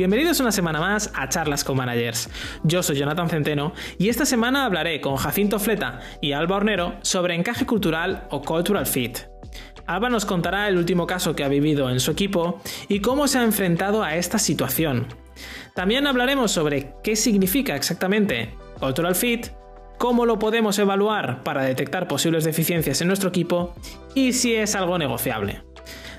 Bienvenidos 0.00 0.40
una 0.40 0.50
semana 0.50 0.80
más 0.80 1.12
a 1.14 1.28
Charlas 1.28 1.62
con 1.62 1.76
Managers. 1.76 2.30
Yo 2.62 2.82
soy 2.82 2.96
Jonathan 2.96 3.28
Centeno 3.28 3.74
y 3.98 4.08
esta 4.08 4.24
semana 4.24 4.64
hablaré 4.64 5.02
con 5.02 5.16
Jacinto 5.16 5.58
Fleta 5.58 6.00
y 6.22 6.32
Alba 6.32 6.56
Hornero 6.56 6.94
sobre 7.02 7.34
encaje 7.34 7.66
cultural 7.66 8.26
o 8.30 8.40
cultural 8.40 8.86
fit. 8.86 9.18
Alba 9.86 10.08
nos 10.08 10.24
contará 10.24 10.68
el 10.68 10.78
último 10.78 11.06
caso 11.06 11.36
que 11.36 11.44
ha 11.44 11.48
vivido 11.48 11.90
en 11.90 12.00
su 12.00 12.12
equipo 12.12 12.62
y 12.88 13.00
cómo 13.00 13.28
se 13.28 13.40
ha 13.40 13.42
enfrentado 13.42 14.02
a 14.02 14.16
esta 14.16 14.38
situación. 14.38 15.06
También 15.74 16.06
hablaremos 16.06 16.50
sobre 16.50 16.94
qué 17.02 17.14
significa 17.14 17.76
exactamente 17.76 18.54
cultural 18.78 19.14
fit, 19.14 19.48
cómo 19.98 20.24
lo 20.24 20.38
podemos 20.38 20.78
evaluar 20.78 21.42
para 21.42 21.62
detectar 21.62 22.08
posibles 22.08 22.44
deficiencias 22.44 23.02
en 23.02 23.08
nuestro 23.08 23.28
equipo 23.28 23.74
y 24.14 24.32
si 24.32 24.54
es 24.54 24.74
algo 24.76 24.96
negociable. 24.96 25.62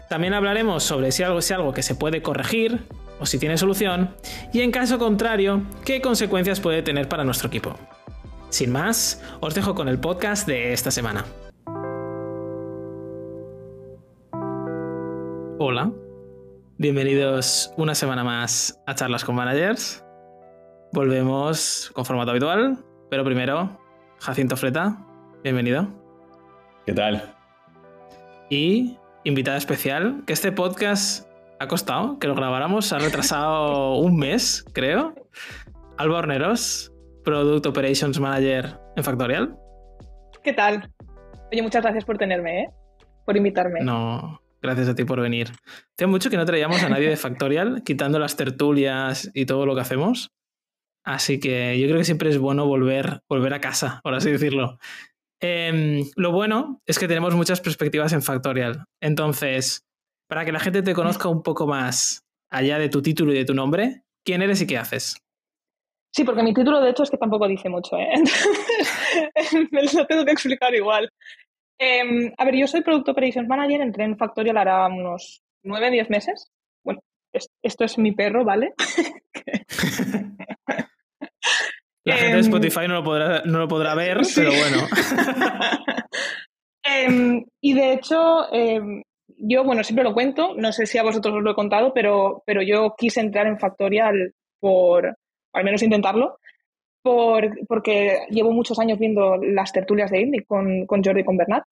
También 0.07 0.35
hablaremos 0.35 0.83
sobre 0.83 1.11
si 1.11 1.23
algo 1.23 1.39
es 1.39 1.49
algo 1.51 1.73
que 1.73 1.81
se 1.81 1.95
puede 1.95 2.21
corregir 2.21 2.85
o 3.21 3.25
si 3.27 3.37
tiene 3.37 3.57
solución 3.57 4.15
y 4.51 4.61
en 4.61 4.71
caso 4.71 4.97
contrario, 4.97 5.61
qué 5.85 6.01
consecuencias 6.01 6.59
puede 6.59 6.81
tener 6.81 7.07
para 7.07 7.23
nuestro 7.23 7.47
equipo. 7.47 7.77
Sin 8.49 8.71
más, 8.71 9.23
os 9.39 9.53
dejo 9.53 9.75
con 9.75 9.87
el 9.87 9.99
podcast 9.99 10.47
de 10.47 10.73
esta 10.73 10.89
semana. 10.91 11.23
Hola, 15.59 15.91
bienvenidos 16.79 17.71
una 17.77 17.93
semana 17.93 18.23
más 18.23 18.81
a 18.87 18.95
Charlas 18.95 19.23
con 19.23 19.35
Managers. 19.35 20.03
Volvemos 20.91 21.91
con 21.93 22.03
formato 22.03 22.31
habitual, 22.31 22.83
pero 23.11 23.23
primero, 23.23 23.79
Jacinto 24.19 24.57
Fleta, 24.57 24.97
bienvenido. 25.43 25.87
¿Qué 26.87 26.93
tal? 26.93 27.35
Y 28.49 28.97
invitada 29.23 29.57
especial, 29.57 30.23
que 30.25 30.33
este 30.33 30.51
podcast 30.51 31.30
ha 31.61 31.67
costado 31.67 32.17
que 32.17 32.27
lo 32.27 32.33
grabáramos, 32.33 32.91
ha 32.91 32.97
retrasado 32.97 33.95
un 33.99 34.17
mes, 34.17 34.65
creo. 34.73 35.13
Alba 35.95 36.17
Horneros, 36.17 36.91
Product 37.23 37.67
Operations 37.67 38.19
Manager 38.19 38.79
en 38.95 39.03
Factorial. 39.03 39.55
¿Qué 40.43 40.53
tal? 40.53 40.91
Oye, 41.51 41.61
muchas 41.61 41.83
gracias 41.83 42.03
por 42.03 42.17
tenerme, 42.17 42.61
¿eh? 42.61 42.69
Por 43.27 43.37
invitarme. 43.37 43.81
No, 43.81 44.41
gracias 44.59 44.89
a 44.89 44.95
ti 44.95 45.03
por 45.03 45.21
venir. 45.21 45.51
Hace 45.95 46.07
mucho 46.07 46.31
que 46.31 46.37
no 46.37 46.45
traíamos 46.45 46.81
a 46.81 46.89
nadie 46.89 47.09
de 47.09 47.15
Factorial, 47.17 47.83
quitando 47.85 48.17
las 48.17 48.35
tertulias 48.37 49.29
y 49.35 49.45
todo 49.45 49.67
lo 49.67 49.75
que 49.75 49.81
hacemos. 49.81 50.31
Así 51.03 51.39
que 51.39 51.79
yo 51.79 51.85
creo 51.85 51.99
que 51.99 52.05
siempre 52.05 52.31
es 52.31 52.39
bueno 52.39 52.65
volver, 52.65 53.21
volver 53.29 53.53
a 53.53 53.61
casa, 53.61 53.99
por 54.03 54.15
así 54.15 54.31
decirlo. 54.31 54.79
Em, 55.39 56.05
lo 56.15 56.31
bueno 56.31 56.81
es 56.87 56.97
que 56.97 57.07
tenemos 57.07 57.35
muchas 57.35 57.61
perspectivas 57.61 58.13
en 58.13 58.23
Factorial. 58.23 58.85
Entonces, 58.99 59.85
para 60.31 60.45
que 60.45 60.53
la 60.53 60.61
gente 60.61 60.81
te 60.81 60.93
conozca 60.93 61.27
un 61.27 61.43
poco 61.43 61.67
más 61.67 62.25
allá 62.49 62.79
de 62.79 62.87
tu 62.87 63.01
título 63.01 63.33
y 63.33 63.35
de 63.35 63.43
tu 63.43 63.53
nombre, 63.53 64.03
¿quién 64.23 64.41
eres 64.41 64.61
y 64.61 64.65
qué 64.65 64.77
haces? 64.77 65.17
Sí, 66.09 66.23
porque 66.23 66.41
mi 66.41 66.53
título 66.53 66.79
de 66.79 66.91
hecho 66.91 67.03
es 67.03 67.11
que 67.11 67.17
tampoco 67.17 67.49
dice 67.49 67.67
mucho, 67.67 67.97
¿eh? 67.97 68.07
Entonces, 68.13 69.67
me 69.71 69.83
lo 69.83 70.07
tengo 70.07 70.23
que 70.23 70.31
explicar 70.31 70.73
igual. 70.73 71.11
Em, 71.77 72.31
a 72.37 72.45
ver, 72.45 72.55
yo 72.55 72.65
soy 72.65 72.79
Product 72.79 73.09
Operations 73.09 73.49
Manager, 73.49 73.81
entré 73.81 74.05
en 74.05 74.17
Factorial 74.17 74.55
hará 74.55 74.87
unos 74.87 75.43
9, 75.63 75.91
10 75.91 76.09
meses. 76.09 76.49
Bueno, 76.81 77.01
esto 77.61 77.83
es 77.83 77.97
mi 77.97 78.13
perro, 78.13 78.45
¿vale? 78.45 78.73
La 82.05 82.15
gente 82.15 82.35
de 82.35 82.39
em, 82.39 82.45
Spotify 82.45 82.87
no 82.87 82.93
lo 82.93 83.03
podrá, 83.03 83.41
no 83.43 83.59
lo 83.59 83.67
podrá 83.67 83.95
ver, 83.95 84.21
pero 84.33 84.51
bueno. 84.51 84.87
Em, 86.83 87.45
y 87.61 87.73
de 87.73 87.93
hecho, 87.93 88.47
yo, 89.41 89.63
bueno, 89.63 89.83
siempre 89.83 90.03
lo 90.03 90.13
cuento, 90.13 90.53
no 90.55 90.71
sé 90.71 90.85
si 90.85 90.97
a 90.97 91.03
vosotros 91.03 91.35
os 91.35 91.43
lo 91.43 91.51
he 91.51 91.55
contado, 91.55 91.93
pero, 91.93 92.43
pero 92.45 92.61
yo 92.61 92.95
quise 92.97 93.19
entrar 93.19 93.47
en 93.47 93.59
Factorial 93.59 94.33
por, 94.59 95.17
al 95.53 95.63
menos 95.63 95.81
intentarlo, 95.81 96.37
por, 97.01 97.49
porque 97.67 98.25
llevo 98.29 98.51
muchos 98.51 98.79
años 98.79 98.99
viendo 98.99 99.37
las 99.37 99.71
tertulias 99.71 100.11
de 100.11 100.21
Indie 100.21 100.45
con, 100.45 100.85
con 100.85 101.03
Jordi 101.03 101.21
y 101.21 101.25
con 101.25 101.37
Bernat. 101.37 101.63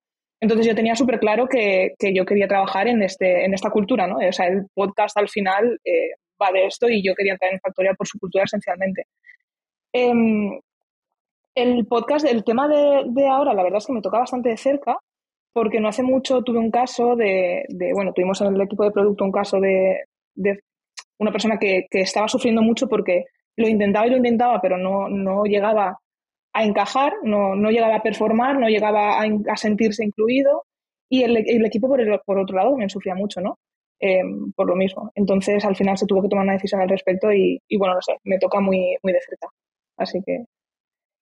Entonces 0.42 0.66
yo 0.66 0.76
tenía 0.76 0.96
súper 0.96 1.20
claro 1.20 1.48
que, 1.48 1.94
que, 2.00 2.14
yo 2.14 2.26
quería 2.26 2.48
trabajar 2.48 2.88
en, 2.88 3.04
este, 3.04 3.46
en 3.46 3.54
esta 3.54 3.70
cultura, 3.70 4.08
¿no? 4.08 4.18
O 4.18 4.32
sea, 4.32 4.48
el 4.48 4.68
podcast 4.74 5.18
al 5.18 5.28
final 5.28 5.80
eh, 5.84 6.12
va 6.42 6.52
de 6.52 6.66
esto 6.66 6.88
y 6.90 7.04
yo 7.04 7.14
quería 7.14 7.34
entrar 7.34 7.52
en 7.52 7.60
Factorial 7.60 7.96
por 7.96 8.08
su 8.08 8.18
cultura 8.18 8.46
esencialmente. 8.46 9.04
Em, 9.94 10.60
el 11.56 11.86
podcast, 11.88 12.26
el 12.26 12.44
tema 12.44 12.68
de, 12.68 13.28
ahora, 13.28 13.54
la 13.54 13.64
verdad 13.64 13.80
es 13.80 13.88
que 13.88 13.94
me 13.94 14.02
toca 14.02 14.20
bastante 14.20 14.50
de 14.50 14.58
cerca, 14.58 14.98
porque 15.54 15.80
no 15.80 15.88
hace 15.88 16.04
mucho 16.04 16.42
tuve 16.42 16.60
un 16.60 16.72
caso 16.72 17.16
de, 17.16 17.66
bueno, 17.94 18.14
tuvimos 18.14 18.40
en 18.42 18.56
el 18.56 18.62
equipo 18.62 18.84
de 18.84 18.92
producto 18.92 19.24
un 19.24 19.32
caso 19.32 19.60
de, 19.60 20.04
una 21.18 21.32
persona 21.32 21.58
que, 21.58 21.88
estaba 21.92 22.28
sufriendo 22.28 22.62
mucho 22.62 22.88
porque 22.88 23.26
lo 23.58 23.68
intentaba 23.68 24.08
y 24.08 24.12
lo 24.12 24.18
intentaba, 24.18 24.62
pero 24.62 24.78
no, 24.78 25.10
no 25.10 25.44
llegaba 25.44 25.98
a 26.54 26.64
encajar, 26.64 27.14
no, 27.24 27.56
no 27.56 27.70
llegaba 27.72 27.96
a 27.96 28.04
performar, 28.04 28.58
no 28.58 28.70
llegaba 28.70 29.22
a, 29.22 29.58
sentirse 29.58 30.04
incluido 30.04 30.64
y 31.10 31.24
el, 31.24 31.66
equipo 31.66 31.88
por, 31.88 32.02
el, 32.02 32.20
por 32.26 32.40
otro 32.40 32.56
lado 32.56 32.72
también 32.72 32.90
sufría 32.90 33.16
mucho, 33.16 33.42
¿no? 33.42 33.58
Em, 34.00 34.54
por 34.54 34.68
lo 34.68 34.76
mismo. 34.76 35.12
Entonces 35.16 35.66
al 35.66 35.76
final 35.76 35.98
se 35.98 36.06
tuvo 36.06 36.22
que 36.22 36.30
tomar 36.30 36.46
una 36.46 36.54
decisión 36.54 36.82
al 36.82 36.90
respecto 36.90 37.34
y, 37.34 37.60
y 37.68 37.78
bueno, 37.78 37.96
no 37.96 38.02
sé, 38.02 38.14
me 38.24 38.40
toca 38.40 38.60
muy, 38.62 38.96
muy 39.04 39.14
de 39.14 39.20
cerca. 39.22 39.48
Así 39.98 40.22
que. 40.26 40.46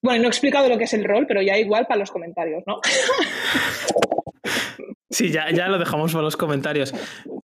Bueno, 0.01 0.21
no 0.21 0.27
he 0.27 0.29
explicado 0.29 0.69
lo 0.69 0.77
que 0.77 0.85
es 0.85 0.93
el 0.93 1.03
rol, 1.03 1.25
pero 1.27 1.41
ya 1.41 1.57
igual 1.57 1.87
para 1.87 1.99
los 1.99 2.11
comentarios, 2.11 2.63
¿no? 2.65 2.79
Sí, 5.09 5.31
ya, 5.31 5.49
ya 5.51 5.69
lo 5.69 5.79
dejamos 5.79 6.11
para 6.11 6.23
los 6.23 6.35
comentarios. 6.35 6.93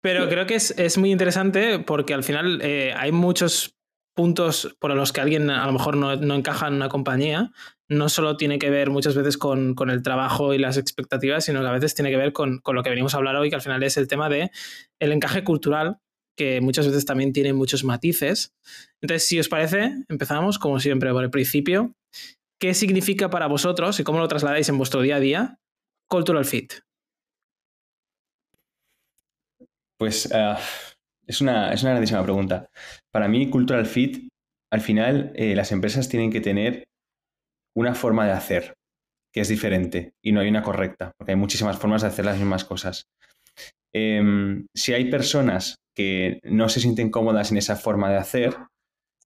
Pero 0.02 0.28
creo 0.28 0.46
que 0.46 0.54
es, 0.54 0.98
muy 0.98 1.10
interesante 1.10 1.78
porque 1.78 2.12
al 2.12 2.22
final 2.22 2.60
eh, 2.62 2.92
hay 2.94 3.10
muchos 3.10 3.74
puntos 4.14 4.76
por 4.78 4.94
los 4.94 5.12
que 5.12 5.20
alguien 5.22 5.50
a 5.50 5.66
lo 5.66 5.72
mejor 5.72 5.96
no, 5.96 6.12
encaja 6.12 6.68
en 6.68 6.74
una 6.74 6.88
compañía. 6.88 7.52
No 7.88 8.08
solo 8.08 8.36
tiene 8.36 8.58
que 8.58 8.70
ver 8.70 8.90
muchas 8.90 9.16
veces 9.16 9.38
con, 9.38 9.74
el 9.88 10.02
trabajo 10.02 10.52
y 10.52 10.58
las 10.58 10.76
expectativas, 10.76 11.46
sino 11.46 11.62
que 11.62 11.66
a 11.66 11.72
veces 11.72 11.94
tiene 11.94 12.10
que 12.10 12.16
ver 12.16 12.32
con, 12.32 12.58
con, 12.58 12.76
lo 12.76 12.82
que 12.82 12.90
venimos 12.90 13.14
a 13.14 13.16
hablar 13.16 13.36
hoy, 13.36 13.48
que 13.48 13.56
al 13.56 13.62
final 13.62 13.82
es 13.82 13.96
el 13.96 14.08
tema 14.08 14.28
de 14.28 14.50
el 15.00 15.12
encaje 15.12 15.42
cultural 15.42 15.98
que 16.36 16.60
muchas 16.60 16.86
veces 16.86 17.06
también 17.06 17.32
tiene 17.32 17.52
muchos 17.52 17.84
matices. 17.84 18.54
Entonces, 19.00 19.26
si 19.26 19.38
os 19.38 19.48
parece, 19.48 19.92
empezamos 20.08 20.58
como 20.58 20.80
siempre 20.80 21.12
por 21.12 21.24
el 21.24 21.30
principio. 21.30 21.94
¿Qué 22.64 22.72
significa 22.72 23.28
para 23.28 23.46
vosotros 23.46 24.00
y 24.00 24.04
cómo 24.04 24.20
lo 24.20 24.26
trasladáis 24.26 24.70
en 24.70 24.78
vuestro 24.78 25.02
día 25.02 25.16
a 25.16 25.20
día 25.20 25.58
cultural 26.08 26.46
fit? 26.46 26.72
Pues 29.98 30.32
ah, 30.32 30.58
es, 31.26 31.42
una, 31.42 31.74
es, 31.74 31.82
una, 31.82 31.90
grandísima 31.90 32.22
pregunta. 32.22 32.70
Para 33.12 33.28
mí, 33.28 33.50
cultural 33.50 33.84
fit, 33.84 34.30
al 34.72 34.80
final, 34.80 35.30
eh, 35.34 35.54
las 35.54 35.72
empresas 35.72 36.08
tienen 36.08 36.30
que 36.30 36.40
tener 36.40 36.84
una 37.76 37.94
forma 37.94 38.24
de 38.24 38.32
hacer 38.32 38.72
que 39.30 39.42
es 39.42 39.48
diferente 39.48 40.14
y 40.22 40.32
no 40.32 40.40
hay 40.40 40.48
una 40.48 40.62
correcta, 40.62 41.12
porque 41.18 41.32
hay 41.32 41.38
muchísimas 41.38 41.76
formas 41.76 42.00
de 42.00 42.08
hacer 42.08 42.24
las 42.24 42.38
mismas 42.38 42.64
cosas. 42.64 43.08
Em, 43.92 44.68
si 44.74 44.94
hay 44.94 45.10
personas 45.10 45.74
que 45.94 46.40
no 46.44 46.70
se 46.70 46.80
sienten 46.80 47.10
cómodas 47.10 47.50
en 47.50 47.58
esa 47.58 47.76
forma 47.76 48.10
de 48.10 48.16
hacer, 48.16 48.56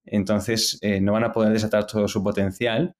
entonces 0.03 0.77
eh, 0.81 0.99
no 0.99 1.13
van 1.13 1.23
a 1.23 1.31
poder 1.31 1.53
desatar 1.53 1.87
todo 1.87 2.09
su 2.09 2.21
potencial 2.21 2.95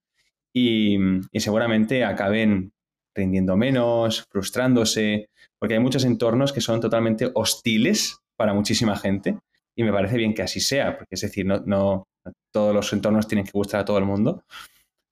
y, 0.54 0.98
seguramente 1.34 2.04
acaben 2.04 2.72
rindiendo 3.14 3.56
menos, 3.56 4.24
frustrándose, 4.30 5.28
porque 5.58 5.74
hay 5.74 5.80
muchos 5.80 6.04
entornos 6.04 6.52
que 6.52 6.60
son 6.60 6.80
totalmente 6.80 7.30
hostiles 7.34 8.18
para 8.36 8.54
muchísima 8.54 8.96
gente 8.96 9.38
y 9.76 9.82
me 9.82 9.92
parece 9.92 10.16
bien 10.16 10.34
que 10.34 10.42
así 10.42 10.60
sea, 10.60 10.96
porque 10.96 11.14
es 11.14 11.20
decir, 11.20 11.44
no, 11.46 11.60
no 11.66 12.04
todos 12.52 12.74
los 12.74 12.92
entornos 12.92 13.26
tienen 13.26 13.44
que 13.44 13.52
gustar 13.52 13.80
a 13.80 13.84
todo 13.84 13.98
el 13.98 14.04
mundo. 14.04 14.44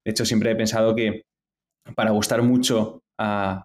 De 0.05 0.13
hecho, 0.13 0.25
siempre 0.25 0.51
he 0.51 0.57
pensado 0.57 0.95
que 0.95 1.23
para 1.95 2.11
gustar 2.11 2.43
mucho 2.43 3.03
a, 3.19 3.65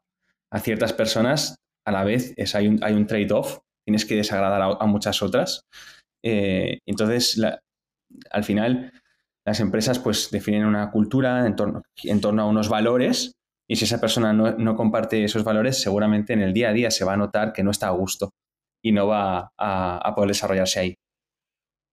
a 0.52 0.60
ciertas 0.60 0.94
personas, 0.94 1.56
a 1.86 1.92
la 1.92 2.04
vez 2.04 2.34
es, 2.38 2.56
hay 2.56 2.68
un, 2.68 2.84
hay 2.84 2.94
un 2.94 3.08
trade-off 3.08 3.60
tienes 3.86 4.06
que 4.06 4.16
desagradar 4.16 4.78
a, 4.80 4.86
muchas 4.86 5.22
otras. 5.22 5.66
Eh, 6.24 6.80
entonces, 6.86 7.42
al 8.32 8.44
final, 8.44 8.92
las 9.46 9.60
empresas 9.60 10.00
pues 10.00 10.30
definen 10.32 10.66
una 10.66 10.92
cultura 10.92 11.46
en 11.46 11.56
torno, 11.56 11.82
en 12.04 12.22
torno 12.22 12.44
a 12.44 12.46
unos 12.46 12.70
valores 12.70 13.34
y 13.70 13.76
si 13.76 13.86
esa 13.86 14.00
persona 14.00 14.34
no, 14.34 14.76
comparte 14.76 15.24
esos 15.24 15.44
valores, 15.44 15.82
seguramente 15.82 16.34
en 16.34 16.42
el 16.42 16.54
día 16.54 16.70
a 16.70 16.74
día 16.74 16.92
se 16.92 17.06
va 17.06 17.14
a 17.14 17.18
notar 17.18 17.54
que 17.54 17.64
no 17.64 17.72
está 17.72 17.88
a 17.88 17.92
gusto 17.92 18.32
y 18.84 18.92
no 18.92 19.08
va 19.08 19.52
a, 19.58 20.14
poder 20.16 20.30
desarrollarse 20.30 20.80
ahí. 20.80 20.96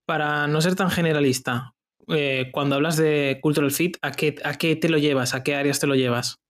Para 0.05 0.47
no 0.47 0.59
ser 0.61 0.75
tan 0.75 0.89
generalista, 0.89 1.71
eh, 2.09 2.49
cuando 2.51 2.75
hablas 2.75 2.97
de 2.97 3.39
cultural 3.41 3.71
fit, 3.71 3.97
¿a 4.01 4.11
qué, 4.11 4.35
¿a 4.43 4.55
qué 4.55 4.75
te 4.75 4.89
lo 4.89 4.97
llevas? 4.97 5.33
¿A 5.33 5.43
qué 5.43 5.55
áreas 5.55 5.79
te 5.79 5.87
lo 5.87 5.95
llevas? 5.95 6.41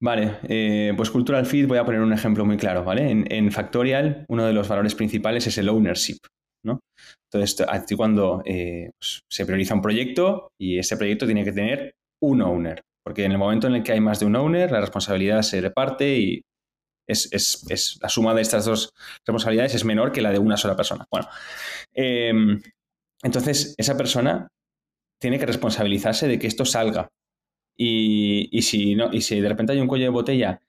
Vale, 0.00 0.38
eh, 0.48 0.92
pues 0.96 1.10
Cultural 1.10 1.46
Fit 1.46 1.66
voy 1.66 1.78
a 1.78 1.84
poner 1.84 2.00
un 2.00 2.12
ejemplo 2.12 2.44
muy 2.44 2.56
claro, 2.56 2.84
¿vale? 2.84 3.10
En, 3.10 3.50
Factorial, 3.50 4.24
uno 4.28 4.44
de 4.46 4.52
los 4.52 4.68
valores 4.68 4.94
principales 4.94 5.46
es 5.46 5.58
el 5.58 5.68
ownership, 5.68 6.18
Entonces, 7.32 7.66
aquí 7.68 7.94
cuando 7.94 8.42
eh, 8.44 8.90
pues, 8.98 9.20
se 9.30 9.46
prioriza 9.46 9.74
un 9.74 9.82
proyecto 9.82 10.48
y 10.60 10.78
ese 10.78 10.96
proyecto 10.96 11.26
tiene 11.26 11.44
que 11.44 11.52
tener 11.52 11.92
un 12.22 12.42
owner, 12.42 12.80
porque 13.04 13.24
en 13.24 13.32
el 13.32 13.38
momento 13.38 13.66
en 13.66 13.76
el 13.76 13.82
que 13.82 13.92
hay 13.92 14.00
más 14.00 14.20
de 14.20 14.26
un 14.26 14.36
owner, 14.36 14.70
la 14.70 14.80
responsabilidad 14.80 15.42
se 15.42 15.60
reparte 15.60 16.18
y 16.18 16.42
es, 17.08 17.98
la 18.02 18.08
suma 18.08 18.34
de 18.34 18.42
estas 18.42 18.64
dos 18.64 18.90
responsabilidades 19.26 19.74
es 19.74 19.84
menor 19.84 20.12
que 20.12 20.20
la 20.20 20.30
de 20.30 20.38
una 20.38 20.56
sola 20.56 20.76
persona. 20.76 21.06
Bueno, 21.10 21.28
em, 21.94 22.60
entonces 23.22 23.74
esa 23.78 23.96
persona 23.96 24.48
tiene 25.20 25.38
que 25.38 25.46
responsabilizarse 25.46 26.28
de 26.28 26.38
que 26.38 26.46
esto 26.46 26.64
salga. 26.64 27.08
Y, 27.80 28.60
si 28.62 28.96
no, 28.96 29.10
y 29.12 29.20
si 29.20 29.40
de 29.40 29.48
repente 29.48 29.72
hay 29.72 29.80
un 29.80 29.86
cuello 29.86 30.06
de 30.06 30.10
botella, 30.10 30.60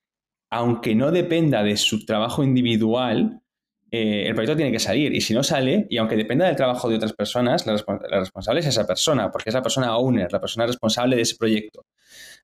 aunque 0.51 0.95
no 0.95 1.11
dependa 1.11 1.63
de 1.63 1.75
su 1.75 2.05
trabajo 2.05 2.43
individual, 2.43 3.41
eh, 3.91 4.27
el 4.27 4.33
proyecto 4.35 4.55
tiene 4.55 4.71
que 4.71 4.79
salir. 4.79 5.13
Y 5.13 5.21
si 5.21 5.33
no 5.33 5.43
sale, 5.43 5.87
y 5.89 5.97
aunque 5.97 6.15
dependa 6.15 6.45
del 6.45 6.55
trabajo 6.55 6.89
de 6.89 6.95
otras 6.95 7.13
personas, 7.13 7.65
la, 7.65 7.73
responsable 8.19 8.59
es 8.61 8.67
esa 8.67 8.85
persona, 8.85 9.31
porque 9.31 9.49
es 9.49 9.53
la 9.53 9.61
persona 9.61 9.97
owner, 9.97 10.31
la 10.31 10.39
persona 10.39 10.65
responsable 10.65 11.15
de 11.15 11.23
ese 11.23 11.35
proyecto. 11.35 11.85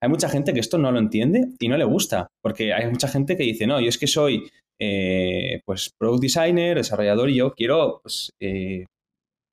Hay 0.01 0.09
mucha 0.09 0.29
gente 0.29 0.53
que 0.53 0.59
esto 0.59 0.77
no 0.77 0.91
lo 0.91 0.99
entiende 0.99 1.47
y 1.59 1.67
no 1.67 1.77
le 1.77 1.85
gusta, 1.85 2.27
porque 2.41 2.73
hay 2.73 2.87
mucha 2.89 3.07
gente 3.07 3.37
que 3.37 3.43
dice, 3.43 3.67
no, 3.67 3.79
yo 3.79 3.89
es 3.89 3.97
que 3.97 4.07
soy 4.07 4.49
eh, 4.79 5.61
pues 5.65 5.91
product 5.97 6.21
designer, 6.21 6.77
desarrollador 6.77 7.29
y 7.29 7.35
yo 7.35 7.53
quiero, 7.53 7.99
pues, 8.01 8.31
eh, 8.39 8.85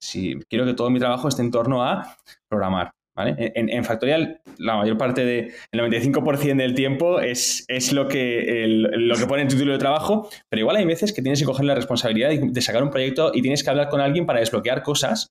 si 0.00 0.36
quiero 0.48 0.64
que 0.66 0.74
todo 0.74 0.90
mi 0.90 0.98
trabajo 0.98 1.28
esté 1.28 1.42
en 1.42 1.50
torno 1.50 1.84
a 1.84 2.16
programar. 2.48 2.90
En, 3.14 3.84
Factorial, 3.84 4.40
la 4.56 4.76
mayor 4.76 4.96
parte 4.96 5.24
del 5.24 5.52
95% 5.72 6.56
del 6.56 6.74
tiempo 6.74 7.20
es, 7.20 7.64
es 7.68 7.92
lo, 7.92 8.08
que 8.08 8.64
lo 8.66 9.16
que 9.16 9.26
pone 9.26 9.42
en 9.42 9.48
tu 9.48 9.54
título 9.56 9.72
de 9.72 9.78
trabajo, 9.78 10.30
pero 10.48 10.60
igual 10.60 10.76
hay 10.76 10.86
veces 10.86 11.12
que 11.12 11.20
tienes 11.20 11.38
que 11.38 11.44
coger 11.44 11.66
la 11.66 11.74
responsabilidad 11.74 12.30
de, 12.30 12.60
sacar 12.62 12.82
un 12.82 12.90
proyecto 12.90 13.30
y 13.34 13.42
tienes 13.42 13.62
que 13.62 13.70
hablar 13.70 13.90
con 13.90 14.00
alguien 14.00 14.24
para 14.24 14.40
desbloquear 14.40 14.82
cosas 14.82 15.28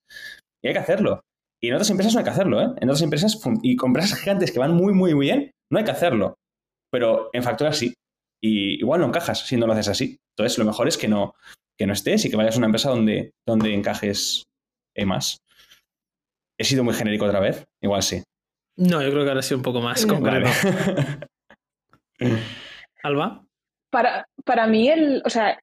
y 0.63 0.68
hay 0.68 0.74
que 0.74 0.80
hacerlo. 0.80 1.22
Y 1.60 1.69
en 1.69 1.74
otras 1.74 1.89
empresas 1.89 2.13
no 2.13 2.19
hay 2.19 2.24
que 2.24 2.31
hacerlo, 2.31 2.62
¿eh? 2.62 2.69
En 2.78 2.89
otras 2.89 3.01
empresas 3.01 3.39
y 3.63 3.75
con 3.75 3.89
empresas 3.89 4.19
gigantes 4.19 4.51
que 4.51 4.60
van 4.60 4.74
muy, 4.74 4.94
muy, 4.94 5.13
bien, 5.13 5.51
no 5.72 5.80
hay 5.80 5.86
que 5.86 5.92
hacerlo. 5.92 6.36
Pero 6.92 7.30
en 7.33 7.44
Factorial 7.44 7.74
sí. 7.74 7.94
Y 8.44 8.80
igual 8.80 9.01
no 9.01 9.07
encajas 9.07 9.45
si 9.45 9.57
no 9.57 9.68
lo 9.68 9.74
haces 9.74 9.88
así. 9.88 10.18
Entonces, 10.36 10.57
lo 10.57 10.66
mejor 10.66 10.88
es 10.88 10.98
que 10.98 11.07
no, 11.07 11.33
que 11.80 11.86
no 11.86 11.94
estés 11.94 12.25
y 12.25 12.30
que 12.30 12.36
vayas 12.36 12.56
a 12.56 12.57
una 12.57 12.68
empresa 12.68 12.89
donde, 12.89 13.31
donde 13.48 13.74
encajes 13.74 14.44
más. 15.06 15.38
¿He 16.62 16.63
sido 16.63 16.84
muy 16.84 16.94
genérico 16.94 17.25
otra 17.25 17.40
vez? 17.40 17.66
Igual 17.81 18.04
sí. 18.04 18.22
No, 18.78 19.02
yo 19.02 19.10
creo 19.10 19.24
que 19.24 19.30
ahora 19.30 19.42
sí 19.42 19.56
un 19.56 19.63
poco 19.63 19.81
más 19.81 20.06
concreto. 20.06 20.48
¿Alba? 23.04 23.44
Para, 23.90 24.25
para 24.46 24.68
mí, 24.68 24.88
el, 24.88 25.24
o 25.25 25.30
sea, 25.31 25.60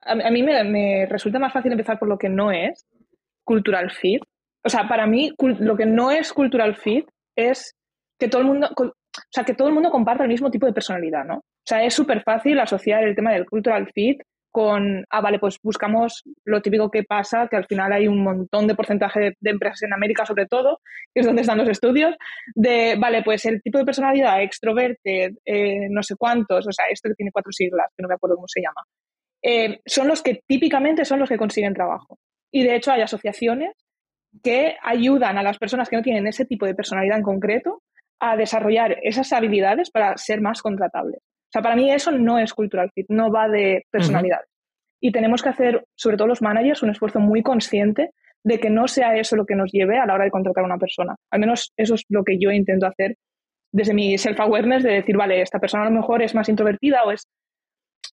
a, 0.00 0.30
mí 0.32 0.42
me, 0.42 1.06
resulta 1.06 1.38
más 1.38 1.52
fácil 1.52 1.70
empezar 1.70 1.96
por 1.96 2.08
lo 2.08 2.18
que 2.18 2.28
no 2.28 2.50
es 2.50 2.84
cultural 3.44 3.92
fit. 3.92 4.20
O 4.64 4.68
sea, 4.68 4.88
para 4.88 5.06
mí, 5.06 5.32
lo 5.38 5.76
que 5.76 5.86
no 5.86 6.10
es 6.10 6.32
cultural 6.32 6.74
fit 6.74 7.06
es 7.36 7.76
que 8.18 8.26
todo 8.26 8.40
el 8.40 8.48
mundo, 8.48 8.68
o 8.76 8.92
sea, 9.30 9.44
que 9.44 9.54
todo 9.54 9.68
el 9.68 9.74
mundo 9.74 9.92
comparta 9.92 10.24
el 10.24 10.28
mismo 10.28 10.50
tipo 10.50 10.66
de 10.66 10.72
personalidad, 10.72 11.24
¿no? 11.24 11.36
O 11.36 11.64
sea, 11.64 11.84
es 11.84 11.94
súper 11.94 12.24
fácil 12.24 12.58
asociar 12.58 13.04
el 13.04 13.14
tema 13.14 13.32
del 13.32 13.46
cultural 13.46 13.88
fit 13.94 14.20
con, 14.52 15.04
ah, 15.10 15.20
vale, 15.22 15.38
pues 15.38 15.58
buscamos 15.62 16.22
lo 16.44 16.60
típico 16.60 16.90
que 16.90 17.02
pasa, 17.02 17.48
que 17.48 17.56
al 17.56 17.66
final 17.66 17.92
hay 17.92 18.06
un 18.06 18.22
montón 18.22 18.66
de 18.66 18.74
porcentaje 18.74 19.34
de, 19.40 19.50
empresas 19.50 19.82
en 19.82 19.94
América, 19.94 20.26
sobre 20.26 20.46
todo, 20.46 20.80
que 21.12 21.20
es 21.20 21.26
donde 21.26 21.40
están 21.40 21.58
los 21.58 21.68
estudios, 21.68 22.14
de, 22.54 22.96
vale, 22.98 23.22
pues 23.22 23.44
el 23.46 23.62
tipo 23.62 23.78
de 23.78 23.84
personalidad, 23.84 24.42
extroverted, 24.42 25.32
eh, 25.44 25.88
no 25.90 26.02
sé 26.02 26.16
cuántos, 26.16 26.66
o 26.66 26.72
sea, 26.72 26.84
esto 26.90 27.08
que 27.08 27.14
tiene 27.14 27.32
cuatro 27.32 27.50
siglas, 27.50 27.88
que 27.96 28.02
no 28.02 28.08
me 28.08 28.14
acuerdo 28.14 28.36
cómo 28.36 28.46
se 28.46 28.60
llama, 28.60 28.82
eh, 29.42 29.80
son 29.86 30.06
los 30.06 30.22
que 30.22 30.42
típicamente 30.46 31.04
son 31.04 31.18
los 31.18 31.28
que 31.28 31.38
consiguen 31.38 31.74
trabajo. 31.74 32.18
Y 32.52 32.62
de 32.62 32.76
hecho 32.76 32.92
hay 32.92 33.00
asociaciones 33.00 33.72
que 34.42 34.76
ayudan 34.82 35.38
a 35.38 35.42
las 35.42 35.58
personas 35.58 35.88
que 35.88 35.96
no 35.96 36.02
tienen 36.02 36.26
ese 36.26 36.44
tipo 36.44 36.66
de 36.66 36.74
personalidad 36.74 37.16
en 37.16 37.24
concreto 37.24 37.82
a 38.20 38.36
desarrollar 38.36 38.98
esas 39.02 39.32
habilidades 39.32 39.90
para 39.90 40.16
ser 40.16 40.40
más 40.40 40.62
contratables. 40.62 41.20
O 41.52 41.54
sea, 41.54 41.60
para 41.60 41.76
mí 41.76 41.92
eso 41.92 42.10
no 42.10 42.38
es 42.38 42.54
cultural 42.54 42.90
fit, 42.94 43.06
no 43.10 43.30
va 43.30 43.46
de 43.46 43.84
personalidad. 43.90 44.40
Y 45.02 45.12
tenemos 45.12 45.42
que 45.42 45.50
hacer, 45.50 45.84
sobre 45.94 46.16
todo 46.16 46.28
los 46.28 46.40
managers, 46.40 46.82
un 46.82 46.88
esfuerzo 46.88 47.20
muy 47.20 47.42
consciente 47.42 48.12
de 48.42 48.58
que 48.58 48.70
no 48.70 48.88
sea 48.88 49.16
eso 49.16 49.36
lo 49.36 49.44
que 49.44 49.54
nos 49.54 49.70
lleve 49.70 49.98
a 49.98 50.06
la 50.06 50.14
hora 50.14 50.24
de 50.24 50.30
contratar 50.30 50.64
a 50.64 50.66
una 50.66 50.78
persona. 50.78 51.14
Al 51.30 51.40
menos 51.40 51.74
eso 51.76 51.94
es 51.94 52.04
lo 52.08 52.24
que 52.24 52.38
yo 52.38 52.50
intento 52.50 52.86
hacer 52.86 53.16
desde 53.70 53.92
mi 53.92 54.16
self-awareness, 54.16 54.82
de 54.82 54.92
decir, 54.92 55.14
vale, 55.14 55.42
esta 55.42 55.58
persona 55.58 55.84
a 55.84 55.90
lo 55.90 55.96
mejor 55.96 56.22
es 56.22 56.34
más 56.34 56.48
introvertida 56.48 57.04
o 57.04 57.12
es, 57.12 57.28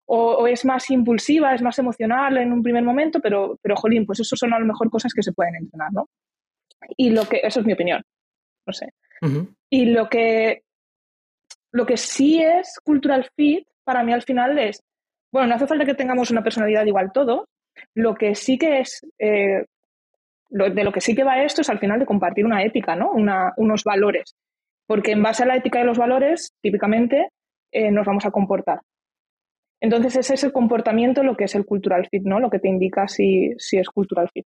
o, 0.06 0.46
es 0.46 0.66
más 0.66 0.90
impulsiva, 0.90 1.56
es 1.56 1.62
más 1.62 1.80
emocional 1.80 2.38
en 2.38 2.52
un 2.52 2.62
primer 2.62 2.84
momento, 2.84 3.22
pero, 3.22 3.58
pero, 3.62 3.78
jolín, 3.78 4.06
pues 4.06 4.20
eso 4.20 4.36
son 4.36 4.54
a 4.54 4.60
lo 4.60 4.66
mejor 4.66 4.90
cosas 4.90 5.14
que 5.14 5.24
se 5.24 5.32
pueden 5.32 5.56
entrenar, 5.56 5.94
¿no? 5.94 6.10
Y 6.98 7.12
lo 7.12 7.24
que, 7.24 7.40
eso 7.44 7.62
es 7.62 7.66
mi 7.66 7.74
opinión, 7.74 8.02
no 8.66 8.74
sé. 8.74 8.90
Y 9.70 9.86
lo 9.86 10.10
que 10.10 10.64
lo 11.72 11.86
que 11.86 11.98
sí 11.98 12.42
es 12.42 12.80
cultural 12.84 13.30
fit, 13.36 13.68
para 13.84 14.04
mí 14.04 14.14
al 14.14 14.24
final 14.24 14.58
es, 14.60 14.84
bueno, 15.32 15.48
no 15.48 15.56
hace 15.56 15.68
falta 15.68 15.86
que 15.86 15.94
tengamos 15.94 16.32
una 16.32 16.44
personalidad 16.44 16.86
igual 16.86 17.12
todo, 17.14 17.48
lo 17.94 18.16
que 18.16 18.36
sí 18.36 18.58
que 18.58 18.80
es, 18.80 19.06
eh, 19.20 19.66
de 20.50 20.84
lo 20.84 20.92
que 20.92 21.02
sí 21.02 21.16
que 21.16 21.24
va 21.24 21.44
esto 21.44 21.62
es 21.62 21.70
al 21.70 21.80
final 21.80 22.00
de 22.00 22.06
compartir 22.06 22.46
una 22.46 22.64
ética, 22.64 22.96
¿no? 22.96 23.12
unos 23.12 23.84
valores. 23.84 24.36
Porque 24.88 25.12
en 25.12 25.22
base 25.22 25.44
a 25.44 25.46
la 25.46 25.56
ética 25.56 25.80
y 25.80 25.86
los 25.86 26.00
valores, 26.00 26.56
típicamente, 26.62 27.30
eh, 27.72 27.92
nos 27.92 28.06
vamos 28.06 28.26
a 28.26 28.32
comportar. 28.32 28.80
Entonces, 29.80 30.16
ese 30.18 30.34
es 30.34 30.44
el 30.44 30.52
comportamiento 30.52 31.24
lo 31.24 31.38
que 31.38 31.46
es 31.46 31.56
el 31.56 31.66
cultural 31.66 32.08
fit, 32.10 32.24
¿no? 32.24 32.40
Lo 32.40 32.50
que 32.50 32.60
te 32.60 32.68
indica 32.68 33.08
si, 33.08 33.54
si 33.58 33.78
es 33.78 33.88
cultural 33.88 34.30
fit. 34.34 34.46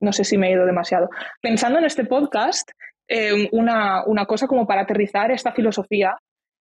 No 0.00 0.12
sé 0.12 0.24
si 0.24 0.38
me 0.38 0.48
he 0.48 0.52
ido 0.52 0.64
demasiado. 0.64 1.10
Pensando 1.42 1.78
en 1.78 1.84
este 1.84 2.04
podcast, 2.04 2.70
eh, 3.08 3.48
una, 3.52 4.04
una, 4.06 4.24
cosa 4.26 4.46
como 4.46 4.66
para 4.66 4.82
aterrizar 4.82 5.30
esta 5.30 5.52
filosofía 5.52 6.16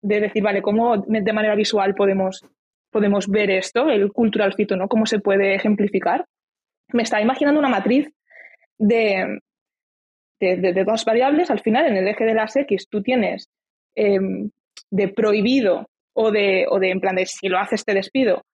de 0.02 0.20
decir, 0.20 0.42
vale, 0.42 0.62
¿cómo 0.62 0.96
de 0.96 1.32
manera 1.32 1.54
visual 1.54 1.94
podemos, 1.94 2.44
podemos 2.90 3.28
ver 3.28 3.50
esto, 3.50 3.88
el 3.90 4.12
cultural 4.12 4.54
fit, 4.54 4.72
¿no? 4.72 4.88
¿Cómo 4.88 5.06
se 5.06 5.18
puede 5.18 5.54
ejemplificar? 5.54 6.24
Me 6.92 7.02
está 7.02 7.20
imaginando 7.20 7.60
una 7.60 7.68
matriz 7.68 8.10
de, 8.78 9.40
de, 10.40 10.84
dos 10.84 11.04
variables. 11.04 11.50
Al 11.50 11.60
final, 11.60 11.86
en 11.86 11.96
el 11.96 12.08
eje 12.08 12.24
de 12.24 12.34
las 12.34 12.56
X, 12.56 12.88
tú 12.88 13.02
tienes 13.02 13.48
em, 13.94 14.50
de 14.90 15.08
prohibido 15.08 15.88
o 16.14 16.30
de, 16.30 16.66
o 16.68 16.78
de, 16.78 16.90
en 16.90 17.00
plan, 17.00 17.16
de 17.16 17.26
si 17.26 17.48
lo 17.48 17.58
haces 17.58 17.84
te 17.84 17.94
despido, 17.94 18.44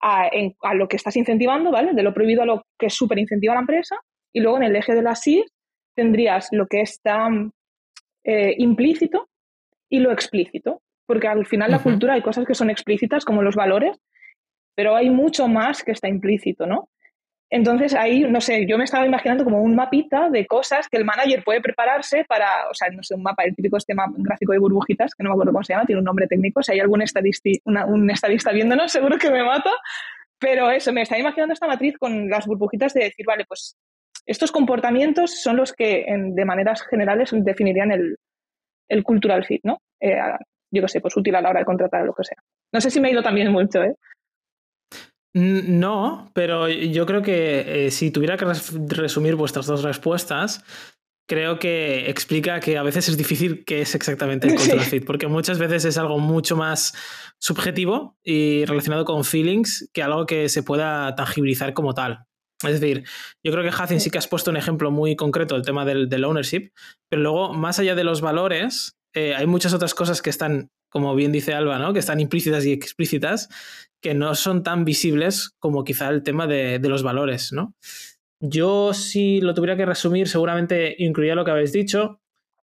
a, 0.00 0.28
a, 0.62 0.74
lo 0.74 0.88
que 0.88 0.96
estás 0.96 1.16
incentivando, 1.16 1.70
¿vale? 1.70 1.92
De 1.92 2.02
lo 2.02 2.14
prohibido 2.14 2.42
a 2.42 2.46
lo 2.46 2.62
que 2.78 2.90
súper 2.90 3.18
incentiva 3.18 3.54
la 3.54 3.60
empresa. 3.60 3.96
Y 4.32 4.40
luego 4.40 4.58
en 4.58 4.64
el 4.64 4.76
eje 4.76 4.94
de 4.94 5.02
las 5.02 5.26
Y 5.26 5.44
tendrías 5.94 6.48
lo 6.52 6.66
que 6.66 6.82
está 6.82 7.28
eh, 8.22 8.54
implícito 8.58 9.28
y 9.88 9.98
lo 9.98 10.12
explícito 10.12 10.82
porque 11.10 11.26
al 11.26 11.44
final 11.44 11.72
la 11.72 11.80
cultura 11.80 12.14
hay 12.14 12.22
cosas 12.22 12.46
que 12.46 12.54
son 12.54 12.70
explícitas 12.70 13.24
como 13.24 13.42
los 13.42 13.56
valores, 13.56 13.98
pero 14.76 14.94
hay 14.94 15.10
mucho 15.10 15.48
más 15.48 15.82
que 15.82 15.90
está 15.90 16.06
implícito, 16.06 16.66
¿no? 16.66 16.88
Entonces 17.50 17.94
ahí, 17.94 18.20
no 18.20 18.40
sé, 18.40 18.64
yo 18.68 18.78
me 18.78 18.84
estaba 18.84 19.04
imaginando 19.04 19.42
como 19.42 19.60
un 19.60 19.74
mapita 19.74 20.30
de 20.30 20.46
cosas 20.46 20.86
que 20.88 20.98
el 20.98 21.04
manager 21.04 21.42
puede 21.42 21.60
prepararse 21.60 22.24
para, 22.28 22.70
o 22.70 22.74
sea, 22.74 22.90
no 22.90 23.02
sé, 23.02 23.16
un 23.16 23.24
mapa, 23.24 23.42
el 23.42 23.56
típico 23.56 23.76
este 23.76 23.92
gráfico 24.18 24.52
de 24.52 24.60
burbujitas, 24.60 25.16
que 25.16 25.24
no 25.24 25.30
me 25.30 25.34
acuerdo 25.34 25.50
cómo 25.50 25.64
se 25.64 25.72
llama, 25.72 25.84
tiene 25.84 25.98
un 25.98 26.04
nombre 26.04 26.28
técnico, 26.28 26.62
si 26.62 26.74
hay 26.74 26.78
algún 26.78 27.02
un 27.64 28.10
estadista 28.10 28.52
viéndonos, 28.52 28.92
seguro 28.92 29.18
que 29.18 29.32
me 29.32 29.42
mata, 29.42 29.72
pero 30.38 30.70
eso, 30.70 30.92
me 30.92 31.02
estaba 31.02 31.18
imaginando 31.18 31.54
esta 31.54 31.66
matriz 31.66 31.98
con 31.98 32.30
las 32.30 32.46
burbujitas 32.46 32.94
de 32.94 33.02
decir, 33.02 33.26
vale, 33.26 33.46
pues 33.48 33.76
estos 34.26 34.52
comportamientos 34.52 35.42
son 35.42 35.56
los 35.56 35.72
que 35.72 36.06
de 36.08 36.44
maneras 36.44 36.82
generales 36.82 37.30
definirían 37.32 37.90
el, 37.90 38.16
el 38.88 39.02
cultural 39.02 39.44
fit, 39.44 39.62
¿no? 39.64 39.78
Eh, 39.98 40.16
yo 40.70 40.82
qué 40.82 40.88
sé, 40.88 41.00
pues 41.00 41.16
útil 41.16 41.34
a 41.34 41.40
la 41.40 41.50
hora 41.50 41.60
de 41.60 41.66
contratar 41.66 42.02
o 42.02 42.06
lo 42.06 42.14
que 42.14 42.24
sea. 42.24 42.38
No 42.72 42.80
sé 42.80 42.90
si 42.90 43.00
me 43.00 43.08
he 43.08 43.12
ido 43.12 43.22
también 43.22 43.50
mucho, 43.50 43.82
¿eh? 43.82 43.96
No, 45.32 46.30
pero 46.34 46.68
yo 46.68 47.06
creo 47.06 47.22
que 47.22 47.86
eh, 47.86 47.90
si 47.92 48.10
tuviera 48.10 48.36
que 48.36 48.46
resumir 48.88 49.36
vuestras 49.36 49.66
dos 49.66 49.84
respuestas, 49.84 50.64
creo 51.28 51.60
que 51.60 52.10
explica 52.10 52.58
que 52.58 52.76
a 52.76 52.82
veces 52.82 53.08
es 53.08 53.16
difícil 53.16 53.64
qué 53.64 53.82
es 53.82 53.94
exactamente 53.94 54.48
el 54.48 54.58
fit, 54.80 55.04
porque 55.04 55.28
muchas 55.28 55.60
veces 55.60 55.84
es 55.84 55.98
algo 55.98 56.18
mucho 56.18 56.56
más 56.56 56.92
subjetivo 57.38 58.18
y 58.24 58.64
relacionado 58.64 59.04
con 59.04 59.24
feelings 59.24 59.88
que 59.92 60.02
algo 60.02 60.26
que 60.26 60.48
se 60.48 60.64
pueda 60.64 61.14
tangibilizar 61.14 61.72
como 61.72 61.94
tal. 61.94 62.24
Es 62.64 62.80
decir, 62.80 63.04
yo 63.44 63.52
creo 63.52 63.62
que 63.62 63.70
Hacin 63.70 64.00
sí 64.00 64.10
que 64.10 64.18
has 64.18 64.26
puesto 64.26 64.50
un 64.50 64.56
ejemplo 64.56 64.90
muy 64.90 65.14
concreto, 65.14 65.54
el 65.54 65.62
tema 65.62 65.84
del, 65.84 66.08
del 66.08 66.24
ownership, 66.24 66.72
pero 67.08 67.22
luego, 67.22 67.52
más 67.54 67.78
allá 67.78 67.94
de 67.94 68.04
los 68.04 68.20
valores, 68.20 68.99
eh, 69.14 69.34
hay 69.34 69.46
muchas 69.46 69.74
otras 69.74 69.94
cosas 69.94 70.22
que 70.22 70.30
están, 70.30 70.70
como 70.90 71.14
bien 71.14 71.32
dice 71.32 71.54
Alba, 71.54 71.78
¿no? 71.78 71.92
que 71.92 71.98
están 71.98 72.20
implícitas 72.20 72.64
y 72.64 72.72
explícitas, 72.72 73.48
que 74.00 74.14
no 74.14 74.34
son 74.34 74.62
tan 74.62 74.84
visibles 74.84 75.50
como 75.58 75.84
quizá 75.84 76.08
el 76.08 76.22
tema 76.22 76.46
de, 76.46 76.78
los 76.82 77.02
valores. 77.02 77.52
¿no? 77.52 77.74
Yo, 78.40 78.94
si 78.94 79.40
lo 79.40 79.54
tuviera 79.54 79.76
que 79.76 79.86
resumir, 79.86 80.28
seguramente 80.28 80.94
incluiría 80.98 81.34
lo 81.34 81.44
que 81.44 81.50
habéis 81.50 81.72
dicho, 81.72 82.20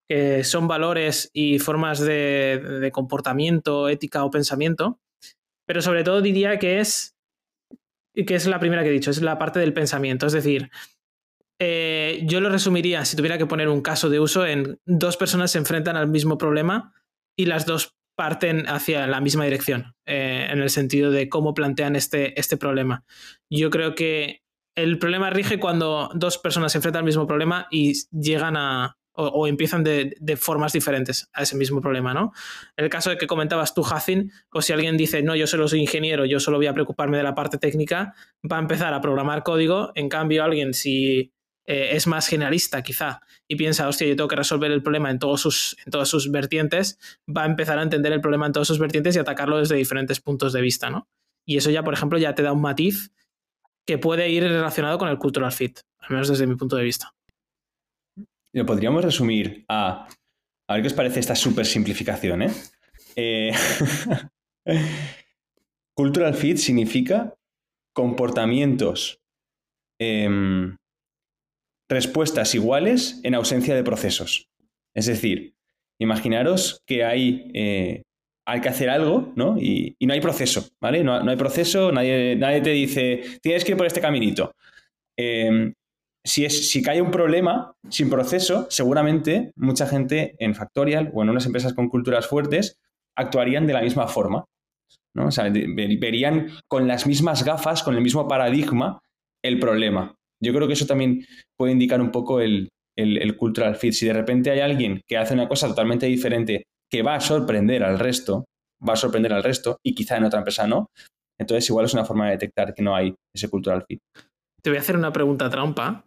que 0.09 0.45
son 0.45 0.69
valores 0.69 1.31
y 1.33 1.59
formas 1.59 1.99
de, 1.99 2.63
de 2.81 2.91
comportamiento, 2.93 3.89
ética 3.89 4.25
o 4.25 4.31
pensamiento, 4.31 5.01
pero 5.67 5.81
sobre 5.81 6.05
todo 6.05 6.21
diría 6.21 6.59
que 6.59 6.81
es 6.81 7.15
que 8.15 8.37
es 8.37 8.47
la 8.47 8.61
primera 8.61 8.83
que 8.83 8.91
he 8.91 8.93
dicho, 8.93 9.11
es 9.11 9.23
la 9.23 9.39
parte 9.39 9.59
del 9.59 9.73
pensamiento. 9.73 10.27
Es 10.27 10.33
decir, 10.33 10.71
eh, 11.61 12.23
yo 12.25 12.41
lo 12.41 12.49
resumiría, 12.49 13.05
si 13.05 13.17
tuviera 13.17 13.39
que 13.39 13.47
poner 13.47 13.69
un 13.69 13.81
caso 13.83 14.11
de 14.11 14.21
uso, 14.21 14.47
en 14.47 14.79
dos 14.87 15.17
personas 15.17 15.53
se 15.53 15.59
enfrentan 15.59 15.97
al 15.97 16.09
mismo 16.09 16.39
problema 16.39 16.93
y 17.37 17.47
las 17.47 17.67
dos 17.67 17.97
parten 18.17 18.69
hacia 18.69 19.07
la 19.07 19.21
misma 19.21 19.45
dirección, 19.45 19.95
eh, 20.07 20.47
en 20.51 20.61
el 20.61 20.71
sentido 20.71 21.11
de 21.11 21.29
cómo 21.29 21.55
plantean 21.55 21.97
este, 21.97 22.39
este 22.39 22.57
problema. 22.57 23.05
Yo 23.51 23.71
creo 23.71 23.95
que 23.95 24.43
el 24.77 24.99
problema 24.99 25.31
rige 25.31 25.59
cuando 25.59 26.11
dos 26.15 26.39
personas 26.39 26.73
se 26.73 26.79
enfrentan 26.79 27.01
al 27.01 27.07
mismo 27.07 27.27
problema 27.27 27.67
y 27.71 27.95
llegan 28.13 28.57
a, 28.57 28.97
o, 29.17 29.47
empiezan 29.47 29.85
de, 29.85 30.37
formas 30.37 30.73
diferentes 30.73 31.29
a 31.33 31.43
ese 31.43 31.57
mismo 31.57 31.81
problema, 31.81 32.13
¿no? 32.13 32.33
El 32.77 32.89
caso 32.89 33.11
de 33.11 33.17
que 33.17 33.27
comentabas 33.27 33.75
tú, 33.75 33.83
Jacin, 33.83 34.33
pues 34.51 34.67
si 34.67 34.73
alguien 34.73 34.97
dice, 34.97 35.23
no, 35.23 35.37
yo 35.37 35.47
solo 35.47 35.69
soy 35.69 35.81
ingeniero, 35.81 36.25
yo 36.25 36.41
solo 36.41 36.57
voy 36.57 36.67
a 36.67 36.75
preocuparme 36.75 37.17
de 37.17 37.23
la 37.23 37.35
parte 37.35 37.59
técnica, 37.59 38.15
va 38.51 38.57
a 38.57 38.61
empezar 38.61 38.93
a 38.93 39.01
programar 39.01 39.45
código, 39.45 39.93
en 39.95 40.09
cambio 40.09 40.43
alguien 40.43 40.75
si 40.75 41.33
eh, 41.67 41.91
es 41.93 42.07
más 42.07 42.29
generalista 42.29 42.83
quizá 42.83 43.21
y 43.49 43.57
piensa, 43.57 43.89
hostia, 43.89 44.07
yo 44.07 44.17
tengo 44.17 44.29
que 44.29 44.37
resolver 44.37 44.71
el 44.71 44.83
problema 44.83 45.11
en, 45.11 45.19
todos 45.19 45.41
sus, 45.41 45.77
en 45.85 45.91
todas 45.91 46.09
sus 46.09 46.31
vertientes, 46.31 46.99
va 47.27 47.45
a 47.45 47.47
empezar 47.47 47.79
a 47.79 47.83
entender 47.83 48.13
el 48.13 48.21
problema 48.21 48.47
en 48.47 48.53
todas 48.53 48.69
sus 48.69 48.79
vertientes 48.79 49.17
y 49.17 49.19
atacarlo 49.19 49.59
desde 49.59 49.77
diferentes 49.77 50.21
puntos 50.21 50.53
de 50.53 50.61
vista, 50.61 50.91
¿no? 50.91 51.09
Y 51.47 51.57
eso 51.57 51.71
ya, 51.71 51.83
por 51.83 51.95
ejemplo, 51.95 52.19
ya 52.19 52.35
te 52.35 52.43
da 52.43 52.53
un 52.53 52.61
matiz 52.61 53.13
que 53.87 53.99
puede 53.99 54.31
ir 54.31 54.43
relacionado 54.45 54.99
con 54.99 55.09
el 55.09 55.19
cultural 55.19 55.53
fit, 55.53 55.81
al 55.99 56.11
menos 56.11 56.29
desde 56.29 56.47
mi 56.47 56.57
punto 56.57 56.77
de 56.77 56.85
vista. 56.85 57.15
Lo 58.53 58.65
podríamos 58.65 59.05
resumir 59.05 59.65
a. 59.69 60.09
A 60.67 60.75
ver 60.75 60.83
qué 60.83 60.87
os 60.87 60.95
parece 60.95 61.21
esta 61.21 61.35
súper 61.35 61.67
simplificación, 61.67 62.41
¿eh? 62.41 62.51
eh 63.17 63.53
cultural 65.95 66.35
fit 66.35 66.57
significa 66.57 67.35
comportamientos, 67.93 69.21
em, 70.01 70.75
respuestas 71.89 72.55
iguales 72.55 73.21
en 73.23 73.35
ausencia 73.35 73.75
de 73.75 73.85
procesos. 73.85 74.49
Es 74.95 75.07
decir, 75.07 75.55
imaginaros 75.99 76.83
que 76.87 77.05
hay 77.05 77.51
eh, 77.55 78.03
hay 78.47 78.61
que 78.61 78.69
hacer 78.69 78.91
algo, 78.91 79.33
¿no? 79.37 79.57
Y, 79.59 79.97
no 80.01 80.13
hay 80.13 80.21
proceso, 80.21 80.69
¿vale? 80.81 81.03
No, 81.03 81.29
hay 81.29 81.37
proceso, 81.37 81.91
nadie, 81.93 82.37
nadie, 82.37 82.61
te 82.61 82.71
dice, 82.71 83.23
tienes 83.41 83.65
que 83.65 83.73
ir 83.73 83.77
por 83.77 83.87
este 83.87 84.01
caminito. 84.01 84.55
Em, 85.17 85.73
si, 86.23 86.45
es, 86.45 86.71
si 86.71 86.83
cae 86.83 87.01
un 87.01 87.11
problema 87.11 87.75
sin 87.89 88.11
proceso, 88.11 88.67
seguramente 88.71 89.53
mucha 89.57 89.87
gente 89.87 90.37
en 90.39 90.55
Factorial 90.55 91.11
o 91.15 91.23
en 91.23 91.31
unas 91.31 91.47
empresas 91.47 91.73
con 91.73 91.89
culturas 91.89 92.27
fuertes 92.27 92.79
actuarían 93.17 93.67
de 93.67 93.73
la 93.73 93.83
misma 93.83 94.09
forma, 94.09 94.45
¿no? 95.15 95.29
O 95.29 95.31
sea, 95.31 95.51
verían 95.51 96.51
con 96.69 96.87
las 96.89 97.07
mismas 97.07 97.45
gafas, 97.45 97.83
con 97.83 97.95
el 97.95 98.03
mismo 98.03 98.29
paradigma, 98.29 99.01
el 99.43 99.59
problema. 99.59 100.17
Yo 100.45 100.53
creo 100.53 100.67
que 100.67 100.75
eso 100.75 100.87
también 100.87 101.25
puede 101.57 101.73
indicar 101.73 102.01
un 102.01 102.11
poco 102.11 102.41
el, 102.41 102.69
el 102.97 103.37
cultural 103.37 103.77
fit. 103.77 103.93
Si 103.93 104.07
de 104.07 104.13
repente 104.13 104.51
hay 104.51 104.61
alguien 104.61 105.01
que 105.09 105.17
hace 105.17 105.35
una 105.35 105.49
cosa 105.49 105.69
totalmente 105.69 106.07
diferente 106.07 106.65
que 106.91 107.03
va 107.03 107.17
a 107.17 107.21
sorprender 107.21 107.83
al 107.83 107.99
resto, 107.99 108.45
va 108.87 108.93
a 108.93 108.97
sorprender 108.97 109.33
al 109.33 109.43
resto 109.43 109.79
y 109.85 109.95
quizá 109.95 110.17
en 110.17 110.25
otra 110.25 110.39
empresa 110.39 110.67
no. 110.67 110.87
Entonces 111.39 111.69
igual 111.69 111.87
es 111.87 111.95
una 111.95 112.05
forma 112.05 112.27
de 112.27 112.33
detectar 112.33 112.75
que 112.75 112.83
no 112.83 112.95
hay 112.95 113.15
ese 113.35 113.49
cultural 113.49 113.85
fit. 113.89 114.01
Te 114.63 114.71
voy 114.71 114.77
a 114.77 114.81
hacer 114.81 114.97
una 114.97 115.13
pregunta 115.13 115.51
trampa. 115.51 116.07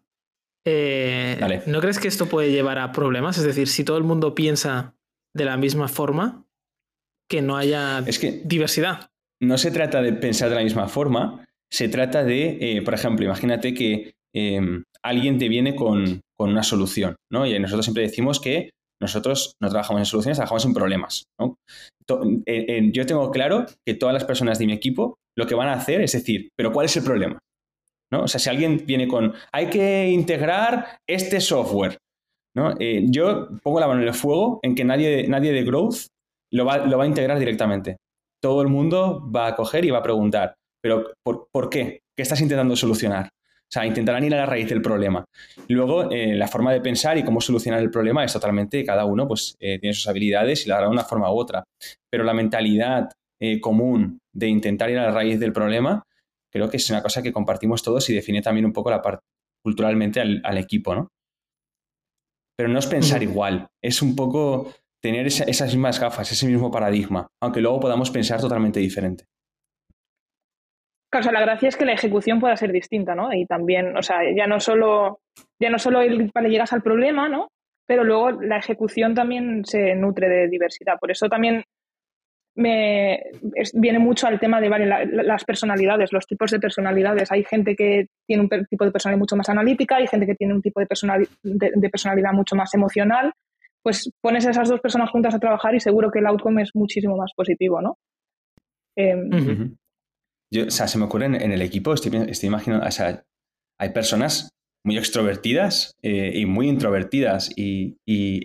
Eh, 0.65 1.61
¿No 1.65 1.79
crees 1.79 1.99
que 1.99 2.07
esto 2.07 2.27
puede 2.27 2.51
llevar 2.51 2.79
a 2.79 2.91
problemas? 2.91 3.37
Es 3.37 3.43
decir, 3.43 3.67
si 3.67 3.83
todo 3.83 3.97
el 3.97 4.03
mundo 4.03 4.35
piensa 4.35 4.95
de 5.35 5.45
la 5.45 5.57
misma 5.57 5.87
forma, 5.87 6.45
que 7.29 7.41
no 7.41 7.57
haya 7.57 8.03
diversidad. 8.45 9.09
No 9.41 9.57
se 9.57 9.71
trata 9.71 10.01
de 10.01 10.13
pensar 10.13 10.49
de 10.49 10.55
la 10.55 10.63
misma 10.63 10.87
forma, 10.87 11.45
se 11.69 11.89
trata 11.89 12.23
de, 12.23 12.57
eh, 12.59 12.81
por 12.81 12.93
ejemplo, 12.93 13.25
imagínate 13.25 13.73
que 13.73 14.15
em, 14.37 14.83
alguien 15.03 15.37
te 15.37 15.49
viene 15.49 15.75
con, 15.75 16.21
con, 16.37 16.51
una 16.51 16.63
solución, 16.63 17.15
¿no? 17.31 17.45
Y 17.45 17.57
nosotros 17.59 17.85
siempre 17.85 18.03
decimos 18.03 18.39
que 18.39 18.69
nosotros 19.01 19.53
no 19.61 19.69
trabajamos 19.69 20.01
en 20.01 20.05
soluciones, 20.05 20.37
trabajamos 20.37 20.65
en 20.65 20.73
problemas. 20.73 21.23
yo 21.37 23.05
tengo 23.05 23.31
claro 23.31 23.65
que 23.85 23.93
todas 23.93 24.13
las 24.13 24.25
personas 24.25 24.59
de 24.59 24.65
mi 24.65 24.73
equipo 24.73 25.15
lo 25.37 25.45
que 25.45 25.55
van 25.55 25.69
a 25.69 25.73
hacer 25.73 26.01
es 26.01 26.13
decir, 26.13 26.49
pero 26.57 26.71
¿cuál 26.71 26.87
es 26.87 26.97
el 26.97 27.03
problema? 27.03 27.39
¿No? 28.11 28.23
O 28.23 28.27
sea, 28.27 28.39
si 28.39 28.49
alguien 28.49 28.83
viene 28.85 29.07
con, 29.07 29.33
hay 29.51 29.69
que 29.69 30.09
integrar 30.09 30.97
este 31.07 31.41
software, 31.41 31.97
¿no? 32.55 32.73
Eh, 32.79 33.05
yo 33.09 33.49
pongo 33.61 33.79
la 33.79 33.87
mano 33.87 34.01
en 34.01 34.07
el 34.07 34.13
fuego 34.13 34.59
en 34.63 34.75
que 34.75 34.85
nadie, 34.85 35.27
nadie 35.27 35.51
de 35.51 35.63
Growth 35.63 36.07
lo 36.53 36.65
va, 36.65 36.77
lo 36.77 36.97
va, 36.97 37.03
a 37.03 37.07
integrar 37.07 37.37
directamente. 37.37 37.97
Todo 38.41 38.61
el 38.61 38.69
mundo 38.69 39.29
va 39.29 39.47
a 39.47 39.55
coger 39.55 39.83
y 39.83 39.91
va 39.91 39.99
a 39.99 40.03
preguntar, 40.03 40.55
pero 40.81 41.11
¿por, 41.23 41.47
¿por 41.51 41.69
qué? 41.69 41.99
¿Qué 42.15 42.23
estás 42.23 42.41
intentando 42.41 42.75
solucionar? 42.75 43.29
O 43.67 43.69
sea, 43.69 43.85
intentarán 43.85 44.23
ir 44.23 44.33
a 44.33 44.37
la 44.37 44.45
raíz 44.45 44.69
del 44.69 44.81
problema. 44.81 45.25
Luego, 45.67 46.09
eh, 46.09 46.35
la 46.35 46.47
forma 46.47 46.71
de 46.71 46.79
pensar 46.79 47.17
y 47.17 47.23
cómo 47.23 47.41
solucionar 47.41 47.81
el 47.81 47.91
problema 47.91 48.23
es 48.23 48.31
totalmente, 48.31 48.85
cada 48.85 49.03
uno 49.03 49.27
pues, 49.27 49.57
eh, 49.59 49.77
tiene 49.77 49.93
sus 49.93 50.07
habilidades 50.07 50.65
y 50.65 50.69
lo 50.69 50.75
hará 50.75 50.85
de 50.85 50.91
una 50.91 51.03
forma 51.03 51.29
u 51.31 51.37
otra. 51.37 51.65
Pero 52.09 52.23
la 52.23 52.33
mentalidad 52.33 53.09
eh, 53.41 53.59
común 53.59 54.19
de 54.33 54.47
intentar 54.47 54.89
ir 54.89 54.97
a 54.99 55.03
la 55.03 55.11
raíz 55.11 55.37
del 55.39 55.51
problema, 55.51 56.03
creo 56.49 56.69
que 56.69 56.77
es 56.77 56.89
una 56.89 57.03
cosa 57.03 57.21
que 57.21 57.33
compartimos 57.33 57.83
todos 57.83 58.09
y 58.09 58.13
define 58.15 58.41
también 58.41 58.65
un 58.65 58.73
poco 58.73 58.89
la 58.89 59.01
parte 59.01 59.25
culturalmente 59.63 60.21
al, 60.21 60.57
equipo, 60.57 60.95
¿no? 60.95 61.09
Pero 62.55 62.69
no 62.69 62.79
es 62.79 62.87
pensar 62.87 63.21
igual, 63.21 63.67
es 63.83 64.01
un 64.01 64.15
poco 64.15 64.73
tener 65.01 65.27
esas 65.27 65.73
mismas 65.73 65.99
gafas, 65.99 66.31
ese 66.31 66.47
mismo 66.47 66.71
paradigma, 66.71 67.27
aunque 67.41 67.59
luego 67.59 67.81
podamos 67.81 68.09
pensar 68.09 68.39
totalmente 68.39 68.79
diferente. 68.79 69.25
Claro, 71.09 71.31
la 71.31 71.41
gracia 71.41 71.69
es 71.69 71.77
que 71.77 71.85
la 71.85 71.93
ejecución 71.93 72.39
pueda 72.39 72.57
ser 72.57 72.71
distinta, 72.71 73.15
¿no? 73.15 73.33
Y 73.33 73.45
también, 73.45 73.95
o 73.95 74.01
sea, 74.01 74.19
ya 74.35 74.45
no 74.45 74.59
solo, 74.59 75.19
ya 75.59 75.69
no 75.69 75.79
solo 75.79 76.01
el, 76.01 76.31
llegas 76.49 76.73
al 76.73 76.81
problema, 76.81 77.29
¿no? 77.29 77.47
Pero 77.87 78.03
luego 78.03 78.31
la 78.31 78.57
ejecución 78.57 79.15
también 79.15 79.63
se 79.63 79.95
nutre 79.95 80.27
de 80.27 80.49
diversidad. 80.49 80.99
Por 80.99 81.11
eso 81.11 81.29
también 81.29 81.63
me 82.55 83.21
viene 83.73 83.99
mucho 83.99 84.27
al 84.27 84.39
tema 84.39 84.59
de 84.59 84.67
vale, 84.67 84.85
las 85.11 85.45
personalidades, 85.45 86.11
los 86.11 86.25
tipos 86.25 86.51
de 86.51 86.59
personalidades. 86.59 87.31
Hay 87.31 87.45
gente 87.45 87.75
que 87.75 88.07
tiene 88.27 88.43
un 88.43 88.49
tipo 88.49 88.83
de 88.83 88.91
personalidad 88.91 89.19
mucho 89.19 89.37
más 89.37 89.47
analítica, 89.47 89.97
hay 89.97 90.07
gente 90.07 90.25
que 90.25 90.35
tiene 90.35 90.55
un 90.55 90.61
tipo 90.61 90.81
de, 90.81 90.87
de, 91.43 91.89
personalidad 91.89 92.33
mucho 92.33 92.55
más 92.55 92.73
emocional. 92.73 93.31
Pues 93.81 94.11
pones 94.21 94.45
a 94.45 94.49
esas 94.49 94.67
dos 94.67 94.81
personas 94.81 95.09
juntas 95.11 95.33
a 95.33 95.39
trabajar 95.39 95.73
y 95.75 95.79
seguro 95.79 96.11
que 96.11 96.19
el 96.19 96.27
outcome 96.27 96.63
es 96.63 96.71
muchísimo 96.73 97.15
más 97.15 97.31
positivo, 97.33 97.79
¿no? 97.79 97.97
Eh, 98.97 99.15
o 100.55 100.71
sea, 100.71 100.87
se 100.87 100.97
me 100.97 101.05
ocurre 101.05 101.25
en, 101.25 101.51
el 101.51 101.61
equipo, 101.61 101.93
estoy, 101.93 102.11
imaginando, 102.43 102.85
o 102.85 102.91
sea, 102.91 103.23
hay 103.79 103.89
personas 103.89 104.49
muy 104.85 104.97
extrovertidas 104.97 105.95
eh, 106.01 106.31
y 106.35 106.45
muy 106.45 106.69
introvertidas 106.69 107.51
y, 107.55 107.97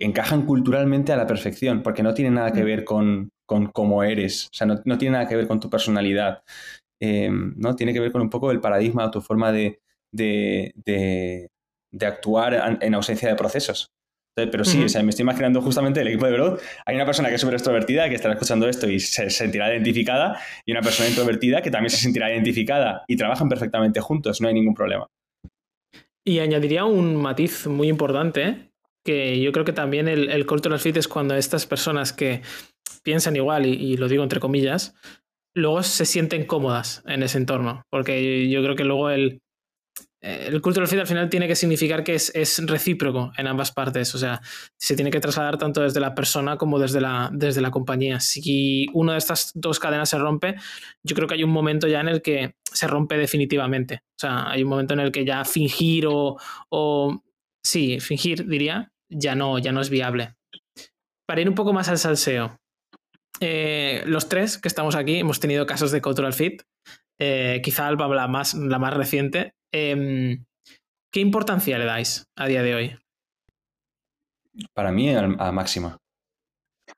encajan 0.03 0.45
culturalmente 0.45 1.13
a 1.13 1.17
la 1.17 1.27
perfección, 1.27 1.83
porque 1.83 2.03
no 2.03 2.13
tiene 2.13 2.31
nada 2.31 2.51
que 2.51 2.61
mm. 2.61 2.65
ver 2.65 2.83
con, 2.83 3.29
cómo 3.73 4.03
eres, 4.03 4.47
o 4.47 4.53
sea, 4.53 4.67
no, 4.67 4.97
tiene 4.97 5.13
nada 5.13 5.27
que 5.27 5.35
ver 5.35 5.47
con 5.47 5.59
tu 5.59 5.69
personalidad, 5.69 6.43
eh, 6.99 7.29
¿no? 7.31 7.75
Tiene 7.75 7.93
que 7.93 7.99
ver 7.99 8.11
con 8.11 8.21
un 8.21 8.29
poco 8.29 8.51
el 8.51 8.59
paradigma 8.59 9.05
o 9.05 9.11
tu 9.11 9.21
forma 9.21 9.51
de, 9.51 9.79
de 10.11 11.49
actuar 12.01 12.77
en 12.81 12.95
ausencia 12.95 13.29
de 13.29 13.35
procesos 13.35 13.93
pero 14.35 14.65
sí, 14.65 14.83
o 14.83 14.89
sea, 14.89 15.03
me 15.03 15.11
estoy 15.11 15.23
imaginando 15.23 15.61
justamente 15.61 16.01
el 16.01 16.07
equipo 16.07 16.25
de 16.25 16.31
Growth. 16.31 16.59
Hay 16.85 16.95
una 16.95 17.05
persona 17.05 17.29
que 17.29 17.35
es 17.35 17.41
súper 17.41 17.55
extrovertida 17.55 18.09
que 18.09 18.15
estará 18.15 18.33
escuchando 18.33 18.67
esto 18.67 18.89
y 18.89 18.99
se 18.99 19.29
sentirá 19.29 19.71
identificada, 19.71 20.39
y 20.65 20.71
una 20.71 20.81
persona 20.81 21.09
introvertida 21.09 21.61
que 21.61 21.71
también 21.71 21.91
se 21.91 21.97
sentirá 21.97 22.31
identificada 22.31 23.03
y 23.07 23.15
trabajan 23.15 23.49
perfectamente 23.49 23.99
juntos, 24.01 24.41
no 24.41 24.47
hay 24.47 24.53
ningún 24.53 24.73
problema. 24.73 25.07
Y 26.25 26.39
añadiría 26.39 26.85
un 26.85 27.15
matiz 27.15 27.67
muy 27.67 27.89
importante, 27.89 28.71
que 29.05 29.39
yo 29.41 29.51
creo 29.51 29.65
que 29.65 29.73
también 29.73 30.07
el, 30.07 30.29
el 30.29 30.45
cultural 30.45 30.79
fit 30.79 30.97
es 30.97 31.07
cuando 31.07 31.35
estas 31.35 31.65
personas 31.65 32.13
que 32.13 32.41
piensan 33.03 33.35
igual, 33.35 33.65
y 33.65 33.97
lo 33.97 34.07
digo 34.07 34.23
entre 34.23 34.39
comillas, 34.39 34.95
luego 35.55 35.83
se 35.83 36.05
sienten 36.05 36.45
cómodas 36.45 37.03
en 37.05 37.21
ese 37.21 37.37
entorno, 37.37 37.83
porque 37.91 38.49
yo 38.49 38.63
creo 38.63 38.75
que 38.75 38.85
luego 38.85 39.09
el, 39.09 39.42
el 40.23 40.61
cultural 40.61 40.87
fit 40.87 40.99
al 40.99 41.07
final 41.07 41.29
tiene 41.29 41.49
que 41.49 41.55
significar 41.55 42.01
que 42.01 42.15
es, 42.15 42.61
recíproco 42.65 43.33
en 43.37 43.45
ambas 43.47 43.73
partes. 43.73 44.15
O 44.15 44.17
sea, 44.17 44.41
se 44.79 44.95
tiene 44.95 45.11
que 45.11 45.19
trasladar 45.19 45.57
tanto 45.57 45.81
desde 45.81 45.99
la 45.99 46.15
persona 46.15 46.55
como 46.57 46.79
desde 46.79 47.01
la, 47.01 47.29
desde 47.33 47.59
la 47.59 47.71
compañía. 47.71 48.21
Si 48.21 48.87
una 48.93 49.13
de 49.13 49.17
estas 49.17 49.51
dos 49.53 49.79
cadenas 49.79 50.09
se 50.09 50.17
rompe, 50.17 50.55
yo 51.03 51.15
creo 51.15 51.27
que 51.27 51.33
hay 51.33 51.43
un 51.43 51.51
momento 51.51 51.87
ya 51.87 51.99
en 51.99 52.07
el 52.07 52.21
que 52.21 52.55
se 52.63 52.87
rompe 52.87 53.17
definitivamente. 53.17 54.03
O 54.17 54.19
sea, 54.19 54.49
hay 54.49 54.63
un 54.63 54.69
momento 54.69 54.93
en 54.93 55.01
el 55.01 55.11
que 55.11 55.25
ya 55.25 55.43
fingir 55.43 56.07
o, 56.07 56.37
o 56.69 57.21
sí, 57.61 57.99
fingir, 57.99 58.47
diría, 58.47 58.93
ya 59.09 59.35
no, 59.35 59.59
ya 59.59 59.73
no 59.73 59.81
es 59.81 59.89
viable. 59.89 60.35
Para 61.27 61.41
ir 61.41 61.49
un 61.49 61.55
poco 61.55 61.73
más 61.73 61.89
al 61.89 61.97
salseo, 61.97 62.57
eh, 63.41 64.03
los 64.05 64.29
tres 64.29 64.57
que 64.57 64.69
estamos 64.69 64.95
aquí 64.95 65.17
hemos 65.17 65.41
tenido 65.41 65.65
casos 65.65 65.91
de 65.91 66.01
cultural 66.01 66.33
fit. 66.33 66.61
Eh, 67.19 67.61
quizá 67.63 67.91
la 67.91 68.27
más, 68.27 68.53
la 68.53 68.79
más 68.79 68.93
reciente, 68.93 69.53
Em, 69.73 70.45
¿Qué 71.11 71.19
importancia 71.19 71.77
le 71.77 71.85
dais 71.85 72.25
a 72.35 72.47
día 72.47 72.61
de 72.61 72.75
hoy? 72.75 72.95
Para 74.73 74.91
mí, 74.91 75.09
a, 75.13 75.51
máxima. 75.51 75.97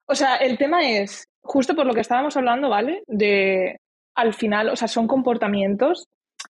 O 0.08 0.16
sea, 0.16 0.36
el 0.36 0.58
tema 0.58 0.90
es, 0.90 1.26
justo 1.42 1.76
por 1.76 1.86
lo 1.86 1.94
que 1.94 2.02
estábamos 2.02 2.36
hablando, 2.36 2.70
¿vale? 2.70 3.04
De 3.08 3.78
al 4.16 4.34
final, 4.34 4.70
o 4.70 4.76
sea, 4.76 4.88
son 4.88 5.08
comportamientos. 5.08 6.08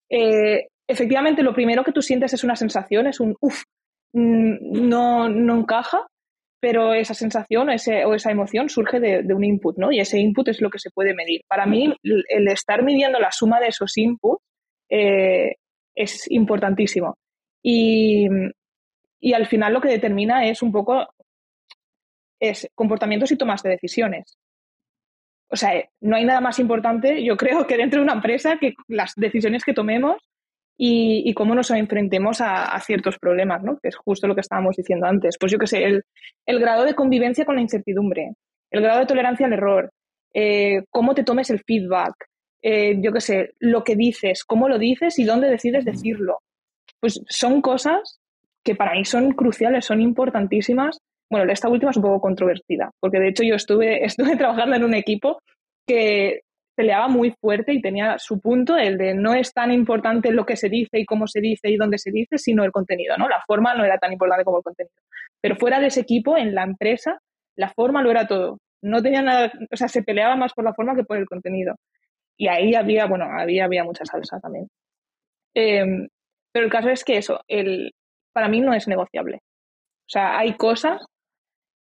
Eh, 0.09 0.67
efectivamente, 0.87 1.43
lo 1.43 1.53
primero 1.53 1.83
que 1.83 1.91
tú 1.91 2.01
sientes 2.01 2.33
es 2.33 2.43
una 2.43 2.55
sensación, 2.55 3.07
es 3.07 3.19
un 3.19 3.35
uff, 3.39 3.63
mm, 4.13 4.87
no, 4.89 5.27
no 5.27 5.59
encaja. 5.59 6.07
pero 6.63 6.93
esa 6.93 7.15
sensación 7.15 7.69
o, 7.69 7.71
ese, 7.71 8.05
o 8.05 8.13
esa 8.13 8.29
emoción 8.31 8.69
surge 8.69 8.99
de, 8.99 9.33
un 9.33 9.43
input, 9.43 9.77
¿no? 9.77 9.91
Y 9.91 9.99
ese 9.99 10.19
input 10.19 10.47
es 10.47 10.61
lo 10.61 10.69
que 10.69 10.77
se 10.77 10.91
puede 10.91 11.15
medir. 11.15 11.41
Para 11.47 11.65
mí, 11.65 11.95
el 12.03 12.47
estar 12.49 12.83
midiendo 12.83 13.19
la 13.19 13.31
suma 13.31 13.59
de 13.59 13.69
esos 13.69 13.97
inputs 13.97 14.43
eh, 14.91 15.55
es 15.95 16.29
importantísimo. 16.31 17.17
Y, 17.63 18.27
y, 19.19 19.33
al 19.33 19.45
final 19.45 19.73
lo 19.73 19.81
que 19.81 19.89
determina 19.89 20.45
es 20.47 20.61
un 20.61 20.71
poco 20.71 21.07
es 22.39 22.67
comportamientos 22.73 23.31
y 23.31 23.37
tomas 23.37 23.61
de 23.61 23.69
decisiones. 23.69 24.37
O 25.49 25.55
sea, 25.55 25.73
no 25.99 26.15
hay 26.15 26.25
nada 26.25 26.41
más 26.41 26.59
importante, 26.59 27.23
yo 27.23 27.37
creo, 27.37 27.67
que 27.67 27.77
dentro 27.77 27.99
de 27.99 28.05
una 28.05 28.13
empresa 28.13 28.57
que 28.57 28.73
las 28.87 29.13
decisiones 29.15 29.63
que 29.63 29.73
tomemos 29.73 30.17
y, 30.77 31.33
cómo 31.35 31.53
nos 31.53 31.69
enfrentemos 31.71 32.41
a, 32.41 32.79
ciertos 32.79 33.19
problemas, 33.19 33.61
¿no? 33.61 33.77
Que 33.77 33.89
es 33.89 33.95
justo 33.95 34.27
lo 34.27 34.33
que 34.33 34.41
estábamos 34.41 34.75
diciendo 34.77 35.05
antes. 35.05 35.37
Pues 35.39 35.51
yo 35.51 35.59
qué 35.59 35.67
sé, 35.67 35.83
el, 35.83 36.59
grado 36.59 36.85
de 36.85 36.95
convivencia 36.95 37.45
con 37.45 37.55
la 37.55 37.61
incertidumbre, 37.61 38.33
el 38.71 38.81
grado 38.81 39.01
de 39.01 39.05
tolerancia 39.05 39.45
al 39.45 39.53
error, 39.53 39.91
eh, 40.33 40.83
cómo 40.89 41.13
te 41.13 41.23
tomes 41.23 41.51
el 41.51 41.59
feedback, 41.59 42.15
eh, 42.61 42.97
yo 43.01 43.11
qué 43.11 43.21
sé, 43.21 43.53
lo 43.59 43.83
que 43.83 43.95
dices, 43.95 44.43
cómo 44.43 44.69
lo 44.69 44.77
dices 44.77 45.17
y 45.19 45.23
dónde 45.23 45.49
decides 45.49 45.85
decirlo. 45.85 46.39
Pues 46.99 47.21
son 47.27 47.61
cosas 47.61 48.19
que 48.63 48.75
para 48.75 48.93
mí 48.93 49.05
son 49.05 49.31
cruciales, 49.31 49.85
son 49.85 50.01
importantísimas. 50.01 50.99
Bueno, 51.29 51.51
esta 51.51 51.69
última 51.69 51.91
es 51.91 51.97
un 51.97 52.03
poco 52.03 52.21
controvertida, 52.21 52.91
porque 52.99 53.19
de 53.19 53.29
hecho 53.29 53.43
yo 53.43 53.55
estuve, 53.55 54.03
estuve 54.05 54.35
trabajando 54.35 54.75
en 54.75 54.83
un 54.83 54.93
equipo 54.93 55.39
que 55.87 56.41
peleaba 56.75 57.07
muy 57.07 57.31
fuerte 57.39 57.73
y 57.73 57.81
tenía 57.81 58.17
su 58.17 58.39
punto, 58.39 58.77
el 58.77 58.97
de 58.97 59.13
no 59.13 59.33
es 59.33 59.53
tan 59.53 59.71
importante 59.71 60.31
lo 60.31 60.45
que 60.45 60.55
se 60.55 60.69
dice 60.69 60.99
y 60.99 61.05
cómo 61.05 61.27
se 61.27 61.41
dice 61.41 61.69
y 61.69 61.77
dónde 61.77 61.97
se 61.97 62.11
dice, 62.11 62.37
sino 62.37 62.63
el 62.63 62.71
contenido, 62.71 63.17
¿no? 63.17 63.27
La 63.27 63.41
forma 63.45 63.73
no 63.75 63.83
era 63.83 63.97
tan 63.97 64.13
importante 64.13 64.45
como 64.45 64.57
el 64.57 64.63
contenido. 64.63 64.93
Pero 65.41 65.55
fuera 65.57 65.79
de 65.79 65.87
ese 65.87 66.01
equipo, 66.01 66.37
en 66.37 66.55
la 66.55 66.63
empresa, 66.63 67.19
la 67.55 67.69
forma 67.69 68.01
lo 68.01 68.09
era 68.11 68.27
todo. 68.27 68.59
No 68.81 69.01
tenía 69.01 69.21
nada, 69.21 69.51
o 69.71 69.75
sea, 69.75 69.87
se 69.87 70.01
peleaba 70.01 70.35
más 70.35 70.53
por 70.53 70.63
la 70.63 70.73
forma 70.73 70.95
que 70.95 71.03
por 71.03 71.17
el 71.17 71.27
contenido. 71.27 71.75
Y 72.41 72.47
ahí 72.47 72.73
había, 72.73 73.05
bueno, 73.05 73.25
había, 73.25 73.65
había 73.65 73.83
mucha 73.83 74.03
salsa 74.03 74.39
también. 74.39 74.67
Em, 75.53 76.07
pero 76.51 76.65
el 76.65 76.71
caso 76.71 76.89
es 76.89 77.03
que 77.03 77.17
eso, 77.17 77.39
el, 77.47 77.93
para 78.33 78.47
mí 78.47 78.61
no 78.61 78.73
es 78.73 78.87
negociable. 78.87 79.35
O 79.35 80.09
sea, 80.09 80.39
hay 80.39 80.57
cosas 80.57 81.05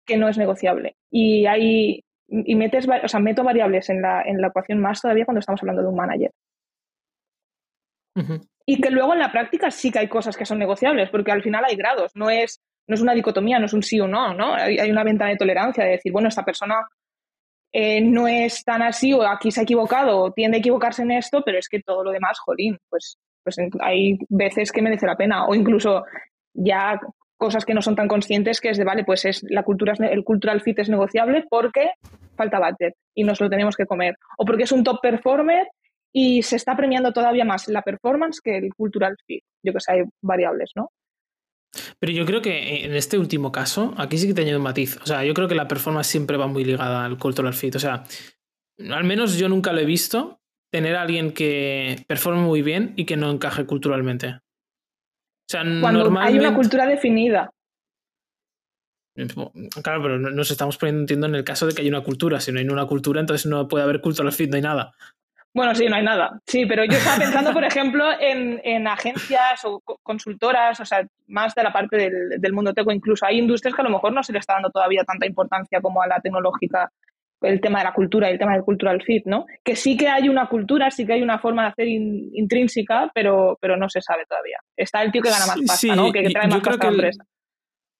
que 0.06 0.16
no 0.16 0.30
es 0.30 0.38
negociable. 0.38 0.96
Y 1.10 1.44
hay, 1.44 2.02
y 2.28 2.54
metes, 2.54 2.88
o 2.88 3.06
sea, 3.06 3.20
meto 3.20 3.44
variables 3.44 3.90
en 3.90 4.00
la, 4.00 4.22
en 4.22 4.40
la 4.40 4.46
ecuación 4.46 4.80
más 4.80 5.02
todavía 5.02 5.26
cuando 5.26 5.40
estamos 5.40 5.60
hablando 5.62 5.82
de 5.82 5.88
un 5.88 5.96
manager. 5.96 6.30
Y 8.64 8.80
que 8.80 8.90
luego 8.90 9.12
en 9.12 9.20
la 9.20 9.30
práctica 9.30 9.70
sí 9.70 9.90
que 9.90 9.98
hay 9.98 10.08
cosas 10.08 10.38
que 10.38 10.46
son 10.46 10.58
negociables, 10.58 11.10
porque 11.10 11.32
al 11.32 11.42
final 11.42 11.66
hay 11.66 11.76
grados, 11.76 12.12
no 12.14 12.30
es, 12.30 12.62
no 12.88 12.94
es 12.94 13.02
una 13.02 13.12
dicotomía, 13.12 13.58
no 13.58 13.66
es 13.66 13.74
un 13.74 13.82
sí 13.82 14.00
o 14.00 14.08
no, 14.08 14.32
¿no? 14.32 14.54
Hay, 14.54 14.78
hay 14.78 14.90
una 14.90 15.04
ventana 15.04 15.32
de 15.32 15.36
tolerancia 15.36 15.84
de 15.84 15.90
decir, 15.90 16.12
bueno, 16.12 16.28
esta 16.28 16.46
persona 16.46 16.76
eh, 17.78 18.00
no 18.00 18.26
es 18.26 18.64
tan 18.64 18.80
así 18.80 19.12
o 19.12 19.22
aquí 19.22 19.50
se 19.50 19.60
ha 19.60 19.64
equivocado 19.64 20.18
o 20.18 20.32
tiende 20.32 20.56
a 20.56 20.60
equivocarse 20.60 21.02
en 21.02 21.10
esto, 21.10 21.42
pero 21.44 21.58
es 21.58 21.68
que 21.68 21.82
todo 21.82 22.02
lo 22.02 22.10
demás, 22.10 22.38
jolín, 22.38 22.78
pues, 22.88 23.18
pues 23.44 23.58
hay 23.80 24.16
veces 24.30 24.72
que 24.72 24.80
merece 24.80 25.04
la 25.04 25.14
pena 25.14 25.44
o 25.44 25.54
incluso 25.54 26.02
ya 26.54 26.98
cosas 27.36 27.66
que 27.66 27.74
no 27.74 27.82
son 27.82 27.94
tan 27.94 28.08
conscientes 28.08 28.62
que 28.62 28.70
es 28.70 28.78
de, 28.78 28.84
vale, 28.84 29.04
pues 29.04 29.26
es 29.26 29.44
la 29.50 29.62
cultura, 29.62 29.92
el 29.98 30.24
cultural 30.24 30.62
fit 30.62 30.78
es 30.78 30.88
negociable 30.88 31.44
porque 31.50 31.90
falta 32.34 32.58
budget 32.58 32.94
y 33.14 33.24
nos 33.24 33.42
lo 33.42 33.50
tenemos 33.50 33.76
que 33.76 33.84
comer. 33.84 34.16
O 34.38 34.46
porque 34.46 34.62
es 34.62 34.72
un 34.72 34.82
top 34.82 35.02
performer 35.02 35.68
y 36.14 36.42
se 36.44 36.56
está 36.56 36.76
premiando 36.76 37.12
todavía 37.12 37.44
más 37.44 37.68
la 37.68 37.82
performance 37.82 38.40
que 38.40 38.56
el 38.56 38.72
cultural 38.74 39.16
fit. 39.26 39.44
Yo 39.62 39.74
que 39.74 39.80
sé, 39.80 39.92
hay 39.92 40.04
variables, 40.22 40.70
¿no? 40.76 40.92
Pero 41.98 42.12
yo 42.12 42.24
creo 42.26 42.42
que 42.42 42.84
en 42.84 42.94
este 42.94 43.18
último 43.18 43.52
caso, 43.52 43.94
aquí 43.96 44.18
sí 44.18 44.26
que 44.26 44.34
te 44.34 44.42
añado 44.42 44.58
un 44.58 44.64
matiz. 44.64 44.98
O 45.02 45.06
sea, 45.06 45.24
yo 45.24 45.34
creo 45.34 45.48
que 45.48 45.54
la 45.54 45.68
performance 45.68 46.06
siempre 46.06 46.36
va 46.36 46.46
muy 46.46 46.64
ligada 46.64 47.04
al 47.04 47.18
cultural 47.18 47.54
fit. 47.54 47.76
O 47.76 47.78
sea, 47.78 48.04
al 48.90 49.04
menos 49.04 49.38
yo 49.38 49.48
nunca 49.48 49.72
lo 49.72 49.80
he 49.80 49.84
visto 49.84 50.40
tener 50.70 50.96
a 50.96 51.02
alguien 51.02 51.32
que 51.32 52.04
performe 52.06 52.42
muy 52.42 52.62
bien 52.62 52.92
y 52.96 53.06
que 53.06 53.16
no 53.16 53.30
encaje 53.30 53.66
culturalmente. 53.66 54.40
Cuando 55.80 56.18
hay 56.18 56.38
una 56.38 56.54
cultura 56.54 56.86
definida. 56.86 57.50
Claro, 59.82 60.02
pero 60.02 60.18
nos 60.18 60.50
estamos 60.50 60.76
poniendo, 60.76 61.00
entiendo, 61.00 61.26
en 61.26 61.36
el 61.36 61.44
caso 61.44 61.66
de 61.66 61.74
que 61.74 61.82
hay 61.82 61.88
una 61.88 62.02
cultura. 62.02 62.40
Si 62.40 62.52
no 62.52 62.58
hay 62.58 62.68
una 62.68 62.86
cultura, 62.86 63.20
entonces 63.20 63.46
no 63.46 63.66
puede 63.66 63.84
haber 63.84 64.00
cultural 64.00 64.32
fit, 64.32 64.50
no 64.50 64.56
hay 64.56 64.62
nada. 64.62 64.94
Bueno, 65.56 65.74
sí, 65.74 65.86
no 65.86 65.96
hay 65.96 66.04
nada. 66.04 66.38
Sí, 66.46 66.66
pero 66.66 66.84
yo 66.84 66.98
estaba 66.98 67.16
pensando, 67.16 67.50
por 67.54 67.64
ejemplo, 67.64 68.04
en, 68.20 68.86
agencias 68.86 69.64
o 69.64 69.80
consultoras, 70.02 70.78
o 70.80 70.84
sea, 70.84 71.06
más 71.28 71.54
de 71.54 71.62
la 71.62 71.72
parte 71.72 71.96
del, 71.96 72.12
del, 72.38 72.52
mundo 72.52 72.74
teco. 72.74 72.92
Incluso 72.92 73.24
hay 73.24 73.38
industrias 73.38 73.74
que 73.74 73.80
a 73.80 73.84
lo 73.84 73.90
mejor 73.90 74.12
no 74.12 74.22
se 74.22 74.34
le 74.34 74.38
está 74.38 74.52
dando 74.52 74.68
todavía 74.68 75.02
tanta 75.04 75.24
importancia 75.24 75.80
como 75.80 76.02
a 76.02 76.06
la 76.06 76.20
tecnológica 76.20 76.92
el 77.40 77.60
tema 77.62 77.78
de 77.78 77.84
la 77.84 77.94
cultura 77.94 78.28
y 78.28 78.34
el 78.34 78.38
tema 78.38 78.52
del 78.52 78.64
cultural 78.64 79.02
fit, 79.02 79.24
¿no? 79.24 79.46
Que 79.64 79.76
sí 79.76 79.96
que 79.96 80.08
hay 80.08 80.28
una 80.28 80.46
cultura, 80.46 80.90
sí 80.90 81.06
que 81.06 81.14
hay 81.14 81.22
una 81.22 81.38
forma 81.38 81.62
de 81.62 81.68
hacer 81.68 81.88
intrínseca, 81.88 83.10
pero, 83.14 83.56
pero 83.58 83.78
no 83.78 83.88
se 83.88 84.02
sabe 84.02 84.24
todavía. 84.28 84.58
Está 84.76 85.02
el 85.02 85.10
tío 85.10 85.22
que 85.22 85.30
gana 85.30 85.46
más 85.46 85.58
pasta, 85.66 85.96
¿no? 85.96 86.12
Que, 86.12 86.28
trae 86.28 86.48
más 86.48 86.60
pasta 86.60 86.86
a 86.86 86.90
la 86.90 86.96
empresa. 86.96 87.24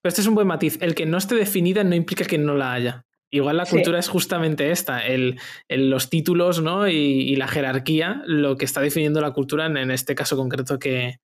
Pero 0.03 0.09
este 0.11 0.21
es 0.21 0.27
un 0.27 0.35
buen 0.35 0.47
matiz. 0.47 0.77
El 0.83 0.95
que 0.95 1.07
no 1.07 1.17
esté 1.17 1.37
definida 1.37 1.85
no 1.85 1.95
implica 1.95 2.27
que 2.27 2.37
no 2.37 2.55
la 2.55 2.73
haya. 2.75 3.07
Igual 3.37 3.59
la 3.59 3.67
cultura 3.67 3.99
es 3.99 4.09
justamente 4.09 4.71
esta, 4.71 5.07
el, 5.07 5.39
los 5.69 6.09
títulos 6.09 6.63
¿no? 6.63 6.89
Y, 6.89 7.37
la 7.37 7.49
jerarquía, 7.49 8.23
lo 8.25 8.57
que 8.57 8.65
está 8.65 8.81
definiendo 8.81 9.21
la 9.21 9.33
cultura 9.33 9.67
en, 9.67 9.91
este 9.91 10.15
caso 10.15 10.37
concreto 10.37 10.79
que, 10.79 11.19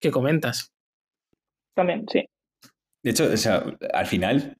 que 0.00 0.10
comentas. 0.10 0.72
También, 1.74 2.04
sí. 2.12 2.26
De 3.02 3.10
hecho, 3.10 3.24
o 3.32 3.36
sea, 3.36 3.64
al 3.94 4.06
final, 4.06 4.58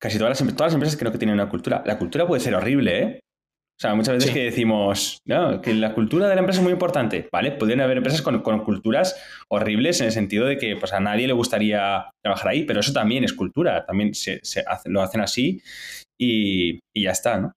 casi 0.00 0.18
todas 0.18 0.40
las, 0.40 0.56
todas 0.56 0.72
las 0.72 0.74
empresas 0.74 0.98
creo 0.98 1.12
que 1.12 1.18
tienen 1.18 1.34
una 1.34 1.48
cultura. 1.48 1.82
La 1.86 1.98
cultura 1.98 2.26
puede 2.26 2.40
ser 2.40 2.56
horrible, 2.56 3.02
¿eh? 3.02 3.20
O 3.78 3.82
sea, 3.82 3.94
muchas 3.94 4.16
veces 4.16 4.32
que 4.32 4.44
decimos, 4.44 5.22
no, 5.24 5.62
que 5.62 5.72
la 5.72 5.94
cultura 5.94 6.28
de 6.28 6.34
la 6.34 6.40
empresa 6.40 6.60
es 6.60 6.62
muy 6.62 6.72
importante, 6.72 7.30
¿vale? 7.32 7.52
Pueden 7.52 7.80
haber 7.80 7.96
empresas 7.96 8.20
con, 8.20 8.42
culturas 8.42 9.16
horribles 9.48 10.00
en 10.00 10.06
el 10.08 10.12
sentido 10.12 10.44
de 10.44 10.58
que 10.58 10.76
pues, 10.76 10.92
a 10.92 11.00
nadie 11.00 11.26
le 11.26 11.32
gustaría 11.32 12.10
trabajar 12.20 12.48
ahí, 12.48 12.64
pero 12.64 12.80
eso 12.80 12.92
también 12.92 13.24
es 13.24 13.32
cultura, 13.32 13.86
también 13.86 14.12
se, 14.12 14.42
lo 14.84 15.00
hacen 15.00 15.22
así 15.22 15.62
y, 16.20 16.80
ya 16.94 17.12
está, 17.12 17.40
¿no? 17.40 17.52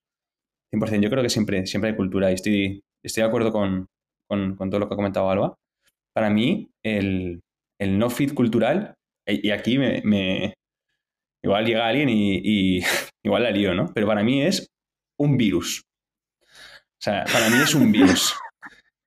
100%, 0.73 1.02
yo 1.02 1.10
creo 1.10 1.21
que 1.21 1.30
siempre, 1.30 1.65
siempre 1.67 1.91
hay 1.91 1.95
cultura 1.95 2.32
y 2.32 2.36
estoy, 2.36 2.82
estoy 3.04 3.21
de 3.21 3.28
acuerdo 3.28 3.52
con, 3.52 3.88
todo 4.28 4.80
lo 4.80 4.88
que 4.88 4.93
ha 4.93 4.97
comentado 4.97 5.30
Alba. 5.30 5.56
Para 6.15 6.30
mí, 6.30 6.69
el, 6.84 7.41
no 7.80 8.10
fit 8.10 8.34
cultural, 8.34 8.95
y 9.28 9.52
aquí 9.52 9.78
me, 9.78 10.54
Igual 11.43 11.65
llega 11.65 11.88
alguien 11.88 12.10
y, 12.10 12.82
igual 13.23 13.43
la 13.43 13.52
lío, 13.52 13.73
¿no? 13.73 13.91
Pero 13.93 14.08
para 14.08 14.23
mí 14.23 14.41
es 14.41 14.67
un 15.19 15.38
virus. 15.38 15.84
O 16.41 17.04
sea, 17.04 17.26
para 17.26 17.49
mí 17.49 17.58
es 17.62 17.76
un 17.76 17.91
virus. 17.91 18.36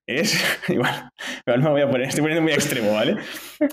Es, 0.08 0.40
igual, 0.68 1.10
igual 1.44 1.62
me 1.64 1.70
voy 1.70 1.80
a 1.80 1.90
poner, 1.90 2.06
estoy 2.06 2.20
poniendo 2.20 2.40
muy 2.40 2.52
extremo, 2.52 2.92
¿vale? 2.92 3.16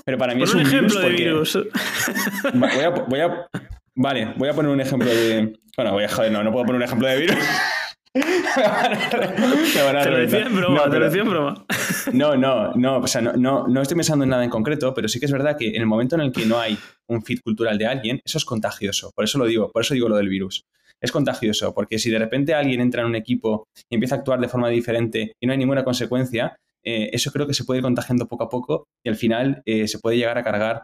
Pero 0.04 0.18
para 0.18 0.34
mí 0.34 0.42
es 0.42 0.52
un, 0.56 0.62
ejemplo 0.62 1.00
virus. 1.08 1.54
De 1.54 1.62
virus. 1.62 2.54
Voy 2.56 2.84
a, 2.84 2.90
voy 2.90 3.20
a, 3.20 3.48
vale, 3.94 4.34
voy 4.36 4.50
a 4.50 4.54
poner 4.54 4.72
un 4.72 4.82
ejemplo 4.82 5.08
de. 5.12 5.54
Bueno, 5.76 5.94
voy 5.94 6.04
a 6.04 6.10
joder, 6.10 6.32
no, 6.32 6.44
no 6.44 6.52
puedo 6.52 6.66
poner 6.66 6.82
un 6.82 6.84
ejemplo 6.84 7.08
de 7.08 7.18
virus. 7.18 7.38
te 8.14 10.12
lo 10.12 10.18
decía 10.18 10.46
en 10.46 10.56
broma, 10.56 10.86
no, 10.86 10.92
te 10.92 11.00
lo 11.00 11.06
decía 11.06 11.22
en 11.22 11.30
broma. 11.30 11.66
No, 12.14 12.36
no, 12.38 12.74
no, 12.76 12.98
o 13.00 13.08
sea, 13.08 13.22
no, 13.22 13.34
no, 13.34 13.68
no, 13.68 13.82
estoy 13.82 13.96
pensando 13.96 14.24
en 14.24 14.30
nada 14.30 14.44
en 14.44 14.52
concreto, 14.52 14.94
pero 14.94 15.08
sí 15.08 15.20
que 15.20 15.26
es 15.26 15.32
verdad 15.32 15.58
que 15.58 15.70
en 15.70 15.82
el 15.82 15.88
momento 15.88 16.16
en 16.16 16.22
el 16.22 16.32
que 16.32 16.46
no 16.46 16.60
hay 16.60 16.78
un 17.08 17.24
fit 17.24 17.42
cultural 17.44 17.78
de 17.80 17.88
alguien, 17.88 18.22
eso 18.24 18.38
es 18.38 18.46
contagioso. 18.46 19.12
Por 19.16 19.26
eso 19.26 19.40
lo 19.40 19.46
digo, 19.46 19.72
por 19.72 19.82
eso 19.82 19.96
digo 19.96 20.10
lo 20.10 20.18
del 20.18 20.30
virus. 20.30 20.64
Es 21.02 21.12
contagioso, 21.12 21.74
porque 21.74 21.98
si 21.98 22.12
de 22.12 22.20
repente 22.20 22.54
alguien 22.54 22.80
entra 22.80 23.02
en 23.02 23.08
un 23.08 23.16
equipo 23.16 23.68
y 23.90 23.96
empieza 23.96 24.16
a 24.16 24.18
actuar 24.20 24.40
de 24.40 24.48
forma 24.48 24.70
diferente 24.70 25.34
y 25.42 25.48
no 25.48 25.54
hay 25.54 25.58
ninguna 25.58 25.84
consecuencia, 25.84 26.56
eh, 26.86 27.10
eso 27.14 27.32
creo 27.32 27.48
que 27.48 27.54
se 27.56 27.64
puede 27.64 27.80
ir 27.80 27.84
contagiando 27.84 28.28
poco 28.28 28.44
a 28.44 28.50
poco 28.50 28.86
y 29.04 29.10
al 29.10 29.16
final 29.16 29.64
eh, 29.66 29.88
se 29.88 30.00
puede 30.00 30.18
llegar 30.18 30.38
a 30.38 30.44
cargar 30.44 30.84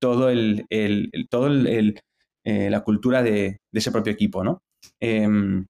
todo 0.00 0.30
el, 0.30 0.66
todo 1.30 1.46
el, 1.46 2.00
eh, 2.44 2.70
la 2.70 2.82
cultura 2.82 3.22
de, 3.22 3.58
ese 3.72 3.92
propio 3.92 4.12
equipo, 4.12 4.42
¿no? 4.42 4.62
Em, 5.00 5.66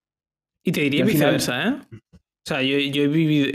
y 0.65 0.73
te 0.73 0.81
diría 0.83 1.05
viceversa, 1.05 1.69
¿eh? 1.69 1.99
O 2.45 2.49
sea, 2.49 2.63
yo, 2.63 2.77
he, 2.77 3.09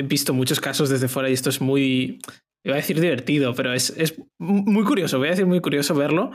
visto 0.03 0.33
muchos 0.33 0.61
casos 0.61 0.89
desde 0.89 1.09
fuera 1.09 1.29
y 1.29 1.33
esto 1.33 1.49
es 1.49 1.59
muy, 1.59 2.19
iba 2.63 2.75
a 2.75 2.77
decir 2.77 3.01
divertido, 3.01 3.53
pero 3.53 3.73
es, 3.73 4.15
muy 4.37 4.83
curioso, 4.85 5.17
voy 5.17 5.27
a 5.27 5.31
decir 5.31 5.45
muy 5.45 5.59
curioso 5.59 5.93
verlo, 5.93 6.31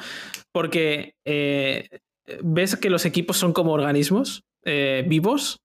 porque 0.53 1.15
eh, 1.25 1.89
ves 2.43 2.77
que 2.77 2.91
los 2.91 3.07
equipos 3.07 3.39
son 3.39 3.53
como 3.53 3.73
organismos 3.73 4.45
eh, 4.65 5.05
vivos, 5.09 5.61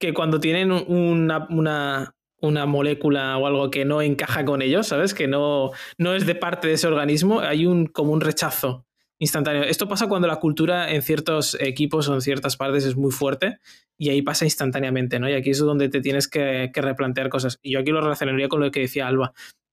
que 0.00 0.12
cuando 0.12 0.40
tienen 0.40 0.72
una, 0.72 1.46
una, 1.50 2.66
molécula 2.66 3.38
o 3.38 3.46
algo 3.46 3.70
que 3.70 3.84
no 3.84 4.02
encaja 4.02 4.44
con 4.44 4.60
ellos, 4.60 4.88
¿sabes? 4.88 5.14
Que 5.14 5.28
no, 5.28 5.70
no 5.98 6.14
es 6.14 6.26
de 6.26 6.34
parte 6.34 6.66
de 6.66 6.74
ese 6.74 6.88
organismo, 6.88 7.40
hay 7.40 7.66
un, 7.66 7.86
como 7.86 8.12
un 8.12 8.20
rechazo 8.20 8.84
instantáneo. 9.24 9.62
Esto 9.62 9.88
pasa 9.88 10.06
cuando 10.06 10.28
la 10.28 10.36
cultura 10.36 10.92
en 10.92 11.02
ciertos 11.02 11.56
equipos 11.60 12.08
o 12.08 12.14
en 12.14 12.20
ciertas 12.20 12.56
partes 12.56 12.84
es 12.84 12.96
muy 12.96 13.10
fuerte 13.10 13.58
y 13.98 14.10
ahí 14.10 14.22
pasa 14.22 14.44
instantáneamente, 14.44 15.18
¿no? 15.18 15.28
Y 15.28 15.32
aquí 15.32 15.50
es 15.50 15.58
donde 15.58 15.88
te 15.88 16.00
tienes 16.00 16.28
que, 16.28 16.70
replantear 16.74 17.28
cosas. 17.28 17.58
Y 17.62 17.72
yo 17.72 17.80
aquí 17.80 17.90
lo 17.90 18.00
relacionaría 18.00 18.48
con 18.48 18.60
lo 18.60 18.70
que 18.70 18.80
decía 18.80 19.08
Alba, 19.08 19.32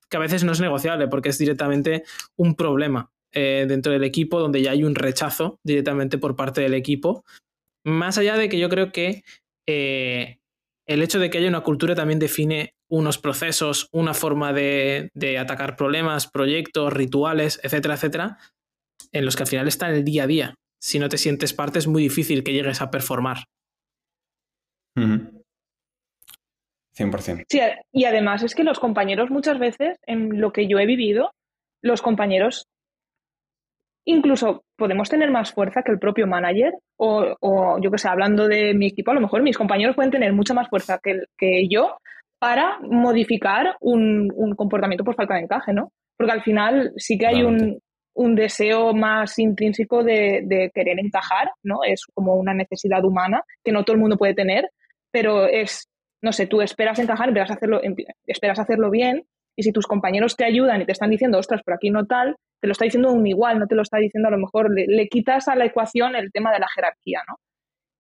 que 0.09 0.17
a 0.17 0.19
veces 0.19 0.43
no 0.43 0.51
es 0.51 0.59
negociable 0.59 1.07
porque 1.07 1.29
es 1.29 1.37
directamente 1.37 2.03
un 2.37 2.55
problema 2.55 3.11
eh, 3.33 3.65
dentro 3.67 3.91
del 3.91 4.03
equipo 4.03 4.39
donde 4.39 4.61
ya 4.61 4.71
hay 4.71 4.83
un 4.83 4.95
rechazo 4.95 5.59
directamente 5.63 6.17
por 6.17 6.35
parte 6.35 6.61
del 6.61 6.73
equipo. 6.73 7.23
Más 7.85 8.17
allá 8.17 8.37
de 8.37 8.49
que 8.49 8.59
yo 8.59 8.69
creo 8.69 8.91
que 8.91 9.23
eh, 9.67 10.39
el 10.87 11.01
hecho 11.01 11.19
de 11.19 11.29
que 11.29 11.37
haya 11.37 11.47
una 11.47 11.61
cultura 11.61 11.95
también 11.95 12.19
define 12.19 12.75
unos 12.89 13.17
procesos, 13.17 13.87
una 13.93 14.13
forma 14.13 14.51
de, 14.51 15.09
atacar 15.39 15.77
problemas, 15.77 16.27
proyectos, 16.27 16.91
rituales, 16.91 17.59
etcétera, 17.63 17.93
etcétera, 17.93 18.37
en 19.11 19.25
los 19.25 19.35
que 19.35 19.43
al 19.43 19.49
final 19.49 19.67
está 19.67 19.89
en 19.89 19.95
el 19.95 20.03
día 20.03 20.23
a 20.23 20.27
día. 20.27 20.55
Si 20.79 20.99
no 20.99 21.09
te 21.09 21.17
sientes 21.17 21.53
parte 21.53 21.79
es 21.79 21.87
muy 21.87 22.01
difícil 22.01 22.43
que 22.43 22.53
llegues 22.53 22.81
a 22.81 22.89
performar. 22.89 23.45
100%. 24.95 27.45
Sí, 27.47 27.59
y 27.91 28.05
además 28.05 28.43
es 28.43 28.55
que 28.55 28.63
los 28.63 28.79
compañeros 28.79 29.29
muchas 29.29 29.59
veces, 29.59 29.97
en 30.05 30.41
lo 30.41 30.51
que 30.51 30.67
yo 30.67 30.79
he 30.79 30.85
vivido, 30.85 31.31
los 31.81 32.01
compañeros 32.01 32.67
incluso 34.05 34.63
podemos 34.77 35.09
tener 35.09 35.29
más 35.29 35.53
fuerza 35.53 35.83
que 35.83 35.91
el 35.91 35.99
propio 35.99 36.25
manager 36.25 36.73
o, 36.97 37.79
yo 37.79 37.91
que 37.91 37.97
sé, 37.97 38.07
hablando 38.07 38.47
de 38.47 38.73
mi 38.73 38.87
equipo, 38.87 39.11
a 39.11 39.13
lo 39.13 39.21
mejor 39.21 39.43
mis 39.43 39.57
compañeros 39.57 39.95
pueden 39.95 40.11
tener 40.11 40.33
mucha 40.33 40.53
más 40.53 40.69
fuerza 40.69 40.99
que, 41.01 41.21
que 41.37 41.67
yo 41.69 41.97
para 42.39 42.79
modificar 42.79 43.75
un, 43.79 44.29
comportamiento 44.55 45.03
por 45.03 45.15
falta 45.15 45.35
de 45.35 45.41
encaje, 45.41 45.73
¿no? 45.73 45.91
Porque 46.17 46.33
al 46.33 46.41
final 46.41 46.91
sí 46.97 47.17
que 47.17 47.27
hay 47.27 47.43
un, 47.43 47.79
deseo 48.15 48.93
más 48.93 49.37
intrínseco 49.39 50.03
de, 50.03 50.41
de, 50.45 50.71
querer 50.73 50.99
encajar, 50.99 51.51
¿no? 51.63 51.83
Es 51.83 52.05
como 52.13 52.35
una 52.35 52.53
necesidad 52.53 53.03
humana 53.03 53.43
que 53.63 53.71
no 53.71 53.83
todo 53.83 53.95
el 53.95 54.01
mundo 54.01 54.17
puede 54.17 54.33
tener, 54.33 54.69
pero 55.11 55.47
es 55.47 55.91
no 56.21 56.31
sé, 56.31 56.47
tú 56.47 56.61
esperas 56.61 56.99
encajar, 56.99 57.29
esperas 57.29 57.51
hacerlo, 57.51 57.81
esperas 58.27 58.59
hacerlo 58.59 58.91
bien, 58.91 59.23
y 59.55 59.63
si 59.63 59.71
tus 59.71 59.87
compañeros 59.87 60.35
te 60.35 60.45
ayudan 60.45 60.81
y 60.81 60.85
te 60.85 60.91
están 60.91 61.09
diciendo, 61.09 61.39
ostras, 61.39 61.61
por 61.63 61.73
aquí 61.73 61.89
no 61.89 62.05
tal, 62.05 62.35
te 62.59 62.67
lo 62.67 62.73
está 62.73 62.85
diciendo 62.85 63.11
un 63.11 63.25
igual, 63.25 63.59
no 63.59 63.67
te 63.67 63.75
lo 63.75 63.81
está 63.81 63.97
diciendo 63.97 64.27
a 64.27 64.31
lo 64.31 64.37
mejor, 64.37 64.69
le, 64.73 65.07
quitas 65.07 65.47
a 65.47 65.55
la 65.55 65.65
ecuación 65.65 66.15
el 66.15 66.31
tema 66.31 66.51
de 66.53 66.59
la 66.59 66.67
jerarquía, 66.73 67.21
¿no? 67.27 67.37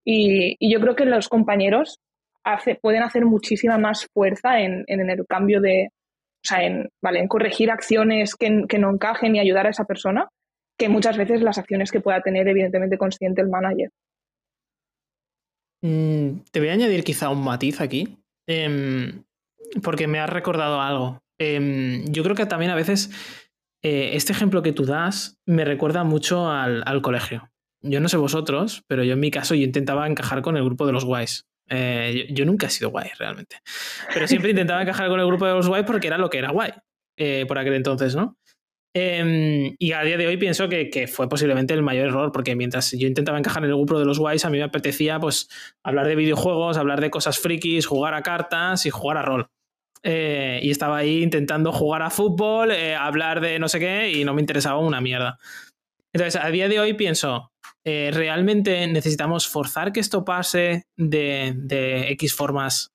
Y, 0.05 0.55
yo 0.71 0.79
creo 0.79 0.95
que 0.95 1.05
los 1.05 1.29
compañeros 1.29 1.99
hace, 2.43 2.75
pueden 2.75 3.03
hacer 3.03 3.25
muchísima 3.25 3.77
más 3.77 4.07
fuerza 4.13 4.59
en, 4.59 4.85
el 4.87 5.25
cambio 5.27 5.61
de, 5.61 5.89
o 6.43 6.47
sea, 6.47 6.63
en, 6.63 6.89
¿vale? 7.01 7.19
en 7.19 7.27
corregir 7.27 7.69
acciones 7.69 8.35
que, 8.35 8.49
no 8.49 8.89
encajen 8.89 9.35
y 9.35 9.39
ayudar 9.39 9.67
a 9.67 9.69
esa 9.69 9.85
persona, 9.85 10.27
que 10.77 10.89
muchas 10.89 11.17
veces 11.17 11.41
las 11.41 11.57
acciones 11.57 11.91
que 11.91 12.01
pueda 12.01 12.21
tener 12.21 12.47
evidentemente 12.47 12.97
consciente 12.97 13.41
el 13.41 13.49
manager. 13.49 13.89
Mm, 15.83 16.41
te 16.51 16.59
voy 16.59 16.69
a 16.69 16.73
añadir 16.73 17.03
quizá 17.03 17.29
un 17.29 17.43
matiz 17.43 17.81
aquí, 17.81 18.17
em, 18.47 19.23
porque 19.83 20.07
me 20.07 20.19
has 20.19 20.29
recordado 20.29 20.81
algo. 20.81 21.21
Em, 21.37 22.05
yo 22.11 22.23
creo 22.23 22.35
que 22.35 22.45
también 22.45 22.71
a 22.71 22.75
veces 22.75 23.11
eh, 23.83 24.11
este 24.13 24.31
ejemplo 24.31 24.61
que 24.61 24.73
tú 24.73 24.85
das 24.85 25.39
me 25.45 25.65
recuerda 25.65 26.03
mucho 26.03 26.49
al, 26.49 27.01
colegio. 27.01 27.49
Yo 27.81 27.99
no 27.99 28.09
sé 28.09 28.17
vosotros, 28.17 28.83
pero 28.87 29.03
yo 29.03 29.13
en 29.13 29.19
mi 29.19 29.31
caso 29.31 29.55
yo 29.55 29.63
intentaba 29.63 30.07
encajar 30.07 30.41
con 30.43 30.55
el 30.55 30.63
grupo 30.63 30.85
de 30.85 30.93
los 30.93 31.05
guays. 31.05 31.47
Eh, 31.73 32.27
yo, 32.29 32.45
nunca 32.45 32.67
he 32.67 32.69
sido 32.69 32.89
guay 32.89 33.09
realmente. 33.17 33.57
Pero 34.13 34.27
siempre 34.27 34.51
intentaba 34.51 34.81
encajar 34.83 35.07
con 35.07 35.19
el 35.19 35.25
grupo 35.25 35.47
de 35.47 35.53
los 35.53 35.67
guays 35.67 35.85
porque 35.85 36.07
era 36.07 36.17
lo 36.17 36.29
que 36.29 36.37
era 36.37 36.51
guay 36.51 36.71
eh, 37.17 37.45
por 37.47 37.57
aquel 37.57 37.73
entonces, 37.73 38.15
¿no? 38.15 38.37
Em, 38.93 39.73
y 39.79 39.93
a 39.93 40.01
día 40.01 40.17
de 40.17 40.27
hoy 40.27 40.35
pienso 40.35 40.67
que, 40.67 41.07
fue 41.07 41.29
posiblemente 41.29 41.73
el 41.73 41.81
mayor 41.81 42.07
error, 42.07 42.33
porque 42.33 42.57
mientras 42.57 42.91
yo 42.91 43.07
intentaba 43.07 43.37
encajar 43.39 43.63
en 43.63 43.69
el 43.69 43.77
grupo 43.77 43.97
de 43.97 44.05
los 44.05 44.19
guays, 44.19 44.43
a 44.43 44.49
mí 44.49 44.57
me 44.57 44.65
apetecía 44.65 45.17
pues 45.17 45.47
hablar 45.81 46.07
de 46.07 46.15
videojuegos, 46.15 46.75
hablar 46.75 46.99
de 46.99 47.09
cosas 47.09 47.39
frikis, 47.39 47.85
jugar 47.85 48.13
a 48.15 48.21
cartas 48.21 48.85
y 48.85 48.89
jugar 48.89 49.17
a 49.17 49.21
rol. 49.21 49.47
Eh, 50.03 50.59
y 50.63 50.71
estaba 50.71 50.97
ahí 50.97 51.23
intentando 51.23 51.71
jugar 51.71 52.01
a 52.01 52.09
fútbol, 52.09 52.71
eh, 52.71 52.95
hablar 52.95 53.39
de 53.39 53.59
no 53.59 53.69
sé 53.69 53.79
qué, 53.79 54.11
y 54.11 54.25
no 54.25 54.33
me 54.33 54.41
interesaba 54.41 54.79
una 54.79 54.99
mierda. 54.99 55.37
Entonces, 56.11 56.41
a 56.41 56.49
día 56.49 56.67
de 56.67 56.79
hoy 56.81 56.93
pienso, 56.93 57.50
eh, 57.83 58.11
¿realmente 58.13 58.85
necesitamos 58.87 59.47
forzar 59.47 59.91
que 59.91 59.99
esto 59.99 60.23
pase 60.23 60.85
de, 60.97 62.07
X 62.11 62.35
formas 62.35 62.91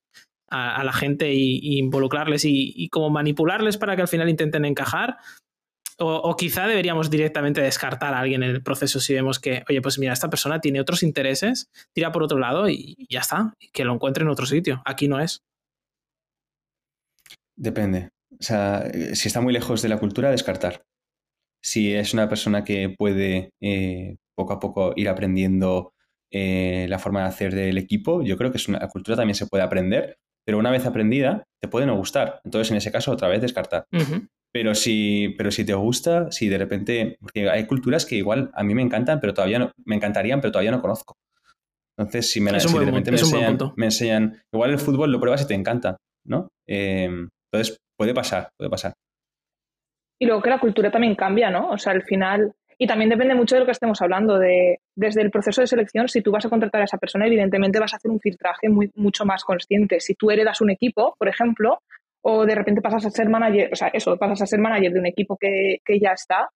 a, 0.49 0.85
la 0.85 0.92
gente 0.92 1.33
y, 1.33 1.79
involucrarles 1.79 2.44
y, 2.44 2.88
como 2.90 3.11
manipularles 3.11 3.77
para 3.79 3.96
que 3.96 4.03
al 4.03 4.09
final 4.09 4.29
intenten 4.29 4.64
encajar? 4.64 5.16
O, 5.99 6.37
quizá 6.37 6.66
deberíamos 6.66 7.09
directamente 7.11 7.62
descartar 7.62 8.12
a 8.12 8.20
alguien 8.20 8.42
en 8.42 8.51
el 8.51 8.62
proceso 8.62 9.01
si 9.01 9.14
vemos 9.14 9.40
que, 9.40 9.64
oye, 9.68 9.81
pues 9.81 9.99
mira, 9.99 10.12
esta 10.12 10.29
persona 10.29 10.61
tiene 10.61 10.79
otros 10.79 11.03
intereses, 11.03 11.70
tira 11.94 12.12
por 12.12 12.22
otro 12.22 12.38
lado 12.38 12.68
y, 12.68 13.07
ya 13.09 13.20
está, 13.20 13.55
que 13.72 13.85
lo 13.85 13.94
encuentre 13.94 14.22
en 14.22 14.29
otro 14.29 14.46
sitio. 14.46 14.83
Aquí 14.85 15.09
no 15.09 15.20
es. 15.20 15.40
Depende. 17.57 18.11
O 18.38 18.42
sea, 18.42 18.85
si 19.14 19.29
está 19.29 19.40
muy 19.40 19.55
lejos 19.55 19.81
de 19.81 19.88
la 19.88 19.99
cultura, 19.99 20.31
descartar. 20.31 20.83
Si 21.64 21.94
es 21.94 22.12
una 22.12 22.29
persona 22.29 22.62
que 22.62 22.90
puede 22.90 23.51
eh, 23.62 24.16
poco 24.37 24.53
a 24.53 24.61
poco 24.61 24.92
ir 24.96 25.09
aprendiendo 25.09 25.92
eh, 26.31 26.87
la 26.88 26.99
forma 26.99 27.22
de 27.22 27.29
hacer 27.29 27.55
del 27.55 27.79
equipo, 27.79 28.22
yo 28.22 28.37
creo 28.37 28.51
que 28.51 28.59
es 28.59 28.68
una, 28.68 28.79
la 28.79 28.88
cultura 28.88 29.16
también 29.16 29.35
se 29.35 29.46
puede 29.46 29.64
aprender, 29.64 30.18
pero 30.44 30.59
una 30.59 30.70
vez 30.70 30.87
aprendida, 30.87 31.44
te 31.61 31.68
puede 31.68 31.87
no 31.87 31.96
gustar. 31.96 32.40
Entonces, 32.44 32.70
en 32.70 32.77
ese 32.77 32.92
caso, 32.92 33.11
otra 33.11 33.29
vez 33.29 33.40
descartar. 33.40 33.87
Pero 34.53 34.75
si, 34.75 35.35
pero 35.37 35.51
si 35.51 35.64
te 35.64 35.75
gusta, 35.75 36.31
si 36.31 36.49
de 36.49 36.57
repente, 36.57 37.16
porque 37.20 37.51
hay 37.51 37.66
culturas 37.66 38.07
que 38.07 38.14
igual 38.16 38.51
a 38.55 38.62
mí 38.62 38.75
me 38.75 38.83
encantan, 38.83 39.20
pero 39.20 39.35
todavía 39.35 39.59
no, 39.59 39.72
me 39.85 39.96
encantarían, 39.96 40.40
pero 40.40 40.53
todavía 40.53 40.70
no 40.70 40.81
conozco. 40.81 41.16
Entonces, 41.99 42.31
si, 42.31 42.40
me, 42.40 42.53
de 42.53 42.59
repente 42.59 43.11
me 43.11 43.18
enseñan, 43.18 43.59
me 43.77 43.87
enseñan, 43.87 44.42
igual 44.53 44.70
el 44.70 44.79
fútbol 44.79 45.11
lo 45.11 45.18
pruebas 45.18 45.42
y 45.42 45.49
te 45.49 45.55
encanta, 45.55 45.96
¿no? 46.27 46.49
Em, 46.68 47.29
entonces, 47.51 47.79
puede 47.99 48.14
pasar, 48.14 48.51
puede 48.57 48.70
pasar. 48.70 48.92
Y 50.20 50.27
luego 50.27 50.42
que 50.42 50.51
la 50.51 50.61
cultura 50.61 50.90
también 50.90 51.14
cambia, 51.14 51.51
¿no? 51.51 51.70
O 51.70 51.79
sea, 51.79 51.92
al 51.92 52.03
final, 52.03 52.55
y 52.79 52.87
también 52.87 53.09
depende 53.09 53.35
mucho 53.35 53.55
de 53.55 53.61
lo 53.61 53.67
que 53.67 53.73
estemos 53.73 54.01
hablando, 54.03 54.39
de 54.39 54.81
desde 54.95 55.23
el 55.23 55.31
proceso 55.31 55.62
de 55.62 55.67
selección, 55.67 56.09
si 56.09 56.21
tú 56.21 56.31
vas 56.31 56.45
a 56.45 56.51
contratar 56.51 56.83
a 56.83 56.85
esa 56.85 56.99
persona, 56.99 57.27
evidentemente 57.27 57.79
vas 57.79 57.95
a 57.95 57.97
hacer 57.97 58.11
un 58.11 58.21
filtraje 58.21 58.69
muy, 58.69 58.91
mucho 58.95 59.25
más 59.25 59.45
consciente. 59.45 60.01
Si 60.01 60.15
tú 60.15 60.31
heredas 60.31 60.61
un 60.61 60.71
equipo, 60.71 61.15
por 61.19 61.29
ejemplo, 61.29 61.81
o 62.23 62.45
de 62.45 62.55
repente 62.55 62.83
pasas 62.83 63.07
a 63.07 63.11
ser 63.11 63.29
manager, 63.29 63.71
o 63.73 63.77
sea, 63.77 63.89
eso, 63.89 64.17
pasas 64.19 64.43
a 64.43 64.47
ser 64.47 64.59
manager 64.59 64.93
de 64.93 65.01
un 65.01 65.07
equipo 65.07 65.39
que, 65.39 65.79
ya 66.01 66.12
está, 66.12 66.51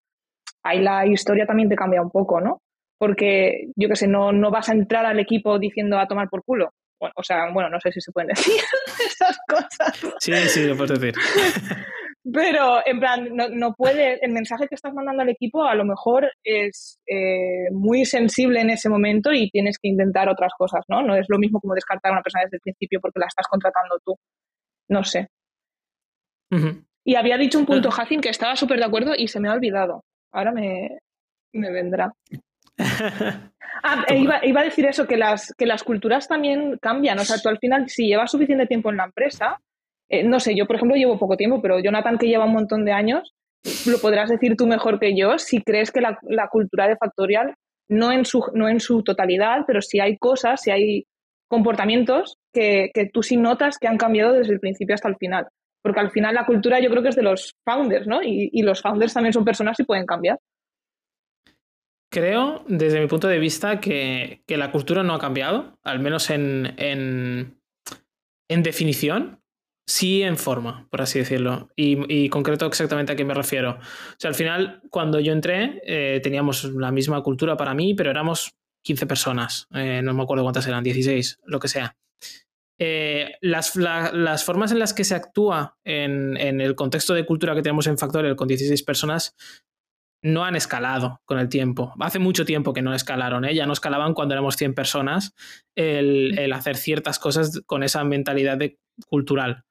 ahí 0.62 0.80
la 0.80 1.06
historia 1.06 1.46
también 1.46 1.68
te 1.68 1.76
cambia 1.76 2.02
un 2.02 2.10
poco, 2.10 2.40
¿no? 2.40 2.60
Porque, 2.98 3.68
yo 3.76 3.88
qué 3.88 3.96
sé, 3.96 4.06
no, 4.06 4.30
no 4.30 4.50
vas 4.50 4.68
a 4.68 4.72
entrar 4.72 5.06
al 5.06 5.20
equipo 5.20 5.58
diciendo 5.58 5.98
a 5.98 6.06
tomar 6.06 6.28
por 6.28 6.44
culo. 6.44 6.70
Bueno, 6.98 7.14
o 7.16 7.22
sea, 7.22 7.50
bueno, 7.50 7.70
no 7.70 7.80
sé 7.80 7.92
si 7.92 8.00
se 8.02 8.12
pueden 8.12 8.28
decir 8.28 8.60
esas 9.06 9.38
cosas. 9.48 10.14
Sí, 10.18 10.34
sí, 10.34 10.66
lo 10.66 10.76
puedes 10.76 11.00
decir. 11.00 11.14
Pero, 12.22 12.86
en 12.86 13.00
plan, 13.00 13.34
no, 13.34 13.48
no, 13.48 13.74
puede, 13.74 14.22
el 14.22 14.32
mensaje 14.32 14.68
que 14.68 14.74
estás 14.74 14.92
mandando 14.92 15.22
al 15.22 15.30
equipo 15.30 15.64
a 15.64 15.74
lo 15.74 15.86
mejor 15.86 16.30
es 16.44 17.00
eh, 17.06 17.70
muy 17.72 18.04
sensible 18.04 18.60
en 18.60 18.68
ese 18.68 18.90
momento 18.90 19.32
y 19.32 19.50
tienes 19.50 19.78
que 19.78 19.88
intentar 19.88 20.28
otras 20.28 20.52
cosas, 20.56 20.84
¿no? 20.88 21.02
No 21.02 21.16
es 21.16 21.26
lo 21.30 21.38
mismo 21.38 21.60
como 21.60 21.74
descartar 21.74 22.10
a 22.10 22.14
una 22.14 22.22
persona 22.22 22.44
desde 22.44 22.58
el 22.58 22.62
principio 22.62 23.00
porque 23.00 23.20
la 23.20 23.26
estás 23.26 23.46
contratando 23.48 23.98
tú. 24.04 24.16
No 24.88 25.02
sé. 25.02 25.28
Y 27.04 27.14
había 27.14 27.38
dicho 27.38 27.58
un 27.58 27.64
punto, 27.64 27.90
Jacin, 27.90 28.20
que 28.20 28.28
estaba 28.28 28.54
súper 28.54 28.78
de 28.78 28.84
acuerdo 28.84 29.12
y 29.16 29.28
se 29.28 29.40
me 29.40 29.48
ha 29.48 29.54
olvidado. 29.54 30.04
Ahora 30.32 30.52
me, 30.52 30.98
vendrá. 31.52 32.12
ah, 33.82 34.04
iba, 34.14 34.44
iba, 34.44 34.60
a 34.60 34.64
decir 34.64 34.84
eso, 34.84 35.06
que 35.06 35.16
las, 35.16 35.54
que 35.56 35.64
las 35.64 35.84
culturas 35.84 36.28
también 36.28 36.76
cambian. 36.82 37.18
O 37.18 37.24
sea, 37.24 37.38
tú 37.38 37.48
al 37.48 37.58
final, 37.58 37.88
si 37.88 38.08
llevas 38.08 38.30
suficiente 38.30 38.66
tiempo 38.66 38.90
en 38.90 38.98
la 38.98 39.04
empresa, 39.04 39.58
eh, 40.10 40.24
no 40.24 40.40
sé, 40.40 40.54
yo 40.54 40.66
por 40.66 40.76
ejemplo 40.76 40.96
llevo 40.96 41.18
poco 41.18 41.36
tiempo, 41.36 41.62
pero 41.62 41.80
Jonathan 41.80 42.18
que 42.18 42.26
lleva 42.28 42.44
un 42.44 42.52
montón 42.52 42.84
de 42.84 42.92
años, 42.92 43.34
lo 43.86 43.98
podrás 43.98 44.28
decir 44.28 44.56
tú 44.56 44.66
mejor 44.66 44.98
que 44.98 45.16
yo, 45.16 45.38
si 45.38 45.62
crees 45.62 45.90
que 45.90 46.00
la, 46.00 46.48
cultura 46.50 46.88
de 46.88 46.96
Factorial, 46.96 47.54
no 47.88 48.12
en, 48.12 48.24
su, 48.24 48.44
no 48.54 48.68
en 48.68 48.80
su 48.80 49.02
totalidad, 49.02 49.64
pero 49.66 49.80
si 49.80 50.00
hay 50.00 50.16
cosas, 50.18 50.62
si 50.62 50.70
hay 50.70 51.04
comportamientos 51.48 52.36
que, 52.52 52.90
que 52.94 53.06
tú 53.06 53.22
sí 53.22 53.36
notas 53.36 53.78
que 53.78 53.88
han 53.88 53.98
cambiado 53.98 54.32
desde 54.32 54.52
el 54.52 54.60
principio 54.60 54.94
hasta 54.94 55.08
el 55.08 55.16
final 55.16 55.46
porque 55.82 56.00
al 56.00 56.10
final 56.10 56.34
la 56.34 56.46
cultura 56.46 56.80
yo 56.80 56.90
creo 56.90 57.02
que 57.02 57.08
es 57.08 57.16
de 57.16 57.22
los 57.22 57.54
founders, 57.64 58.06
¿no? 58.06 58.22
Y, 58.22 58.62
los 58.62 58.82
founders 58.82 59.14
también 59.14 59.32
son 59.32 59.44
personas 59.44 59.78
y 59.80 59.84
pueden 59.84 60.06
cambiar. 60.06 60.38
Creo, 62.12 62.64
desde 62.66 63.00
mi 63.00 63.06
punto 63.06 63.28
de 63.28 63.38
vista, 63.38 63.80
que, 63.80 64.42
la 64.48 64.70
cultura 64.72 65.02
no 65.02 65.14
ha 65.14 65.18
cambiado, 65.18 65.78
al 65.82 66.00
menos 66.00 66.30
en, 66.30 66.74
en, 66.76 68.62
definición, 68.62 69.39
sí 69.86 70.22
en 70.22 70.36
forma, 70.36 70.86
por 70.90 71.02
así 71.02 71.18
decirlo. 71.18 71.68
Y, 71.76 72.28
concreto 72.28 72.66
exactamente 72.66 73.12
a 73.12 73.16
qué 73.16 73.24
me 73.24 73.34
refiero. 73.34 73.72
O 73.72 74.16
sea, 74.18 74.28
al 74.28 74.34
final, 74.34 74.82
cuando 74.90 75.20
yo 75.20 75.32
entré, 75.32 75.82
eh, 75.84 76.20
teníamos 76.22 76.64
la 76.64 76.92
misma 76.92 77.22
cultura 77.22 77.56
para 77.56 77.74
mí, 77.74 77.94
pero 77.94 78.10
éramos 78.10 78.54
15 78.82 79.06
personas. 79.06 79.66
Eh, 79.74 80.00
no 80.02 80.14
me 80.14 80.22
acuerdo 80.22 80.44
cuántas 80.44 80.66
eran, 80.66 80.84
16, 80.84 81.40
lo 81.44 81.58
que 81.58 81.68
sea. 81.68 81.96
Eh, 82.82 83.34
las, 83.42 83.74
formas 84.42 84.72
en 84.72 84.78
las 84.78 84.94
que 84.94 85.04
se 85.04 85.14
actúa 85.14 85.76
en, 85.84 86.38
el 86.38 86.74
contexto 86.74 87.12
de 87.12 87.26
cultura 87.26 87.54
que 87.54 87.60
tenemos 87.60 87.86
en 87.86 87.98
Factorial 87.98 88.36
con 88.36 88.48
16 88.48 88.82
personas 88.84 89.36
no 90.22 90.44
han 90.44 90.56
escalado 90.56 91.20
con 91.26 91.38
el 91.38 91.50
tiempo. 91.50 91.92
Hace 92.00 92.18
mucho 92.18 92.46
tiempo 92.46 92.72
que 92.72 92.80
no 92.80 92.94
escalaron, 92.94 93.44
¿eh? 93.44 93.54
ya 93.54 93.66
no 93.66 93.74
escalaban 93.74 94.14
cuando 94.14 94.34
éramos 94.34 94.56
100 94.56 94.74
personas 94.74 95.34
el, 95.74 96.50
hacer 96.54 96.76
ciertas 96.76 97.18
cosas 97.18 97.60
con 97.66 97.82
esa 97.82 98.02
mentalidad 98.04 98.56
de 98.56 98.78
cultural. 99.08 99.64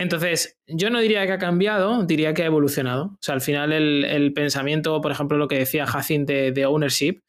Entonces, 0.00 0.58
yo 0.66 0.88
no 0.88 0.98
diría 1.00 1.26
que 1.26 1.32
ha 1.32 1.38
cambiado, 1.38 2.04
diría 2.04 2.32
que 2.32 2.42
ha 2.42 2.46
evolucionado. 2.46 3.04
O 3.04 3.18
sea, 3.20 3.34
al 3.34 3.42
final 3.42 3.70
el, 3.70 4.32
pensamiento, 4.32 4.98
por 5.02 5.12
ejemplo, 5.12 5.36
lo 5.36 5.46
que 5.46 5.58
decía 5.58 5.86
Jacin 5.86 6.24
de, 6.24 6.64
ownership, 6.66 7.20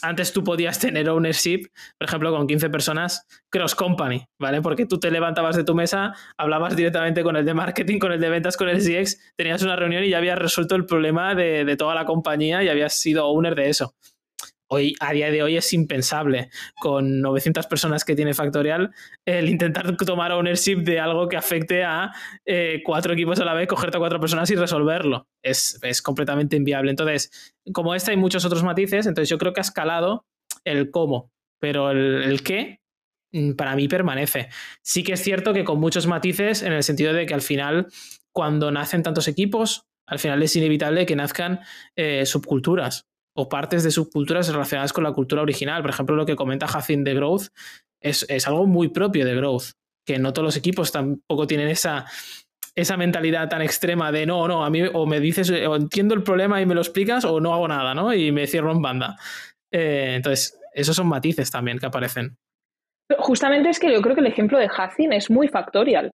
antes 0.00 0.32
tú 0.32 0.42
podías 0.42 0.78
tener 0.78 1.10
ownership, 1.10 1.68
por 1.98 2.08
ejemplo, 2.08 2.32
con 2.32 2.46
15 2.46 2.70
personas 2.70 3.26
cross 3.50 3.74
company, 3.74 4.24
¿vale? 4.40 4.62
Porque 4.62 4.86
tú 4.86 4.98
te 4.98 5.10
levantabas 5.10 5.54
de 5.54 5.64
tu 5.64 5.74
mesa, 5.74 6.14
hablabas 6.38 6.74
directamente 6.74 7.22
con 7.22 7.36
el 7.36 7.44
de 7.44 7.52
marketing, 7.52 7.98
con 7.98 8.10
el 8.10 8.20
de 8.20 8.30
ventas, 8.30 8.56
con 8.56 8.70
el 8.70 8.78
CX, 8.78 9.34
tenías 9.36 9.62
una 9.62 9.76
reunión 9.76 10.02
y 10.02 10.08
ya 10.08 10.16
habías 10.16 10.38
resuelto 10.38 10.76
el 10.76 10.86
problema 10.86 11.34
de, 11.34 11.66
de 11.66 11.76
toda 11.76 11.94
la 11.94 12.06
compañía 12.06 12.62
y 12.62 12.70
habías 12.70 12.94
sido 12.94 13.26
owner 13.26 13.54
de 13.54 13.68
eso 13.68 13.94
hoy, 14.68 14.94
a 15.00 15.12
día 15.12 15.30
de 15.30 15.42
hoy 15.42 15.56
es 15.56 15.72
impensable 15.72 16.50
con 16.80 17.20
900 17.20 17.66
personas 17.66 18.04
que 18.04 18.14
tiene 18.14 18.34
Factorial 18.34 18.92
el 19.24 19.48
intentar 19.48 19.96
tomar 19.96 20.32
ownership 20.32 20.82
de 20.82 21.00
algo 21.00 21.28
que 21.28 21.36
afecte 21.36 21.84
a 21.84 22.12
eh, 22.44 22.82
cuatro 22.84 23.12
equipos 23.12 23.40
a 23.40 23.44
la 23.44 23.54
vez, 23.54 23.68
cogerte 23.68 23.96
a 23.96 24.00
cuatro 24.00 24.20
personas 24.20 24.50
y 24.50 24.56
resolverlo. 24.56 25.28
Es, 25.42 25.78
completamente 26.02 26.56
inviable. 26.56 26.90
Entonces, 26.90 27.54
como 27.72 27.94
este 27.94 28.12
hay 28.12 28.16
muchos 28.16 28.44
otros 28.44 28.62
matices, 28.62 29.06
entonces 29.06 29.28
yo 29.28 29.38
creo 29.38 29.52
que 29.52 29.60
ha 29.60 29.62
escalado 29.62 30.26
el 30.64 30.90
cómo, 30.90 31.30
pero 31.60 31.90
el, 31.90 32.22
el 32.22 32.42
qué 32.42 32.80
mm, 33.32 33.52
para 33.52 33.76
mí 33.76 33.88
permanece. 33.88 34.48
Sí 34.82 35.02
que 35.02 35.12
es 35.12 35.22
cierto 35.22 35.52
que 35.52 35.64
con 35.64 35.78
muchos 35.80 36.06
matices 36.06 36.62
en 36.62 36.72
el 36.72 36.82
sentido 36.82 37.12
de 37.12 37.26
que 37.26 37.34
al 37.34 37.42
final, 37.42 37.86
cuando 38.32 38.70
nacen 38.70 39.02
tantos 39.02 39.28
equipos, 39.28 39.86
al 40.06 40.18
final 40.18 40.42
es 40.42 40.54
inevitable 40.56 41.06
que 41.06 41.16
nazcan 41.16 41.60
eh, 41.96 42.26
subculturas 42.26 43.06
o 43.36 43.48
partes 43.48 43.82
de 43.82 43.90
subculturas 43.90 44.48
relacionadas 44.48 44.92
con 44.92 45.04
la 45.04 45.12
cultura 45.12 45.42
original. 45.42 45.82
Por 45.82 45.90
ejemplo, 45.90 46.16
lo 46.16 46.26
que 46.26 46.36
comenta 46.36 46.68
Jacin 46.68 47.04
de 47.04 47.14
Growth 47.14 47.48
es, 48.00 48.46
algo 48.46 48.66
muy 48.66 48.88
propio 48.88 49.24
de 49.24 49.34
Growth, 49.34 49.72
que 50.06 50.18
no 50.18 50.32
todos 50.32 50.46
los 50.46 50.56
equipos 50.56 50.92
tampoco 50.92 51.46
tienen 51.46 51.68
esa, 51.68 52.06
esa 52.74 52.96
mentalidad 52.96 53.48
tan 53.48 53.62
extrema 53.62 54.12
de 54.12 54.26
no, 54.26 54.46
no, 54.46 54.64
a 54.64 54.70
mí 54.70 54.82
o 54.92 55.06
me 55.06 55.20
dices, 55.20 55.50
o 55.50 55.76
entiendo 55.76 56.14
el 56.14 56.22
problema 56.22 56.60
y 56.60 56.66
me 56.66 56.74
lo 56.74 56.80
explicas, 56.80 57.24
o 57.24 57.40
no 57.40 57.54
hago 57.54 57.66
nada, 57.66 57.94
¿no? 57.94 58.12
Y 58.12 58.30
me 58.30 58.46
cierro 58.46 58.72
en 58.72 58.82
banda. 58.82 59.16
Eh, 59.72 60.12
entonces, 60.16 60.58
esos 60.72 60.94
son 60.94 61.08
matices 61.08 61.50
también 61.50 61.78
que 61.78 61.86
aparecen. 61.86 62.36
Justamente 63.18 63.70
es 63.70 63.78
que 63.78 63.92
yo 63.92 64.00
creo 64.00 64.14
que 64.14 64.20
el 64.20 64.26
ejemplo 64.26 64.58
de 64.58 64.68
Jacin 64.68 65.12
es 65.12 65.30
muy 65.30 65.48
factorial. 65.48 66.10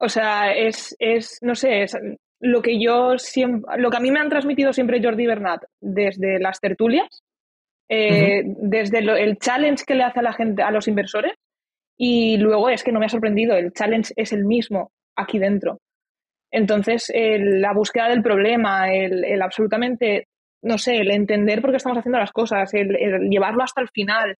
O 0.00 0.08
sea, 0.08 0.52
es, 0.52 0.96
es 0.98 1.38
no 1.42 1.54
sé, 1.54 1.84
es, 1.84 1.96
lo 2.42 2.60
que 2.60 2.82
yo 2.82 3.18
siempre, 3.18 3.78
lo 3.78 3.88
que 3.88 3.96
a 3.96 4.00
mí 4.00 4.10
me 4.10 4.18
han 4.18 4.28
transmitido 4.28 4.72
siempre 4.72 5.00
Jordi 5.02 5.26
Bernat 5.26 5.62
desde 5.80 6.40
las 6.40 6.58
tertulias, 6.58 7.22
eh, 7.88 8.42
desde 8.44 8.98
el 8.98 9.38
challenge 9.38 9.84
que 9.86 9.94
le 9.94 10.02
hace 10.02 10.18
a 10.18 10.24
la 10.24 10.32
gente, 10.32 10.62
a 10.62 10.72
los 10.72 10.88
inversores, 10.88 11.34
y 11.96 12.38
luego 12.38 12.68
es 12.68 12.82
que 12.82 12.90
no 12.90 12.98
me 12.98 13.06
ha 13.06 13.10
sorprendido, 13.10 13.56
el 13.56 13.72
challenge 13.72 14.12
es 14.16 14.32
el 14.32 14.44
mismo 14.44 14.90
aquí 15.16 15.38
dentro. 15.38 15.78
Entonces, 16.50 17.10
la 17.14 17.72
búsqueda 17.72 18.08
del 18.08 18.22
problema, 18.22 18.92
el, 18.92 19.40
absolutamente, 19.40 20.26
no 20.62 20.78
sé, 20.78 20.96
el 20.96 21.12
entender 21.12 21.62
por 21.62 21.70
qué 21.70 21.76
estamos 21.76 21.98
haciendo 21.98 22.18
las 22.18 22.32
cosas, 22.32 22.74
el, 22.74 22.88
llevarlo 23.30 23.62
hasta 23.62 23.80
el 23.80 23.88
final, 23.88 24.34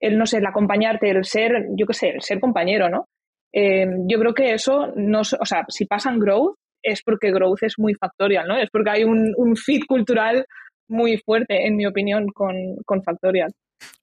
el, 0.00 0.18
no 0.18 0.26
sé, 0.26 0.36
el 0.38 0.46
acompañarte, 0.46 1.08
el 1.08 1.24
ser, 1.24 1.66
yo 1.70 1.86
qué 1.86 1.94
sé, 1.94 2.08
el 2.10 2.20
ser 2.20 2.40
compañero, 2.40 2.90
¿no? 2.90 3.06
Eh, 3.54 3.86
yo 4.06 4.18
creo 4.20 4.34
que 4.34 4.52
eso, 4.52 4.92
no, 4.96 5.20
o 5.20 5.46
sea, 5.46 5.64
si 5.68 5.86
pasan 5.86 6.18
growth, 6.18 6.56
es 6.82 7.02
porque 7.02 7.30
Growth 7.30 7.62
es 7.62 7.74
muy 7.78 7.94
factorial, 7.94 8.46
¿no? 8.46 8.56
Es 8.56 8.70
porque 8.70 8.90
hay 8.90 9.04
un, 9.04 9.32
un 9.36 9.56
fit 9.56 9.84
cultural 9.86 10.44
muy 10.88 11.18
fuerte, 11.18 11.66
en 11.66 11.76
mi 11.76 11.86
opinión, 11.86 12.26
con, 12.28 12.54
con 12.84 13.02
Factorial. 13.02 13.52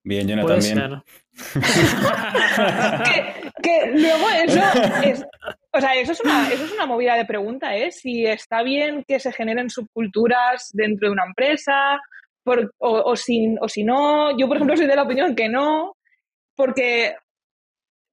Bien, 0.03 0.27
yo 0.27 0.35
también. 0.45 1.01
que, 3.03 3.51
que, 3.61 3.91
luego 3.91 4.29
eso 4.29 4.61
es, 5.03 5.25
o 5.73 5.81
sea, 5.81 5.95
eso 5.95 6.13
es, 6.13 6.21
una, 6.21 6.47
eso 6.49 6.63
es 6.63 6.71
una 6.71 6.85
movida 6.85 7.15
de 7.15 7.25
pregunta, 7.25 7.75
¿eh? 7.75 7.91
Si 7.91 8.25
está 8.25 8.63
bien 8.63 9.03
que 9.05 9.19
se 9.19 9.33
generen 9.33 9.69
subculturas 9.69 10.69
dentro 10.73 11.09
de 11.09 11.13
una 11.13 11.25
empresa, 11.25 11.99
por, 12.43 12.73
o, 12.77 13.11
o, 13.11 13.15
si, 13.15 13.55
o 13.59 13.67
si 13.67 13.83
no. 13.83 14.37
Yo, 14.37 14.47
por 14.47 14.57
ejemplo, 14.57 14.77
soy 14.77 14.87
de 14.87 14.95
la 14.95 15.03
opinión 15.03 15.35
que 15.35 15.49
no, 15.49 15.95
porque, 16.55 17.15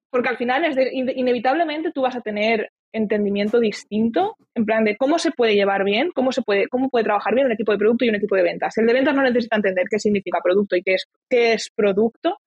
porque 0.09 0.29
al 0.29 0.37
final 0.37 0.65
es 0.65 0.75
inevitablemente 0.91 1.91
tú 1.93 2.01
vas 2.01 2.15
a 2.15 2.21
tener 2.21 2.71
entendimiento 2.93 3.59
distinto, 3.59 4.37
en 4.55 4.65
plan 4.65 4.83
de 4.85 4.95
cómo 4.95 5.17
se 5.19 5.31
puede 5.31 5.55
llevar 5.55 5.83
bien, 5.83 6.11
cómo 6.13 6.31
se 6.31 6.41
puede, 6.43 6.67
cómo 6.67 6.89
puede 6.89 7.03
trabajar 7.03 7.33
bien 7.33 7.47
un 7.47 7.51
equipo 7.51 7.71
de 7.71 7.79
producto 7.79 8.05
y 8.05 8.09
un 8.09 8.15
equipo 8.15 8.35
de 8.35 8.43
ventas. 8.43 8.77
El 8.77 8.85
de 8.85 8.93
ventas 8.93 9.15
no 9.15 9.23
necesita 9.23 9.55
entender 9.55 9.85
qué 9.89 9.99
significa 9.99 10.39
producto 10.41 10.75
y 10.75 10.83
qué 10.83 10.93
es, 10.93 11.05
qué 11.29 11.53
es 11.53 11.69
producto, 11.75 12.39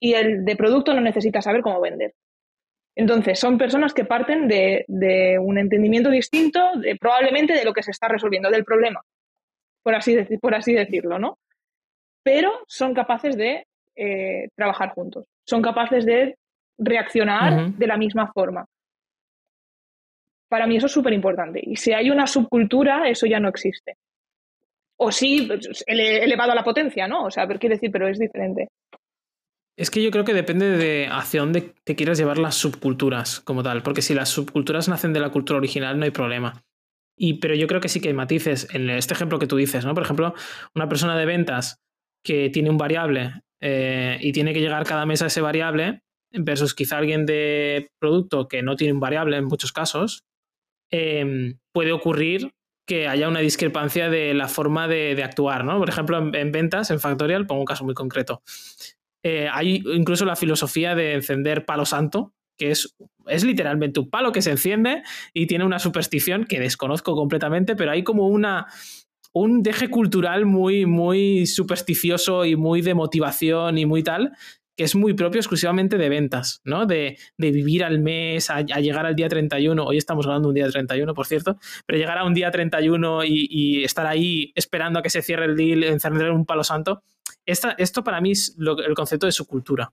y 0.00 0.14
el 0.14 0.44
de 0.44 0.56
producto 0.56 0.92
no 0.92 1.00
necesita 1.00 1.40
saber 1.40 1.62
cómo 1.62 1.80
vender. 1.80 2.12
Entonces, 2.94 3.38
son 3.38 3.56
personas 3.56 3.94
que 3.94 4.04
parten 4.04 4.48
de, 4.48 4.84
un 5.40 5.58
entendimiento 5.58 6.10
distinto, 6.10 6.60
de, 6.76 6.96
probablemente 6.96 7.54
de 7.54 7.64
lo 7.64 7.72
que 7.72 7.82
se 7.82 7.92
está 7.92 8.08
resolviendo, 8.08 8.50
del 8.50 8.64
problema, 8.64 9.00
por 9.82 9.94
así, 9.94 10.18
por 10.40 10.54
así 10.54 10.74
decirlo, 10.74 11.18
¿no? 11.18 11.38
Pero 12.22 12.50
son 12.66 12.92
capaces 12.92 13.36
de 13.36 13.66
eh, 13.96 14.48
trabajar 14.54 14.90
juntos, 14.90 15.26
son 15.46 15.62
capaces 15.62 16.04
de 16.04 16.36
reaccionar 16.78 17.70
de 17.72 17.86
la 17.86 17.96
misma 17.96 18.30
forma. 18.32 18.66
Para 20.52 20.66
mí 20.66 20.76
eso 20.76 20.84
es 20.84 20.92
súper 20.92 21.14
importante. 21.14 21.62
Y 21.64 21.76
si 21.76 21.94
hay 21.94 22.10
una 22.10 22.26
subcultura, 22.26 23.08
eso 23.08 23.24
ya 23.24 23.40
no 23.40 23.48
existe. 23.48 23.96
O 24.98 25.10
sí, 25.10 25.46
pues, 25.46 25.82
elevado 25.86 26.52
a 26.52 26.54
la 26.54 26.62
potencia, 26.62 27.08
¿no? 27.08 27.24
O 27.24 27.30
sea, 27.30 27.46
quiere 27.46 27.76
decir, 27.76 27.90
pero 27.90 28.06
es 28.06 28.18
diferente. 28.18 28.68
Es 29.78 29.90
que 29.90 30.02
yo 30.02 30.10
creo 30.10 30.24
que 30.24 30.34
depende 30.34 30.68
de 30.68 31.08
hacia 31.10 31.40
dónde 31.40 31.72
te 31.84 31.96
quieras 31.96 32.18
llevar 32.18 32.36
las 32.36 32.54
subculturas 32.56 33.40
como 33.40 33.62
tal, 33.62 33.82
porque 33.82 34.02
si 34.02 34.12
las 34.12 34.28
subculturas 34.28 34.90
nacen 34.90 35.14
de 35.14 35.20
la 35.20 35.30
cultura 35.30 35.56
original 35.56 35.98
no 35.98 36.04
hay 36.04 36.10
problema. 36.10 36.62
Y, 37.16 37.40
pero 37.40 37.54
yo 37.54 37.66
creo 37.66 37.80
que 37.80 37.88
sí 37.88 38.02
que 38.02 38.08
hay 38.08 38.14
matices. 38.14 38.68
En 38.74 38.90
este 38.90 39.14
ejemplo 39.14 39.38
que 39.38 39.46
tú 39.46 39.56
dices, 39.56 39.86
¿no? 39.86 39.94
Por 39.94 40.02
ejemplo, 40.02 40.34
una 40.74 40.86
persona 40.86 41.16
de 41.16 41.24
ventas 41.24 41.78
que 42.22 42.50
tiene 42.50 42.68
un 42.68 42.76
variable 42.76 43.40
eh, 43.62 44.18
y 44.20 44.32
tiene 44.32 44.52
que 44.52 44.60
llegar 44.60 44.84
cada 44.84 45.06
mes 45.06 45.22
a 45.22 45.28
ese 45.28 45.40
variable, 45.40 46.02
versus 46.30 46.74
quizá 46.74 46.98
alguien 46.98 47.24
de 47.24 47.88
producto 47.98 48.48
que 48.48 48.62
no 48.62 48.76
tiene 48.76 48.92
un 48.92 49.00
variable 49.00 49.38
en 49.38 49.46
muchos 49.46 49.72
casos, 49.72 50.24
Em, 50.92 51.58
puede 51.72 51.90
ocurrir 51.90 52.52
que 52.86 53.08
haya 53.08 53.28
una 53.28 53.40
discrepancia 53.40 54.10
de 54.10 54.34
la 54.34 54.46
forma 54.46 54.86
de, 54.88 55.20
actuar, 55.24 55.64
¿no? 55.64 55.78
Por 55.78 55.88
ejemplo, 55.88 56.18
en, 56.18 56.52
ventas, 56.52 56.90
en 56.90 57.00
Factorial, 57.00 57.46
pongo 57.46 57.62
un 57.62 57.66
caso 57.66 57.84
muy 57.84 57.94
concreto. 57.94 58.42
Eh, 59.24 59.48
hay 59.50 59.82
incluso 59.94 60.24
la 60.26 60.36
filosofía 60.36 60.94
de 60.94 61.14
encender 61.14 61.64
palo 61.64 61.86
santo, 61.86 62.34
que 62.58 62.72
es, 62.72 62.94
es 63.26 63.44
literalmente 63.44 64.00
un 64.00 64.10
palo 64.10 64.32
que 64.32 64.42
se 64.42 64.50
enciende 64.50 65.02
y 65.32 65.46
tiene 65.46 65.64
una 65.64 65.78
superstición 65.78 66.44
que 66.44 66.60
desconozco 66.60 67.14
completamente, 67.14 67.74
pero 67.74 67.92
hay 67.92 68.02
como 68.02 68.28
una, 68.28 68.66
un 69.32 69.62
deje 69.62 69.88
cultural 69.88 70.44
muy, 70.44 70.84
muy 70.84 71.46
supersticioso 71.46 72.44
y 72.44 72.56
muy 72.56 72.82
de 72.82 72.94
motivación 72.94 73.78
y 73.78 73.86
muy 73.86 74.02
tal, 74.02 74.32
que 74.76 74.84
es 74.84 74.94
muy 74.94 75.14
propio 75.14 75.40
exclusivamente 75.40 75.98
de 75.98 76.08
ventas, 76.08 76.60
¿no? 76.64 76.86
De, 76.86 77.18
vivir 77.36 77.84
al 77.84 77.98
mes, 78.00 78.50
a, 78.50 78.62
llegar 78.62 79.06
al 79.06 79.14
día 79.14 79.28
31, 79.28 79.84
hoy 79.84 79.98
estamos 79.98 80.26
hablando 80.26 80.48
un 80.48 80.54
día 80.54 80.68
31, 80.68 81.14
por 81.14 81.26
cierto, 81.26 81.58
pero 81.86 81.98
llegar 81.98 82.18
a 82.18 82.24
un 82.24 82.34
día 82.34 82.50
31 82.50 83.24
y, 83.24 83.48
y 83.50 83.84
estar 83.84 84.06
ahí 84.06 84.52
esperando 84.54 84.98
a 84.98 85.02
que 85.02 85.10
se 85.10 85.22
cierre 85.22 85.46
el 85.46 85.56
deal, 85.56 85.84
encender 85.84 86.30
un 86.30 86.46
palo 86.46 86.64
santo, 86.64 87.02
esta, 87.46 87.72
esto 87.72 88.04
para 88.04 88.20
mí 88.20 88.32
es 88.32 88.56
el 88.58 88.94
concepto 88.94 89.26
de 89.26 89.32
su 89.32 89.46
cultura. 89.46 89.92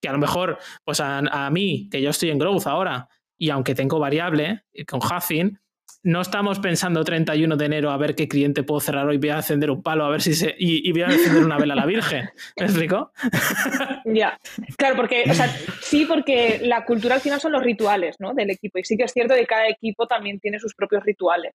Que 0.00 0.08
a 0.08 0.12
lo 0.12 0.18
mejor, 0.18 0.58
pues 0.84 1.00
a, 1.00 1.18
a, 1.18 1.50
mí, 1.50 1.88
que 1.90 2.00
yo 2.00 2.10
estoy 2.10 2.30
en 2.30 2.38
growth 2.38 2.66
ahora, 2.66 3.08
y 3.38 3.50
aunque 3.50 3.74
tengo 3.74 3.98
variable 3.98 4.64
con 4.86 5.00
Huffing, 5.00 5.58
no 6.02 6.20
estamos 6.22 6.58
pensando 6.60 7.04
31 7.04 7.56
de 7.56 7.64
enero 7.66 7.90
a 7.90 7.96
ver 7.96 8.14
qué 8.14 8.26
cliente 8.26 8.62
puedo 8.62 8.80
cerrar 8.80 9.06
hoy, 9.06 9.18
voy 9.18 9.30
a 9.30 9.36
encender 9.36 9.70
un 9.70 9.82
palo 9.82 10.04
a 10.04 10.10
ver 10.10 10.22
si 10.22 10.34
se. 10.34 10.54
y, 10.58 10.90
voy 10.92 11.02
a 11.02 11.06
encender 11.06 11.44
una 11.44 11.58
vela 11.58 11.74
a 11.74 11.76
la 11.76 11.86
Virgen. 11.86 12.30
¿Me 12.58 12.66
explico? 12.66 13.12
Ya. 14.06 14.40
Claro, 14.76 14.96
porque, 14.96 15.24
o 15.30 15.34
sea, 15.34 15.46
sí, 15.82 16.06
porque 16.06 16.60
la 16.62 16.84
cultura 16.84 17.16
al 17.16 17.20
final 17.20 17.40
son 17.40 17.52
los 17.52 17.62
rituales, 17.62 18.16
¿no? 18.18 18.32
Del 18.34 18.50
equipo. 18.50 18.78
Y 18.78 18.84
sí 18.84 18.96
que 18.96 19.04
es 19.04 19.12
cierto 19.12 19.34
que 19.34 19.46
cada 19.46 19.68
equipo 19.68 20.06
también 20.06 20.40
tiene 20.40 20.58
sus 20.58 20.74
propios 20.74 21.04
rituales. 21.04 21.52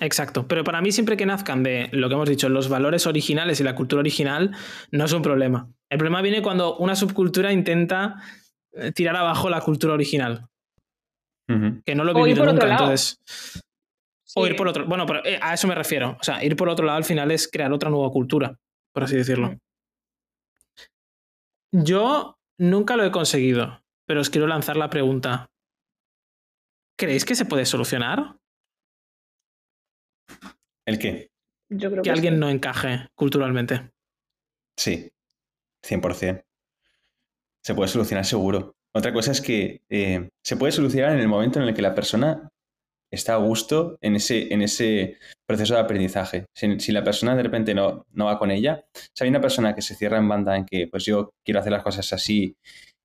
Exacto, 0.00 0.46
pero 0.46 0.62
para 0.62 0.82
mí 0.82 0.92
siempre 0.92 1.16
que 1.16 1.24
nazcan 1.24 1.62
de 1.62 1.88
lo 1.92 2.08
que 2.08 2.14
hemos 2.14 2.28
dicho, 2.28 2.48
los 2.48 2.68
valores 2.68 3.06
originales 3.06 3.60
y 3.60 3.64
la 3.64 3.74
cultura 3.74 4.00
original, 4.00 4.50
no 4.90 5.04
es 5.04 5.12
un 5.12 5.22
problema. 5.22 5.70
El 5.88 5.98
problema 5.98 6.20
viene 6.20 6.42
cuando 6.42 6.76
una 6.76 6.96
subcultura 6.96 7.52
intenta 7.52 8.16
eh, 8.72 8.92
tirar 8.92 9.16
abajo 9.16 9.48
la 9.48 9.60
cultura 9.60 9.94
original. 9.94 10.48
Que 11.46 11.94
no 11.94 12.04
lo 12.04 12.10
he 12.10 12.24
vivido 12.24 12.44
nunca, 12.44 12.70
entonces. 12.70 13.20
O 14.34 14.46
ir 14.46 14.56
por 14.56 14.68
otro. 14.68 14.84
Bueno, 14.86 15.06
pero 15.06 15.24
eh, 15.24 15.38
a 15.40 15.54
eso 15.54 15.66
me 15.66 15.74
refiero. 15.74 16.16
O 16.20 16.22
sea, 16.22 16.44
ir 16.44 16.56
por 16.56 16.68
otro 16.68 16.84
lado 16.84 16.98
al 16.98 17.04
final 17.04 17.30
es 17.30 17.48
crear 17.48 17.72
otra 17.72 17.88
nueva 17.88 18.10
cultura, 18.10 18.58
por 18.92 19.04
así 19.04 19.16
decirlo. 19.16 19.56
Yo 21.72 22.38
nunca 22.58 22.96
lo 22.96 23.04
he 23.04 23.10
conseguido, 23.10 23.82
pero 24.06 24.20
os 24.20 24.30
quiero 24.30 24.46
lanzar 24.46 24.76
la 24.76 24.90
pregunta. 24.90 25.50
¿Creéis 26.98 27.24
que 27.24 27.34
se 27.34 27.44
puede 27.44 27.66
solucionar? 27.66 28.36
¿El 30.86 30.98
qué? 30.98 31.30
Yo 31.68 31.90
creo 31.90 32.02
que, 32.02 32.10
alguien 32.10 32.38
no 32.38 32.48
encaje 32.48 33.08
culturalmente. 33.14 33.90
Sí, 34.78 35.10
100%. 35.82 36.44
Se 37.62 37.74
puede 37.74 37.88
solucionar 37.88 38.24
seguro. 38.24 38.75
Otra 38.96 39.12
cosa 39.12 39.32
es 39.32 39.42
que 39.42 39.82
eh, 39.90 40.30
se 40.42 40.56
puede 40.56 40.72
solucionar 40.72 41.12
en 41.12 41.20
el 41.20 41.28
momento 41.28 41.60
en 41.60 41.68
el 41.68 41.74
que 41.74 41.82
la 41.82 41.94
persona 41.94 42.48
está 43.12 43.34
a 43.34 43.36
gusto 43.36 43.98
en 44.00 44.16
ese, 44.16 44.54
en 44.54 44.62
ese 44.62 45.18
proceso 45.46 45.74
de 45.74 45.80
aprendizaje. 45.80 46.46
Si, 46.54 46.92
la 46.92 47.04
persona 47.04 47.36
de 47.36 47.42
repente 47.42 47.74
no, 47.74 48.06
no 48.14 48.24
va 48.24 48.38
con 48.38 48.50
ella, 48.50 48.86
si 49.14 49.22
hay 49.22 49.28
una 49.28 49.42
persona 49.42 49.74
que 49.74 49.82
se 49.82 49.94
cierra 49.94 50.16
en 50.16 50.30
banda 50.30 50.56
en 50.56 50.64
que 50.64 50.88
pues 50.88 51.04
yo 51.04 51.28
quiero 51.44 51.60
hacer 51.60 51.72
las 51.72 51.82
cosas 51.82 52.10
así 52.14 52.56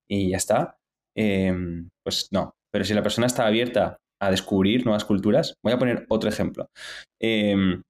y 0.10 0.30
ya 0.30 0.38
está, 0.38 0.78
em, 1.14 1.90
pues 2.06 2.30
no. 2.32 2.54
Pero 2.72 2.86
si 2.86 2.94
la 2.94 3.04
persona 3.04 3.28
está 3.28 3.46
abierta 3.46 3.98
a 4.22 4.32
descubrir 4.32 4.86
nuevas 4.86 5.04
culturas, 5.04 5.56
voy 5.62 5.74
a 5.74 5.78
poner 5.78 6.06
otro 6.08 6.30
ejemplo. 6.30 6.68
Em, 7.20 7.82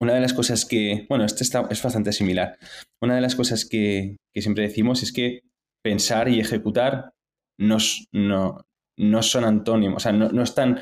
una 0.00 0.12
de 0.12 0.20
las 0.20 0.34
cosas 0.34 0.66
que, 0.66 1.06
bueno, 1.08 1.24
este 1.24 1.44
está, 1.44 1.66
es 1.70 1.82
bastante 1.82 2.12
similar. 2.12 2.58
Una 3.00 3.14
de 3.14 3.22
las 3.22 3.36
cosas 3.36 3.64
que, 3.64 4.16
que 4.34 4.42
siempre 4.42 4.64
decimos 4.64 5.02
es 5.02 5.14
que 5.14 5.40
pensar 5.82 6.28
y 6.28 6.38
ejecutar 6.38 7.12
no, 7.62 7.78
no, 8.12 8.66
no 8.98 9.22
son 9.22 9.44
antónimos, 9.44 9.96
o 9.96 10.00
sea, 10.00 10.12
no, 10.12 10.42
están, 10.42 10.80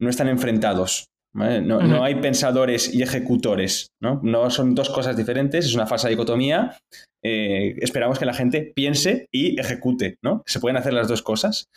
no 0.00 0.08
están 0.08 0.28
enfrentados. 0.28 1.06
No, 1.34 2.04
hay 2.04 2.16
pensadores 2.16 2.94
y 2.94 3.02
ejecutores, 3.02 3.88
¿no? 4.02 4.20
No 4.22 4.50
son 4.50 4.74
dos 4.74 4.90
cosas 4.90 5.16
diferentes, 5.16 5.64
es 5.64 5.74
una 5.74 5.86
falsa 5.86 6.10
dicotomía. 6.10 6.76
Eh, 7.24 7.74
esperamos 7.80 8.18
que 8.18 8.26
la 8.26 8.34
gente 8.34 8.70
piense 8.74 9.28
y 9.32 9.58
ejecute, 9.58 10.18
¿no? 10.22 10.42
Se 10.44 10.60
pueden 10.60 10.76
hacer 10.76 10.92
las 10.92 11.08
dos 11.08 11.22
cosas. 11.22 11.68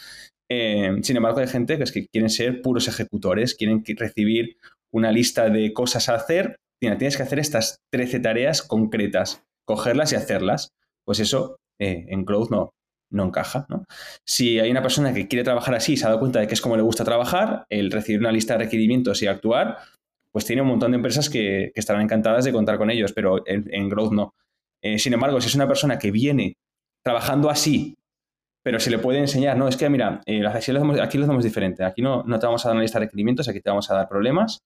Eh, 0.52 0.98
sin 1.04 1.16
embargo, 1.16 1.40
hay 1.40 1.48
gente 1.48 1.78
que 1.78 1.84
es 1.84 1.94
que 1.94 2.08
quieren 2.08 2.30
ser 2.30 2.62
puros 2.62 2.90
ejecutores, 2.90 3.56
quieren 3.56 3.82
recibir 3.98 4.58
una 4.92 5.12
lista 5.12 5.50
de 5.50 5.72
cosas 5.72 6.10
a 6.10 6.16
hacer. 6.16 6.58
tienes 6.82 7.16
que 7.16 7.24
hacer 7.24 7.40
estas 7.40 7.78
13 7.94 8.20
tareas 8.20 8.62
concretas, 8.62 9.42
cogerlas 9.66 10.12
y 10.12 10.18
hacerlas. 10.18 10.74
Pues 11.06 11.22
eso 11.22 11.56
eh, 11.80 12.08
en 12.10 12.26
Growth 12.26 12.52
no, 12.52 12.74
no 13.16 13.26
encaja. 13.26 13.66
¿no? 13.70 13.86
Si 14.26 14.60
hay 14.60 14.70
una 14.70 14.82
persona 14.82 15.14
que 15.14 15.28
quiere 15.28 15.44
trabajar 15.44 15.76
así 15.76 15.94
y 15.94 15.98
se 15.98 16.06
ha 16.06 16.10
dado 16.10 16.20
cuenta 16.20 16.40
de 16.40 16.48
que 16.48 16.54
es 16.54 16.62
como 16.62 16.76
le 16.76 16.84
gusta 16.84 17.04
trabajar, 17.04 17.66
el 17.70 17.92
recibir 17.92 18.20
una 18.20 18.32
lista 18.32 18.54
de 18.54 18.66
requerimientos 18.66 19.22
y 19.24 19.28
actuar, 19.28 19.78
pues 20.32 20.46
tiene 20.46 20.62
un 20.62 20.68
montón 20.68 20.92
de 20.92 20.98
empresas 20.98 21.30
que, 21.30 21.72
estarán 21.76 22.02
encantadas 22.02 22.46
de 22.46 22.52
contar 22.52 22.78
con 22.78 22.92
ellos, 22.92 23.14
pero 23.14 23.44
en, 23.46 23.90
Growth 23.90 24.12
no. 24.12 24.36
Eh, 24.82 25.00
sin 25.00 25.14
embargo, 25.14 25.40
si 25.42 25.48
es 25.48 25.56
una 25.56 25.68
persona 25.68 25.98
que 25.98 26.12
viene 26.12 26.58
trabajando 27.04 27.50
así, 27.50 27.96
pero 28.62 28.80
se 28.80 28.90
le 28.90 29.00
puede 29.00 29.20
enseñar, 29.20 29.58
no, 29.58 29.68
es 29.68 29.78
que 29.78 29.90
mira, 29.90 30.22
eh, 30.26 30.46
aquí 30.46 31.18
lo 31.18 31.26
hacemos 31.26 31.44
diferente, 31.44 31.84
aquí 31.84 32.02
no, 32.02 32.24
no 32.24 32.40
te 32.40 32.46
vamos 32.46 32.66
a 32.66 32.70
dar 32.70 32.76
una 32.76 32.82
lista 32.82 33.00
de 33.00 33.06
requerimientos, 33.06 33.48
aquí 33.48 33.62
te 33.62 33.70
vamos 33.70 33.90
a 33.90 33.96
dar 33.96 34.10
problemas 34.10 34.60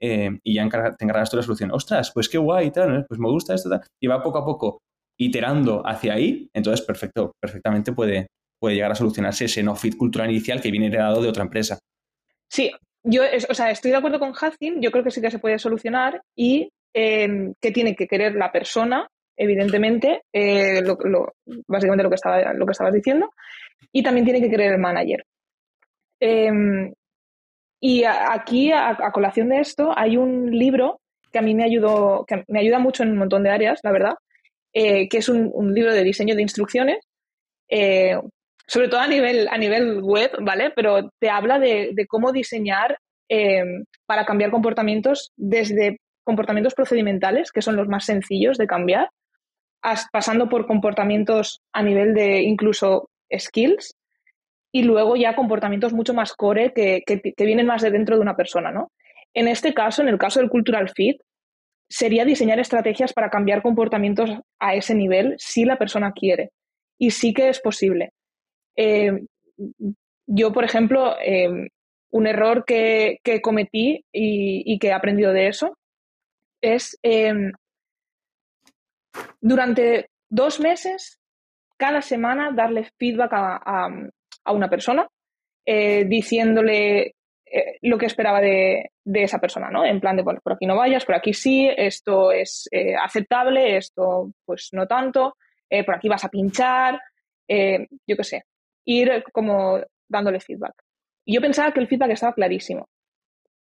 eh, 0.00 0.38
y 0.42 0.54
ya 0.54 0.68
te 0.68 1.04
encargas 1.04 1.30
tú 1.30 1.36
la 1.36 1.42
solución. 1.42 1.70
Ostras, 1.72 2.10
pues 2.12 2.28
qué 2.28 2.36
guay, 2.36 2.70
tal, 2.70 3.06
pues 3.06 3.18
me 3.18 3.28
gusta 3.28 3.54
esto, 3.54 3.70
tal. 3.70 3.80
y 4.00 4.06
va 4.06 4.22
poco 4.22 4.38
a 4.38 4.44
poco 4.44 4.82
iterando 5.18 5.82
hacia 5.86 6.14
ahí, 6.14 6.48
entonces 6.52 6.84
perfecto, 6.84 7.32
perfectamente 7.40 7.92
puede, 7.92 8.26
puede 8.58 8.76
llegar 8.76 8.92
a 8.92 8.96
solucionarse 8.96 9.46
ese 9.46 9.62
no 9.62 9.76
fit 9.76 9.96
cultural 9.96 10.30
inicial 10.30 10.60
que 10.60 10.70
viene 10.70 10.86
heredado 10.86 11.22
de 11.22 11.28
otra 11.28 11.44
empresa. 11.44 11.78
Sí, 12.48 12.70
yo 13.02 13.22
o 13.48 13.54
sea, 13.54 13.70
estoy 13.70 13.90
de 13.90 13.98
acuerdo 13.98 14.18
con 14.18 14.32
Hacin, 14.32 14.80
yo 14.80 14.90
creo 14.90 15.04
que 15.04 15.10
sí 15.10 15.20
que 15.20 15.30
se 15.30 15.38
puede 15.38 15.58
solucionar 15.58 16.22
y 16.34 16.70
em, 16.92 17.54
que 17.60 17.70
tiene 17.70 17.94
que 17.94 18.06
querer 18.06 18.34
la 18.34 18.50
persona, 18.50 19.06
evidentemente, 19.36 20.22
eh, 20.32 20.82
básicamente 21.66 22.04
lo 22.04 22.08
que, 22.08 22.14
estaba, 22.14 22.52
lo 22.54 22.66
que 22.66 22.72
estabas 22.72 22.94
diciendo, 22.94 23.30
y 23.92 24.02
también 24.02 24.24
tiene 24.24 24.40
que 24.40 24.50
querer 24.50 24.72
el 24.72 24.78
manager. 24.78 25.24
Em, 26.20 26.92
y 27.80 28.04
aquí, 28.04 28.72
a, 28.72 28.96
colación 29.12 29.50
de 29.50 29.60
esto, 29.60 29.92
hay 29.94 30.16
un 30.16 30.50
libro 30.50 31.00
que 31.30 31.38
a 31.38 31.42
mí 31.42 31.54
me 31.54 31.64
ayudó, 31.64 32.24
que 32.26 32.42
me 32.48 32.60
ayuda 32.60 32.78
mucho 32.78 33.02
en 33.02 33.10
un 33.10 33.18
montón 33.18 33.42
de 33.42 33.50
áreas, 33.50 33.80
la 33.82 33.92
verdad, 33.92 34.14
eh, 34.76 35.08
que 35.08 35.18
es 35.18 35.28
un, 35.28 35.72
libro 35.72 35.94
de 35.94 36.02
diseño 36.02 36.34
de 36.34 36.42
instrucciones, 36.42 36.98
eh, 37.68 38.18
sobre 38.66 38.88
todo 38.88 39.00
a 39.00 39.06
nivel, 39.06 39.46
a 39.48 39.56
nivel 39.56 40.02
web, 40.02 40.32
¿vale? 40.40 40.72
Pero 40.74 41.10
te 41.20 41.30
habla 41.30 41.60
de, 41.60 41.94
cómo 42.08 42.32
diseñar 42.32 42.98
eh, 43.28 43.62
para 44.04 44.24
cambiar 44.24 44.50
comportamientos 44.50 45.32
desde 45.36 46.00
comportamientos 46.24 46.74
procedimentales, 46.74 47.52
que 47.52 47.62
son 47.62 47.76
los 47.76 47.86
más 47.86 48.04
sencillos 48.04 48.58
de 48.58 48.66
cambiar, 48.66 49.10
pasando 50.10 50.48
por 50.48 50.66
comportamientos 50.66 51.60
a 51.72 51.82
nivel 51.82 52.12
de 52.12 52.42
incluso 52.42 53.10
skills, 53.30 53.94
y 54.72 54.82
luego 54.82 55.14
ya 55.14 55.36
comportamientos 55.36 55.92
mucho 55.92 56.14
más 56.14 56.32
core 56.32 56.72
que, 56.72 57.04
que, 57.06 57.44
vienen 57.44 57.66
más 57.66 57.82
de 57.82 57.92
dentro 57.92 58.16
de 58.16 58.22
una 58.22 58.34
persona, 58.34 58.72
¿no? 58.72 58.90
En 59.34 59.46
este 59.46 59.72
caso, 59.72 60.02
en 60.02 60.08
el 60.08 60.18
caso 60.18 60.40
del 60.40 60.48
cultural 60.48 60.88
fit, 60.88 61.20
sería 61.94 62.24
diseñar 62.24 62.58
estrategias 62.58 63.12
para 63.12 63.30
cambiar 63.30 63.62
comportamientos 63.62 64.28
a 64.58 64.74
ese 64.74 64.96
nivel 64.96 65.36
si 65.38 65.64
la 65.64 65.78
persona 65.78 66.10
quiere. 66.10 66.50
Y 66.98 67.12
sí 67.12 67.32
que 67.32 67.48
es 67.48 67.60
posible. 67.60 68.10
Eh, 68.76 69.12
yo, 70.26 70.52
por 70.52 70.64
ejemplo, 70.64 71.14
eh, 71.24 71.68
un 72.10 72.26
error 72.26 72.64
que, 72.64 73.20
cometí 73.40 74.04
y, 74.12 74.76
que 74.80 74.88
he 74.88 74.92
aprendido 74.92 75.32
de 75.32 75.46
eso 75.46 75.78
es 76.60 76.98
eh, 77.04 77.52
durante 79.40 80.08
dos 80.28 80.58
meses, 80.58 81.20
cada 81.76 82.02
semana, 82.02 82.50
darle 82.52 82.90
feedback 82.98 83.32
a, 83.34 83.88
a 84.44 84.52
una 84.52 84.68
persona, 84.68 85.06
diciéndole 85.64 87.14
eh, 87.56 87.78
lo 87.82 87.96
que 87.96 88.06
esperaba 88.06 88.40
de, 88.40 88.90
esa 89.04 89.38
persona, 89.38 89.70
¿no? 89.70 89.84
En 89.84 90.00
plan 90.00 90.16
de, 90.16 90.24
bueno, 90.24 90.40
por 90.42 90.54
aquí 90.54 90.66
no 90.66 90.76
vayas, 90.76 91.04
por 91.04 91.14
aquí 91.14 91.32
sí, 91.32 91.70
esto 91.76 92.32
es 92.32 92.68
eh, 92.72 92.96
aceptable, 92.96 93.76
esto 93.76 94.32
pues 94.44 94.70
no 94.72 94.88
tanto, 94.88 95.36
eh, 95.70 95.84
por 95.84 95.94
aquí 95.94 96.08
vas 96.08 96.24
a 96.24 96.30
pinchar, 96.30 97.00
yo 97.48 98.16
qué 98.16 98.24
sé, 98.24 98.44
ir 98.84 99.22
como 99.32 99.78
dándole 100.08 100.40
feedback. 100.40 100.74
Y 101.24 101.34
yo 101.34 101.40
pensaba 101.40 101.70
que 101.72 101.78
el 101.78 101.86
feedback 101.86 102.10
estaba 102.10 102.32
clarísimo. 102.32 102.88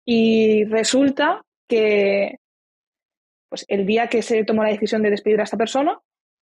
Y 0.05 0.64
resulta 0.64 1.42
que 1.68 2.38
pues 3.49 3.64
el 3.68 3.87
día 3.87 4.09
que 4.09 4.20
se 4.20 4.42
tomó 4.44 4.64
la 4.64 4.70
decisión 4.70 5.03
de 5.03 5.11
despedir 5.11 5.38
a 5.38 5.44
esta 5.44 5.57
persona, 5.57 5.96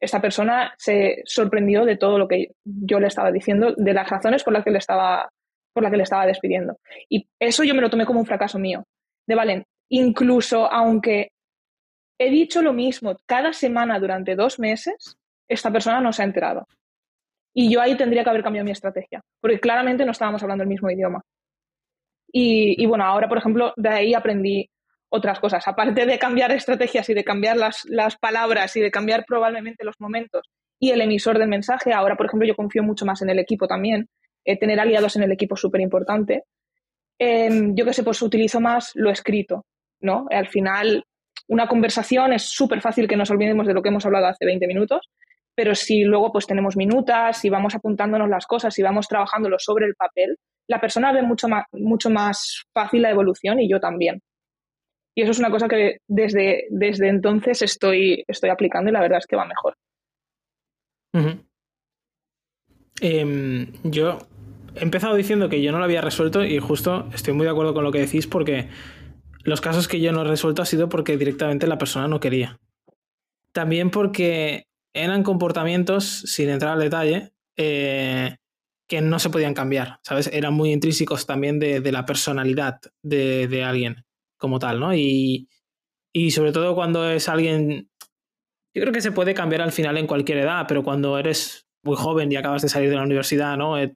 esta 0.02 0.20
persona 0.20 0.74
se 0.78 1.22
sorprendió 1.24 1.86
de 1.86 1.96
todo 1.96 2.18
lo 2.18 2.28
que 2.28 2.52
yo 2.66 3.00
le 3.00 3.08
estaba 3.08 3.32
diciendo, 3.32 3.74
de 3.78 3.94
las 3.94 4.10
razones 4.10 4.44
por 4.44 4.52
las 4.52 4.66
que 4.66 4.72
le 4.72 4.80
estaba 4.80 5.30
por 5.74 5.84
la 5.84 5.92
que 5.92 5.98
le 5.98 6.04
estaba 6.04 6.26
despidiendo. 6.26 6.78
Y 7.10 7.28
eso 7.40 7.64
yo 7.64 7.76
me 7.76 7.82
lo 7.82 7.90
tomé 7.90 8.06
como 8.06 8.20
un 8.20 8.26
fracaso 8.26 8.60
mío. 8.60 8.86
De 9.28 9.36
Valen, 9.36 9.64
incluso 9.90 10.72
aunque 10.72 11.32
he 12.18 12.30
dicho 12.30 12.62
lo 12.62 12.74
mismo 12.74 13.16
cada 13.26 13.54
semana 13.54 14.00
durante 14.00 14.36
dos 14.36 14.60
meses, 14.60 15.18
esta 15.48 15.72
persona 15.72 16.02
no 16.02 16.12
se 16.14 16.22
ha 16.22 16.26
enterado. 16.26 16.68
Y 17.54 17.72
yo 17.72 17.82
ahí 17.82 17.98
tendría 17.98 18.24
que 18.24 18.30
haber 18.30 18.44
cambiado 18.44 18.66
mi 18.66 18.72
estrategia, 18.72 19.22
porque 19.42 19.60
claramente 19.60 20.06
no 20.06 20.12
estábamos 20.12 20.42
hablando 20.44 20.64
el 20.64 20.70
mismo 20.70 20.90
idioma. 20.90 21.22
Y, 22.32 22.86
bueno, 22.86 23.06
ahora, 23.06 23.28
por 23.28 23.40
ejemplo, 23.40 23.74
de 23.76 23.90
ahí 23.90 24.14
aprendí 24.14 24.70
otras 25.10 25.40
cosas. 25.40 25.68
Aparte 25.68 26.06
de 26.06 26.20
cambiar 26.20 26.52
estrategias 26.52 27.10
y 27.10 27.16
de 27.16 27.24
cambiar 27.24 27.58
las, 27.58 27.86
las 27.86 28.18
palabras 28.18 28.76
y 28.76 28.82
de 28.82 28.92
cambiar 28.92 29.26
probablemente 29.26 29.84
los 29.84 29.96
momentos 30.00 30.48
y 30.80 30.92
el 30.92 31.02
emisor 31.02 31.40
del 31.40 31.50
mensaje, 31.50 31.92
ahora, 31.92 32.16
por 32.16 32.28
ejemplo, 32.28 32.48
yo 32.48 32.56
confío 32.56 32.84
mucho 32.84 33.04
más 33.04 33.24
en 33.24 33.32
el 33.32 33.40
equipo 33.40 33.68
también 33.68 34.08
eh, 34.46 34.58
tener 34.58 34.80
aliados 34.80 35.16
en 35.16 35.24
el 35.24 35.32
equipo 35.32 35.56
es 35.56 35.62
súper 35.62 35.82
importante. 35.82 36.44
Em, 37.18 37.76
yo 37.76 37.86
que 37.86 37.94
sé, 37.94 38.04
pues 38.04 38.22
utilizo 38.22 38.60
más 38.62 38.92
lo 38.96 39.10
escrito, 39.10 39.66
¿no? 40.02 40.26
Al 40.30 40.48
final, 40.48 41.04
una 41.48 41.68
conversación 41.68 42.34
es 42.34 42.44
súper 42.44 42.82
fácil 42.82 43.08
que 43.08 43.18
nos 43.18 43.30
olvidemos 43.32 43.68
de 43.68 43.74
lo 43.74 43.82
que 43.82 43.90
hemos 43.90 44.06
hablado 44.06 44.28
hace 44.28 44.46
20 44.46 44.68
minutos, 44.68 45.10
pero 45.56 45.76
si 45.76 46.04
luego 46.04 46.32
pues 46.32 46.48
tenemos 46.48 46.78
minutas, 46.78 47.44
y 47.44 47.50
vamos 47.50 47.76
apuntándonos 47.76 48.30
las 48.30 48.46
cosas, 48.46 48.78
y 48.80 48.84
vamos 48.84 49.08
trabajándolo 49.08 49.58
sobre 49.60 49.86
el 49.86 49.96
papel, 49.96 50.38
la 50.68 50.80
persona 50.80 51.12
ve 51.12 51.22
mucho 51.22 51.50
más, 51.50 51.66
mucho 51.74 52.10
más 52.10 52.64
fácil 52.74 53.02
la 53.02 53.10
evolución 53.10 53.60
y 53.60 53.70
yo 53.70 53.80
también. 53.80 54.22
Y 55.16 55.24
eso 55.24 55.32
es 55.32 55.40
una 55.40 55.50
cosa 55.50 55.68
que 55.68 55.98
desde, 56.08 56.68
desde 56.70 57.10
entonces 57.10 57.62
estoy, 57.62 58.24
estoy 58.28 58.52
aplicando 58.52 58.90
y 58.90 58.94
la 58.94 59.02
verdad 59.02 59.18
es 59.18 59.28
que 59.28 59.36
va 59.36 59.46
mejor. 59.46 59.76
Em, 63.02 63.72
yo 63.84 64.20
he 64.76 64.84
empezado 64.84 65.16
diciendo 65.16 65.50
que 65.50 65.62
yo 65.62 65.72
no 65.72 65.80
lo 65.80 65.84
había 65.84 66.02
resuelto 66.02 66.44
y 66.44 66.60
justo 66.60 67.08
estoy 67.14 67.34
muy 67.34 67.46
de 67.46 67.52
acuerdo 67.52 67.74
con 67.74 67.84
lo 67.84 67.92
que 67.92 68.00
decís 68.00 68.28
porque 68.28 68.70
los 69.44 69.62
casos 69.62 69.88
que 69.88 70.00
yo 70.00 70.12
no 70.12 70.22
he 70.22 70.26
resuelto 70.26 70.62
ha 70.62 70.66
sido 70.66 70.90
porque 70.90 71.18
directamente 71.18 71.68
la 71.68 71.78
persona 71.78 72.08
no 72.08 72.20
quería. 72.20 72.60
También 73.52 73.90
porque 73.90 74.68
eran 74.94 75.24
comportamientos, 75.24 76.06
sin 76.06 76.50
entrar 76.50 76.74
al 76.74 76.80
detalle, 76.80 77.32
eh, 77.58 78.36
que 78.88 79.02
no 79.02 79.20
se 79.20 79.30
podían 79.30 79.54
cambiar, 79.54 80.00
¿sabes? 80.04 80.28
Eran 80.34 80.54
muy 80.54 80.72
intrínsecos 80.72 81.26
también 81.26 81.60
de, 81.60 81.92
la 81.92 82.06
personalidad 82.06 82.80
de, 83.04 83.64
alguien 83.64 84.04
como 84.38 84.60
tal, 84.60 84.80
¿no? 84.80 84.96
Y, 84.96 85.48
y 86.12 86.32
sobre 86.32 86.52
todo 86.52 86.76
cuando 86.76 87.10
es 87.10 87.30
alguien... 87.30 87.90
Yo 88.74 88.82
creo 88.82 88.94
que 88.94 89.02
se 89.02 89.12
puede 89.12 89.34
cambiar 89.34 89.62
al 89.62 89.72
final 89.72 89.98
en 89.98 90.08
cualquier 90.08 90.40
edad, 90.40 90.66
pero 90.68 90.84
cuando 90.84 91.18
eres 91.18 91.69
muy 91.84 91.96
joven 91.96 92.32
y 92.32 92.36
acabas 92.36 92.62
de 92.62 92.70
salir 92.70 92.90
de 92.90 92.96
la 92.96 93.04
universidad, 93.04 93.58
¿no? 93.58 93.78
Eh, 93.78 93.94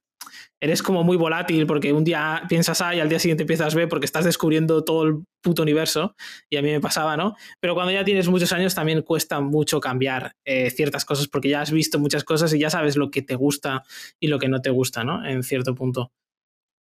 eres 0.62 0.82
como 0.82 1.04
muy 1.04 1.18
volátil 1.18 1.68
porque 1.68 1.92
un 1.92 2.04
día 2.04 2.44
piensas 2.48 2.82
A 2.82 2.96
y 2.96 3.00
al 3.00 3.10
día 3.10 3.20
siguiente 3.20 3.44
empiezas 3.44 3.76
B 3.76 3.88
porque 3.88 4.06
estás 4.06 4.26
descubriendo 4.26 4.84
todo 4.84 5.04
el 5.04 5.24
puto 5.44 5.62
universo 5.62 6.16
y 6.50 6.58
a 6.58 6.62
mí 6.62 6.72
me 6.72 6.80
pasaba, 6.80 7.18
¿no? 7.18 7.36
Pero 7.60 7.74
cuando 7.76 7.92
ya 7.92 8.06
tienes 8.06 8.30
muchos 8.30 8.54
años 8.54 8.74
también 8.74 9.02
cuesta 9.02 9.42
mucho 9.42 9.80
cambiar 9.82 10.32
eh, 10.46 10.70
ciertas 10.70 11.04
cosas 11.04 11.28
porque 11.28 11.50
ya 11.50 11.62
has 11.62 11.72
visto 11.72 12.00
muchas 12.00 12.24
cosas 12.24 12.54
y 12.54 12.60
ya 12.60 12.70
sabes 12.70 12.96
lo 12.96 13.12
que 13.12 13.22
te 13.22 13.36
gusta 13.36 13.84
y 14.22 14.28
lo 14.28 14.40
que 14.40 14.48
no 14.48 14.62
te 14.62 14.70
gusta, 14.70 15.04
¿no? 15.04 15.26
En 15.26 15.44
cierto 15.44 15.76
punto. 15.76 16.12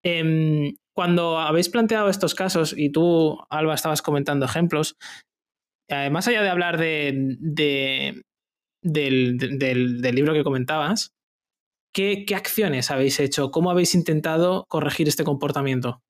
Em, 0.05 0.75
cuando 0.95 1.39
habéis 1.39 1.69
planteado 1.69 2.09
estos 2.09 2.35
casos 2.35 2.75
y 2.77 2.91
tú, 2.91 3.39
Alba, 3.49 3.75
estabas 3.75 4.03
comentando 4.03 4.47
ejemplos, 4.47 4.97
eh, 5.89 6.11
más 6.11 6.29
allá 6.29 6.43
de 6.43 6.49
hablar 6.49 6.79
de, 6.79 8.23
del 8.83 9.37
libro 10.15 10.33
que 10.33 10.45
comentabas, 10.45 11.13
¿Qué, 11.93 12.25
acciones 12.37 12.91
habéis 12.91 13.19
hecho? 13.19 13.51
¿Cómo 13.51 13.71
habéis 13.71 13.95
intentado 13.95 14.65
corregir 14.69 15.09
este 15.09 15.25
comportamiento? 15.25 16.03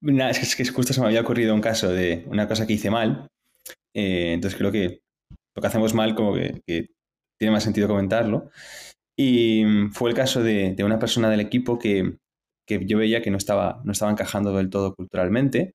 es 0.00 0.56
que 0.56 0.66
justo 0.66 0.92
se 0.92 1.00
me 1.00 1.06
había 1.06 1.20
ocurrido 1.20 1.54
un 1.54 1.60
caso 1.60 1.90
de 1.90 2.24
una 2.26 2.48
cosa 2.48 2.66
que 2.66 2.72
hice 2.72 2.90
mal. 2.90 3.28
Eh, 3.94 4.32
entonces 4.32 4.58
creo 4.58 4.72
que 4.72 5.00
lo 5.54 5.60
que 5.60 5.66
hacemos 5.66 5.94
mal 5.94 6.14
como 6.14 6.34
que, 6.34 6.88
tiene 7.38 7.52
más 7.52 7.62
sentido 7.62 7.86
comentarlo. 7.86 8.50
Y 9.16 9.64
fue 9.92 10.10
el 10.10 10.16
caso 10.16 10.42
de, 10.42 10.74
una 10.84 10.98
persona 10.98 11.30
del 11.30 11.40
equipo 11.40 11.78
que, 11.78 12.16
yo 12.66 12.98
veía 12.98 13.22
que 13.22 13.30
no 13.30 13.38
estaba, 13.38 13.80
no 13.84 13.92
estaba 13.92 14.10
encajando 14.10 14.52
del 14.56 14.70
todo 14.70 14.94
culturalmente. 14.94 15.74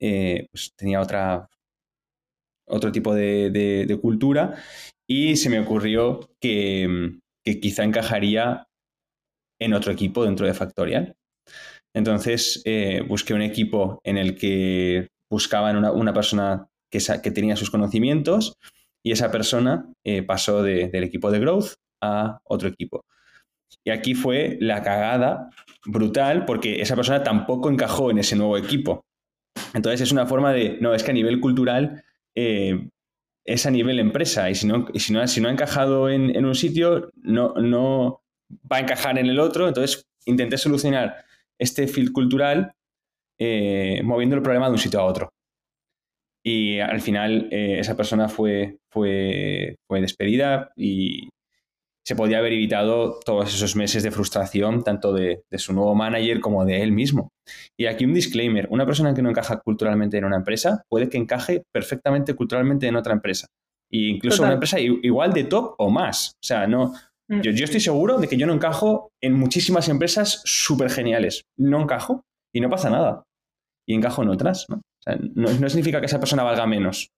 Eh, 0.00 0.46
pues 0.52 0.72
tenía 0.76 1.00
otra, 1.00 1.48
otro 2.66 2.92
tipo 2.92 3.14
de, 3.14 3.98
cultura 4.02 4.58
y 5.08 5.36
se 5.36 5.50
me 5.50 5.58
ocurrió 5.58 6.20
que, 6.40 7.18
que 7.44 7.60
quizá 7.60 7.82
encajaría 7.82 8.68
en 9.58 9.72
otro 9.72 9.90
equipo 9.90 10.24
dentro 10.24 10.46
de 10.46 10.54
Factorial. 10.54 11.16
Entonces 11.94 12.62
eh, 12.64 13.02
busqué 13.06 13.34
un 13.34 13.42
equipo 13.42 14.00
en 14.04 14.18
el 14.18 14.36
que 14.36 15.08
buscaban 15.30 15.76
una, 15.76 16.12
persona 16.12 16.68
que, 16.90 17.00
que, 17.22 17.30
tenía 17.30 17.56
sus 17.56 17.70
conocimientos 17.70 18.54
y 19.02 19.12
esa 19.12 19.30
persona 19.30 19.90
eh, 20.04 20.22
pasó 20.22 20.62
del 20.62 21.04
equipo 21.04 21.30
de 21.30 21.40
Growth 21.40 21.74
a 22.02 22.40
otro 22.44 22.68
equipo. 22.68 23.04
Y 23.84 23.90
aquí 23.90 24.14
fue 24.14 24.58
la 24.60 24.82
cagada 24.82 25.50
brutal 25.86 26.44
porque 26.44 26.80
esa 26.80 26.96
persona 26.96 27.22
tampoco 27.22 27.70
encajó 27.70 28.10
en 28.10 28.18
ese 28.18 28.36
nuevo 28.36 28.56
equipo. 28.56 29.04
Entonces 29.74 30.02
es 30.02 30.12
una 30.12 30.26
forma 30.26 30.52
de, 30.52 30.78
no, 30.80 30.94
es 30.94 31.02
que 31.02 31.10
a 31.10 31.14
nivel 31.14 31.40
cultural 31.40 32.04
eh, 32.34 32.88
es 33.48 33.64
a 33.66 33.70
nivel 33.70 33.98
empresa 33.98 34.50
y 34.50 34.54
si 34.54 34.66
no, 34.66 34.86
si 34.94 35.12
no, 35.12 35.26
si 35.26 35.40
no 35.40 35.48
ha 35.48 35.52
encajado 35.52 36.10
en, 36.10 36.44
un 36.44 36.54
sitio, 36.54 37.10
no, 37.16 37.54
no 37.54 38.22
va 38.70 38.76
a 38.76 38.80
encajar 38.80 39.18
en 39.18 39.26
el 39.26 39.40
otro. 39.40 39.66
Entonces 39.66 40.06
intenté 40.26 40.58
solucionar 40.58 41.24
este 41.58 41.88
field 41.88 42.12
cultural 42.12 42.72
eh, 43.38 44.02
moviendo 44.04 44.36
el 44.36 44.42
problema 44.42 44.66
de 44.66 44.72
un 44.72 44.78
sitio 44.78 45.00
a 45.00 45.04
otro. 45.04 45.30
Y 46.44 46.78
al 46.78 47.00
final 47.00 47.48
eh, 47.50 47.78
esa 47.80 47.96
persona 47.96 48.28
fue, 48.28 48.78
fue, 48.90 49.76
fue 49.86 50.00
despedida 50.00 50.70
y, 50.76 51.28
se 52.08 52.16
podía 52.16 52.38
haber 52.38 52.54
evitado 52.54 53.20
todos 53.22 53.54
esos 53.54 53.76
meses 53.76 54.02
de 54.02 54.10
frustración, 54.10 54.82
tanto 54.82 55.12
de, 55.12 55.42
su 55.58 55.74
nuevo 55.74 55.94
manager 55.94 56.40
como 56.40 56.64
de 56.64 56.82
él 56.82 56.90
mismo. 56.90 57.34
Y 57.78 57.84
aquí 57.84 58.06
un 58.06 58.14
disclaimer, 58.14 58.66
una 58.70 58.86
persona 58.86 59.12
que 59.12 59.20
no 59.20 59.28
encaja 59.28 59.60
culturalmente 59.60 60.16
en 60.16 60.24
una 60.24 60.36
empresa 60.36 60.82
puede 60.88 61.10
que 61.10 61.18
encaje 61.18 61.64
perfectamente 61.70 62.32
culturalmente 62.32 62.86
en 62.86 62.96
otra 62.96 63.12
empresa. 63.12 63.48
E 63.92 64.08
incluso 64.08 64.42
una 64.42 64.54
empresa 64.54 64.80
igual 64.80 65.34
de 65.34 65.44
top 65.44 65.74
o 65.76 65.90
más. 65.90 66.30
O 66.36 66.46
sea, 66.46 66.66
no, 66.66 66.94
mm. 67.28 67.42
yo, 67.42 67.64
estoy 67.64 67.80
seguro 67.80 68.16
de 68.16 68.26
que 68.26 68.38
yo 68.38 68.46
no 68.46 68.54
encajo 68.54 69.10
en 69.22 69.34
muchísimas 69.34 69.90
empresas 69.90 70.40
súper 70.46 70.88
geniales. 70.88 71.42
No 71.58 71.82
encajo 71.82 72.22
y 72.54 72.62
no 72.62 72.70
pasa 72.70 72.88
nada. 72.88 73.22
Y 73.86 73.92
encajo 73.92 74.22
en 74.22 74.30
otras, 74.30 74.64
¿no? 74.70 74.80
no 75.34 75.68
significa 75.68 76.00
que 76.00 76.06
esa 76.06 76.20
persona 76.20 76.42
valga 76.42 76.66
menos. 76.66 77.10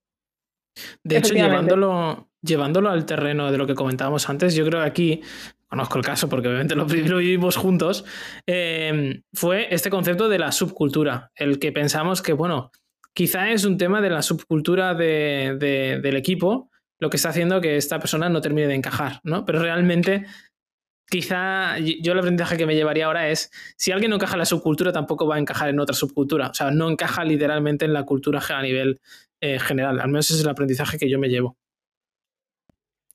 De 1.04 1.18
hecho, 1.18 1.34
llevándolo, 1.34 2.28
llevándolo 2.42 2.90
al 2.90 3.06
terreno 3.06 3.50
de 3.50 3.58
lo 3.58 3.66
que 3.66 3.74
comentábamos 3.74 4.28
antes, 4.28 4.54
yo 4.54 4.64
creo 4.66 4.80
que 4.80 4.86
aquí, 4.86 5.20
conozco 5.68 5.98
el 5.98 6.04
caso 6.04 6.28
porque 6.28 6.48
obviamente 6.48 6.74
lo, 6.74 6.86
vivimos 6.86 7.56
juntos, 7.56 8.04
em, 8.46 9.22
fue 9.32 9.72
este 9.74 9.90
concepto 9.90 10.28
de 10.28 10.38
la 10.38 10.52
subcultura, 10.52 11.30
el 11.34 11.58
que 11.58 11.72
pensamos 11.72 12.22
que, 12.22 12.32
bueno, 12.32 12.70
quizá 13.12 13.50
es 13.50 13.64
un 13.64 13.78
tema 13.78 14.00
de 14.00 14.10
la 14.10 14.22
subcultura 14.22 14.94
del 14.94 16.16
equipo 16.16 16.70
lo 17.00 17.08
que 17.08 17.16
está 17.16 17.30
haciendo 17.30 17.60
que 17.60 17.76
esta 17.76 17.98
persona 17.98 18.28
no 18.28 18.40
termine 18.40 18.68
de 18.68 18.74
encajar, 18.74 19.20
¿no? 19.24 19.44
Pero 19.44 19.60
realmente 19.60 20.26
quizá 21.10 21.78
yo 21.78 22.12
el 22.12 22.18
aprendizaje 22.18 22.56
que 22.56 22.66
me 22.66 22.74
llevaría 22.74 23.06
ahora 23.06 23.30
es, 23.30 23.50
si 23.76 23.90
alguien 23.90 24.10
no 24.10 24.16
encaja 24.16 24.34
en 24.34 24.40
la 24.40 24.44
subcultura, 24.44 24.92
tampoco 24.92 25.26
va 25.26 25.36
a 25.36 25.38
encajar 25.38 25.70
en 25.70 25.80
otra 25.80 25.94
subcultura. 25.94 26.48
O 26.48 26.54
sea, 26.54 26.70
no 26.70 26.88
encaja 26.88 27.24
literalmente 27.24 27.84
en 27.84 27.92
la 27.92 28.04
cultura 28.04 28.40
a 28.48 28.62
nivel 28.62 29.00
eh, 29.40 29.58
general. 29.58 30.00
Al 30.00 30.08
menos 30.08 30.26
ese 30.26 30.38
es 30.38 30.44
el 30.44 30.50
aprendizaje 30.50 30.98
que 30.98 31.08
yo 31.08 31.18
me 31.18 31.28
llevo. 31.28 31.56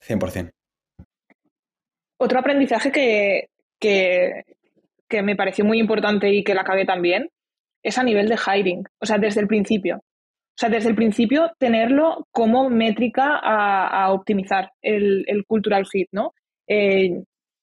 100%. 0.07 0.51
Otro 2.17 2.39
aprendizaje 2.39 2.91
que, 2.91 3.49
que, 3.79 5.21
me 5.21 5.35
pareció 5.35 5.65
muy 5.65 5.79
importante 5.79 6.29
y 6.29 6.43
que 6.43 6.53
la 6.53 6.61
acabé 6.61 6.85
también 6.85 7.29
es 7.83 7.97
a 7.97 8.03
nivel 8.03 8.29
de 8.29 8.37
hiring, 8.37 8.83
o 8.99 9.05
sea, 9.05 9.17
desde 9.17 9.41
el 9.41 9.47
principio. 9.47 9.97
O 9.97 10.57
sea, 10.57 10.69
desde 10.69 10.89
el 10.89 10.95
principio 10.95 11.51
tenerlo 11.59 12.27
como 12.31 12.69
métrica 12.69 13.37
a, 13.43 14.11
optimizar 14.13 14.71
el, 14.81 15.43
cultural 15.45 15.85
fit, 15.85 16.07
¿no? 16.11 16.33
Eh, 16.67 17.21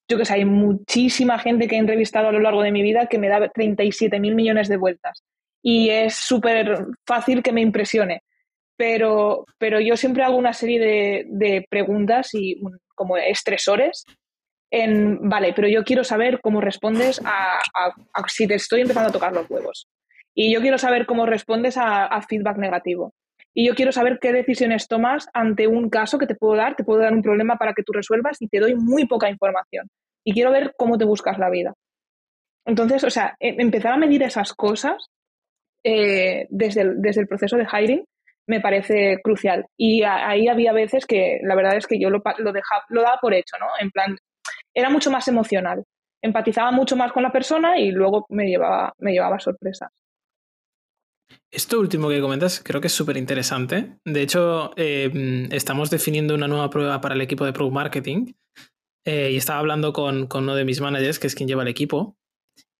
yo 0.08 0.18
que 0.18 0.26
sé, 0.26 0.34
hay 0.34 0.44
muchísima 0.44 1.38
gente 1.38 1.66
que 1.66 1.76
he 1.76 1.78
entrevistado 1.78 2.28
a 2.28 2.32
lo 2.32 2.40
largo 2.40 2.62
de 2.62 2.72
mi 2.72 2.82
vida 2.82 3.06
que 3.06 3.18
me 3.18 3.28
da 3.28 3.48
37 3.48 4.20
mil 4.20 4.34
millones 4.34 4.68
de 4.68 4.76
vueltas. 4.76 5.24
Y 5.62 5.88
es 5.88 6.16
súper 6.16 6.84
fácil 7.06 7.42
que 7.42 7.52
me 7.52 7.62
impresione 7.62 8.22
pero, 8.76 9.44
pero 9.58 9.80
yo 9.80 9.96
siempre 9.96 10.22
hago 10.22 10.36
una 10.36 10.52
serie 10.52 11.24
de, 11.28 11.66
preguntas 11.68 12.30
y 12.34 12.60
como 12.94 13.16
estresores 13.16 14.04
en, 14.70 15.28
vale, 15.28 15.52
pero 15.54 15.68
yo 15.68 15.84
quiero 15.84 16.02
saber 16.02 16.40
cómo 16.40 16.60
respondes 16.60 17.20
a, 17.24 17.60
si 18.28 18.46
te 18.46 18.54
estoy 18.54 18.80
empezando 18.80 19.10
a 19.10 19.12
tocar 19.12 19.32
los 19.32 19.48
huevos. 19.50 19.86
Y 20.34 20.52
yo 20.52 20.60
quiero 20.60 20.78
saber 20.78 21.04
cómo 21.04 21.26
respondes 21.26 21.76
a, 21.76 22.20
feedback 22.22 22.56
negativo. 22.56 23.12
Y 23.54 23.66
yo 23.66 23.74
quiero 23.74 23.92
saber 23.92 24.18
qué 24.18 24.32
decisiones 24.32 24.88
tomas 24.88 25.28
ante 25.34 25.66
un 25.66 25.90
caso 25.90 26.18
que 26.18 26.26
te 26.26 26.34
puedo 26.34 26.56
dar, 26.56 26.74
te 26.74 26.84
puedo 26.84 27.00
dar 27.00 27.12
un 27.12 27.22
problema 27.22 27.56
para 27.56 27.74
que 27.74 27.82
tú 27.82 27.92
resuelvas 27.92 28.40
y 28.40 28.48
te 28.48 28.60
doy 28.60 28.74
muy 28.74 29.06
poca 29.06 29.28
información. 29.28 29.88
Y 30.24 30.32
quiero 30.32 30.50
ver 30.50 30.72
cómo 30.78 30.96
te 30.96 31.04
buscas 31.04 31.38
la 31.38 31.50
vida. 31.50 31.74
Entonces, 32.64 33.04
o 33.04 33.10
sea, 33.10 33.36
e, 33.38 33.56
empezar 33.58 33.92
a 33.92 33.98
medir 33.98 34.22
esas 34.22 34.54
cosas 34.54 35.10
eh, 35.84 36.46
desde, 36.48 36.94
desde 36.96 37.20
el 37.20 37.28
proceso 37.28 37.56
de 37.58 37.66
hiring 37.70 38.04
me 38.48 38.60
parece 38.60 39.18
crucial. 39.22 39.66
Y 39.78 40.02
ahí 40.02 40.48
había 40.48 40.72
veces 40.72 41.06
que 41.06 41.38
la 41.42 41.54
verdad 41.54 41.76
es 41.76 41.86
que 41.86 42.00
yo 42.00 42.10
lo, 42.10 42.22
lo, 42.38 42.52
dejaba, 42.52 42.84
lo 42.88 43.02
daba 43.02 43.18
por 43.20 43.34
hecho, 43.34 43.56
¿no? 43.60 43.66
En 43.80 43.90
plan, 43.90 44.16
era 44.74 44.90
mucho 44.90 45.10
más 45.10 45.28
emocional. 45.28 45.84
Empatizaba 46.22 46.70
mucho 46.70 46.96
más 46.96 47.12
con 47.12 47.22
la 47.22 47.32
persona 47.32 47.78
y 47.78 47.90
luego 47.90 48.26
me 48.28 48.46
llevaba, 48.46 48.92
me 48.98 49.12
llevaba 49.12 49.40
sorpresas. 49.40 49.90
Esto 51.50 51.80
último 51.80 52.08
que 52.08 52.20
comentas 52.20 52.62
creo 52.64 52.80
que 52.80 52.86
es 52.86 52.92
súper 52.92 53.16
interesante. 53.16 53.96
De 54.04 54.22
hecho, 54.22 54.72
em, 54.76 55.50
estamos 55.52 55.90
definiendo 55.90 56.34
una 56.34 56.48
nueva 56.48 56.70
prueba 56.70 57.00
para 57.00 57.14
el 57.14 57.20
equipo 57.20 57.44
de 57.44 57.52
Pro 57.52 57.70
Marketing 57.70 58.34
eh, 59.04 59.30
y 59.32 59.36
estaba 59.36 59.58
hablando 59.58 59.92
con, 59.92 60.26
con, 60.26 60.44
uno 60.44 60.54
de 60.54 60.64
mis 60.64 60.80
managers, 60.80 61.18
que 61.18 61.26
es 61.26 61.34
quien 61.34 61.48
lleva 61.48 61.62
el 61.62 61.68
equipo. 61.68 62.16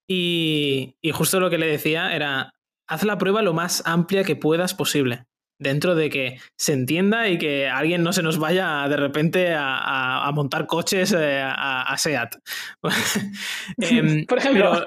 Y, 0.08 0.96
y 1.02 1.10
justo 1.10 1.40
lo 1.40 1.50
que 1.50 1.58
le 1.58 1.66
decía 1.66 2.14
era, 2.14 2.52
haz 2.88 3.02
la 3.04 3.18
prueba 3.18 3.42
lo 3.42 3.54
más 3.54 3.82
amplia 3.86 4.24
que 4.24 4.36
puedas 4.36 4.74
posible 4.74 5.26
dentro 5.62 5.94
de 5.94 6.10
que 6.10 6.38
se 6.56 6.72
entienda 6.72 7.28
y 7.28 7.38
que 7.38 7.68
alguien 7.68 8.02
no 8.02 8.12
se 8.12 8.22
nos 8.22 8.38
vaya 8.38 8.86
de 8.88 8.96
repente 8.96 9.54
a, 9.56 10.30
montar 10.34 10.66
coches 10.66 11.14
eh, 11.16 11.42
a, 11.42 11.94
SEAT. 11.96 12.36
Em, 13.78 14.26
por 14.28 14.38
ejemplo. 14.38 14.86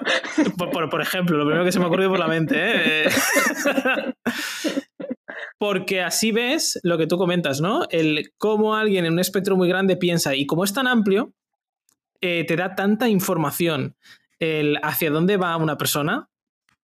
por, 0.89 1.01
ejemplo, 1.01 1.37
lo 1.37 1.45
primero 1.45 1.65
que 1.65 1.71
se 1.71 1.79
me 1.79 1.85
ha 1.85 1.87
ocurrido 1.87 2.09
por 2.09 2.19
la 2.19 2.27
mente. 2.27 2.55
¿eh? 2.57 3.09
Porque 5.57 6.01
así 6.01 6.31
ves 6.31 6.79
lo 6.83 6.97
que 6.97 7.07
tú 7.07 7.17
comentas, 7.17 7.61
¿no? 7.61 7.87
El 7.89 8.33
cómo 8.37 8.75
alguien 8.75 9.05
en 9.05 9.13
un 9.13 9.19
espectro 9.19 9.55
muy 9.55 9.69
grande 9.69 9.95
piensa 9.95 10.35
y 10.35 10.45
como 10.45 10.63
es 10.63 10.73
tan 10.73 10.87
amplio, 10.87 11.33
eh, 12.21 12.45
te 12.45 12.55
da 12.55 12.75
tanta 12.75 13.07
información 13.07 13.95
el 14.39 14.77
hacia 14.83 15.11
dónde 15.11 15.37
va 15.37 15.55
una 15.57 15.77
persona 15.77 16.29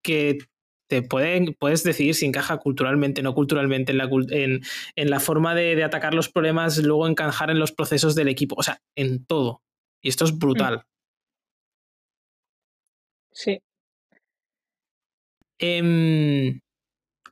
que 0.02 0.38
te 0.92 1.02
puedes 1.04 1.84
decidir 1.84 2.16
si 2.16 2.26
encaja 2.26 2.58
culturalmente, 2.58 3.22
no 3.22 3.34
culturalmente, 3.34 3.94
en 3.94 3.98
la, 3.98 4.10
en, 4.30 5.10
la 5.10 5.22
forma 5.22 5.56
de, 5.56 5.82
atacar 5.86 6.14
los 6.14 6.28
problemas, 6.28 6.80
luego 6.80 7.08
encajar 7.08 7.50
en 7.50 7.60
los 7.60 7.72
procesos 7.72 8.14
del 8.14 8.28
equipo, 8.28 8.56
o 8.58 8.64
sea, 8.64 8.82
en 8.98 9.26
todo. 9.26 9.62
Y 10.02 10.10
esto 10.10 10.26
es 10.26 10.38
brutal. 10.38 10.80
Mm. 10.80 10.82
Sí. 13.32 13.62
Em, 15.60 16.60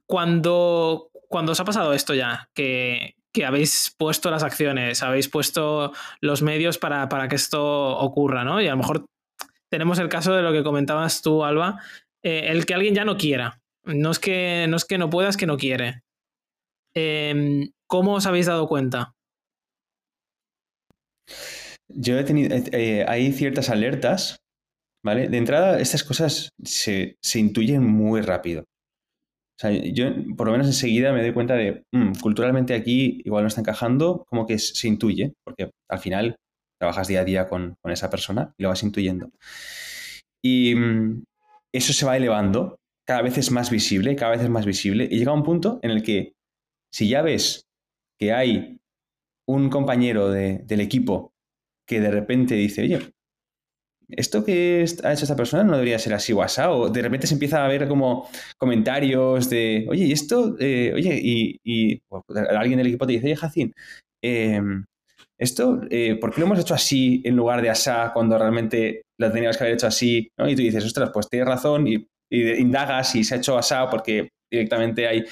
cuando, 0.05 1.09
cuando 1.27 1.51
os 1.51 1.59
ha 1.59 1.65
pasado 1.65 1.91
esto 1.91 2.13
ya, 2.13 2.49
que, 2.53 3.15
habéis 3.45 3.93
puesto 3.97 4.31
las 4.31 4.43
acciones, 4.43 5.03
habéis 5.03 5.27
puesto 5.27 5.91
los 6.21 6.41
medios 6.41 6.77
para, 6.77 7.09
para, 7.09 7.27
que 7.27 7.35
esto 7.35 7.97
ocurra, 7.97 8.45
¿no? 8.45 8.61
Y 8.61 8.67
a 8.67 8.71
lo 8.71 8.77
mejor 8.77 9.05
tenemos 9.69 9.99
el 9.99 10.07
caso 10.07 10.33
de 10.33 10.43
lo 10.43 10.53
que 10.53 10.63
comentabas 10.63 11.21
tú, 11.21 11.43
Alba, 11.43 11.81
eh, 12.23 12.47
el 12.47 12.65
que 12.65 12.73
alguien 12.73 12.95
ya 12.95 13.05
no 13.05 13.17
quiera. 13.17 13.61
No 13.85 14.11
es 14.11 14.19
que 14.19 14.65
no, 14.69 14.77
es 14.77 14.85
que 14.85 14.97
no 14.97 15.09
pueda, 15.09 15.29
es 15.29 15.37
que 15.37 15.45
no 15.45 15.57
quiere. 15.57 16.01
Em, 16.93 17.71
¿Cómo 17.87 18.15
os 18.15 18.25
habéis 18.25 18.45
dado 18.45 18.67
cuenta? 18.67 19.13
Yo 21.87 22.19
he 22.19 22.23
tenido, 22.23 22.55
eh, 22.71 23.05
hay 23.07 23.31
ciertas 23.31 23.69
alertas, 23.69 24.37
¿vale? 25.03 25.27
De 25.27 25.37
entrada, 25.37 25.79
estas 25.79 26.03
cosas 26.03 26.49
se, 26.63 27.17
intuyen 27.35 27.83
muy 27.83 28.21
rápido. 28.21 28.61
O 28.61 29.61
sea, 29.61 29.71
yo 29.71 30.05
por 30.37 30.47
lo 30.47 30.53
menos 30.53 30.67
enseguida 30.67 31.11
me 31.11 31.21
doy 31.21 31.33
cuenta 31.33 31.55
de, 31.55 31.83
mm, 31.91 32.13
culturalmente 32.21 32.73
aquí 32.75 33.21
igual 33.25 33.43
no 33.43 33.47
está 33.47 33.61
encajando, 33.61 34.25
como 34.29 34.45
que 34.45 34.57
se 34.59 34.87
intuye, 34.87 35.33
porque 35.43 35.71
al 35.89 35.99
final 35.99 36.35
trabajas 36.79 37.07
día 37.07 37.21
a 37.21 37.25
día 37.25 37.47
con, 37.47 37.75
esa 37.85 38.09
persona 38.09 38.53
y 38.57 38.63
lo 38.63 38.69
vas 38.69 38.83
intuyendo. 38.83 39.31
Y 40.41 40.75
mm, 40.75 41.23
eso 41.73 41.93
se 41.93 42.05
va 42.05 42.17
elevando, 42.17 42.77
cada 43.05 43.21
vez 43.21 43.37
es 43.37 43.51
más 43.51 43.69
visible, 43.69 44.15
cada 44.15 44.31
vez 44.31 44.41
es 44.41 44.49
más 44.49 44.65
visible, 44.65 45.07
y 45.09 45.17
llega 45.17 45.33
un 45.33 45.43
punto 45.43 45.79
en 45.81 45.91
el 45.91 46.03
que 46.03 46.33
si 46.93 47.09
ya 47.09 47.21
ves 47.21 47.67
que 48.19 48.33
hay 48.33 48.79
un 49.47 49.69
compañero 49.69 50.29
del 50.29 50.79
equipo 50.79 51.33
que 51.87 51.99
de 51.99 52.11
repente 52.11 52.55
dice, 52.55 52.83
oye, 52.83 52.99
esto 54.09 54.43
que 54.43 54.85
ha 55.03 55.13
hecho 55.13 55.23
esta 55.23 55.35
persona 55.35 55.63
no 55.63 55.73
debería 55.73 55.99
ser 55.99 56.13
así 56.13 56.33
o 56.33 56.39
o 56.39 56.89
de 56.89 57.01
repente 57.01 57.27
se 57.27 57.35
empieza 57.35 57.63
a 57.63 57.67
ver 57.67 57.87
como 57.87 58.27
comentarios 58.57 59.49
de, 59.49 59.85
oye, 59.89 60.05
y 60.05 60.11
esto, 60.11 60.55
eh, 60.59 60.91
oye, 60.93 61.19
y, 61.23 62.01
alguien 62.35 62.77
del 62.77 62.87
equipo 62.87 63.05
te 63.05 63.13
dice, 63.13 63.25
oye, 63.27 63.35
Jacín, 63.35 63.73
em, 64.21 64.85
esto, 65.39 65.81
eh, 65.89 66.17
¿por 66.19 66.33
qué 66.33 66.41
lo 66.41 66.47
hemos 66.47 66.59
hecho 66.59 66.73
así 66.73 67.21
en 67.23 67.35
lugar 67.35 67.61
de 67.61 67.69
asá 67.69 68.11
cuando 68.13 68.37
realmente 68.37 69.03
lo 69.17 69.31
teníamos 69.31 69.57
que 69.57 69.63
haber 69.63 69.75
hecho 69.75 69.87
así? 69.87 70.29
Y 70.37 70.55
tú 70.55 70.61
dices, 70.61 70.83
ostras, 70.85 71.11
pues 71.13 71.29
tienes 71.29 71.47
razón 71.47 71.87
y, 71.87 72.05
indagas 72.31 73.15
y 73.15 73.23
se 73.23 73.33
ha 73.33 73.37
hecho 73.37 73.57
asá 73.57 73.89
porque 73.89 74.29
directamente 74.51 75.07
hay 75.07 75.23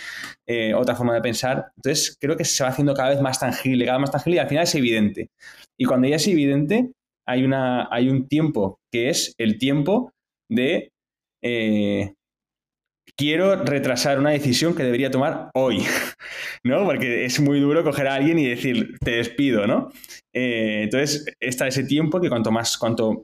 eh, 0.47 0.73
otra 0.73 0.95
forma 0.95 1.13
de 1.13 1.21
pensar. 1.21 1.71
Entonces, 1.75 2.15
creo 2.19 2.37
que 2.37 2.45
se 2.45 2.63
va 2.63 2.69
haciendo 2.69 2.93
cada 2.93 3.09
vez 3.09 3.21
más 3.21 3.39
tangible, 3.39 3.85
cada 3.85 3.97
vez 3.97 4.03
más 4.03 4.11
tangible 4.11 4.37
y 4.37 4.39
al 4.39 4.47
final 4.47 4.63
es 4.63 4.75
evidente. 4.75 5.29
Y 5.77 5.85
cuando 5.85 6.07
ya 6.07 6.15
es 6.15 6.27
evidente, 6.27 6.91
hay, 7.27 7.43
una, 7.43 7.87
hay 7.91 8.09
un 8.09 8.27
tiempo 8.27 8.79
que 8.91 9.09
es 9.09 9.33
el 9.37 9.59
tiempo 9.59 10.11
de 10.49 10.89
eh, 11.43 12.13
quiero 13.18 13.55
retrasar 13.63 14.20
una 14.20 14.30
decisión 14.30 14.76
que 14.76 14.84
debería 14.84 15.11
tomar 15.11 15.49
hoy, 15.55 15.84
¿no? 16.63 16.86
Porque 16.86 17.26
es 17.26 17.39
muy 17.39 17.59
duro 17.59 17.84
coger 17.84 18.07
a 18.07 18.15
alguien 18.15 18.39
y 18.39 18.47
decir, 18.47 18.97
te 18.99 19.11
despido, 19.11 19.68
¿no? 19.68 19.89
Eh, 20.34 20.84
entonces, 20.84 21.26
está 21.39 21.68
ese 21.68 21.84
tiempo 21.84 22.22
que 22.22 22.30
cuanto 22.30 22.51
más, 22.51 22.78
cuanto 22.78 23.24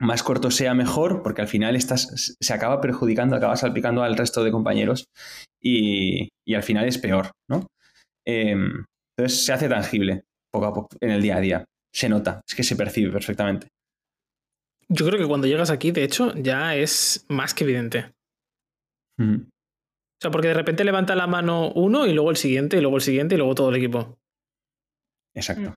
más 0.00 0.22
corto 0.22 0.50
sea 0.50 0.74
mejor, 0.74 1.22
porque 1.22 1.42
al 1.42 1.48
final 1.48 1.76
estás, 1.76 2.36
se 2.40 2.52
acaba 2.54 2.80
perjudicando, 2.80 3.36
acaba 3.36 3.56
salpicando 3.56 4.02
al 4.02 4.16
resto 4.16 4.42
de 4.42 4.52
compañeros 4.52 5.04
y, 5.60 6.28
al 6.54 6.62
final 6.62 6.86
es 6.86 6.98
peor, 6.98 7.30
¿no? 7.50 7.66
Em, 8.26 8.84
entonces 9.16 9.44
se 9.44 9.52
hace 9.52 9.68
tangible 9.68 10.22
poco 10.50 10.66
a 10.66 10.72
poco 10.72 10.88
en 11.00 11.10
el 11.10 11.20
día 11.20 11.36
a 11.36 11.40
día. 11.40 11.64
Se 11.92 12.08
nota, 12.08 12.40
es 12.46 12.54
que 12.54 12.62
se 12.62 12.76
percibe 12.76 13.10
perfectamente. 13.10 13.68
Yo 14.88 15.06
creo 15.06 15.18
que 15.18 15.26
cuando 15.26 15.46
llegas 15.46 15.70
aquí, 15.70 15.90
de 15.90 16.04
hecho, 16.04 16.32
ya 16.34 16.74
es 16.74 17.26
más 17.28 17.52
que 17.52 17.64
evidente. 17.64 18.12
O 19.18 20.20
sea, 20.20 20.30
porque 20.30 20.48
de 20.48 20.54
repente 20.54 20.84
levanta 20.84 21.14
la 21.14 21.26
mano 21.26 21.70
uno 21.72 22.06
y 22.06 22.12
luego 22.12 22.30
el 22.30 22.36
siguiente, 22.36 22.76
y 22.76 22.80
luego 22.80 22.96
el 22.96 23.02
siguiente, 23.02 23.34
y 23.34 23.38
luego 23.38 23.54
todo 23.54 23.70
el 23.70 23.76
equipo. 23.76 24.18
Exacto. 25.34 25.74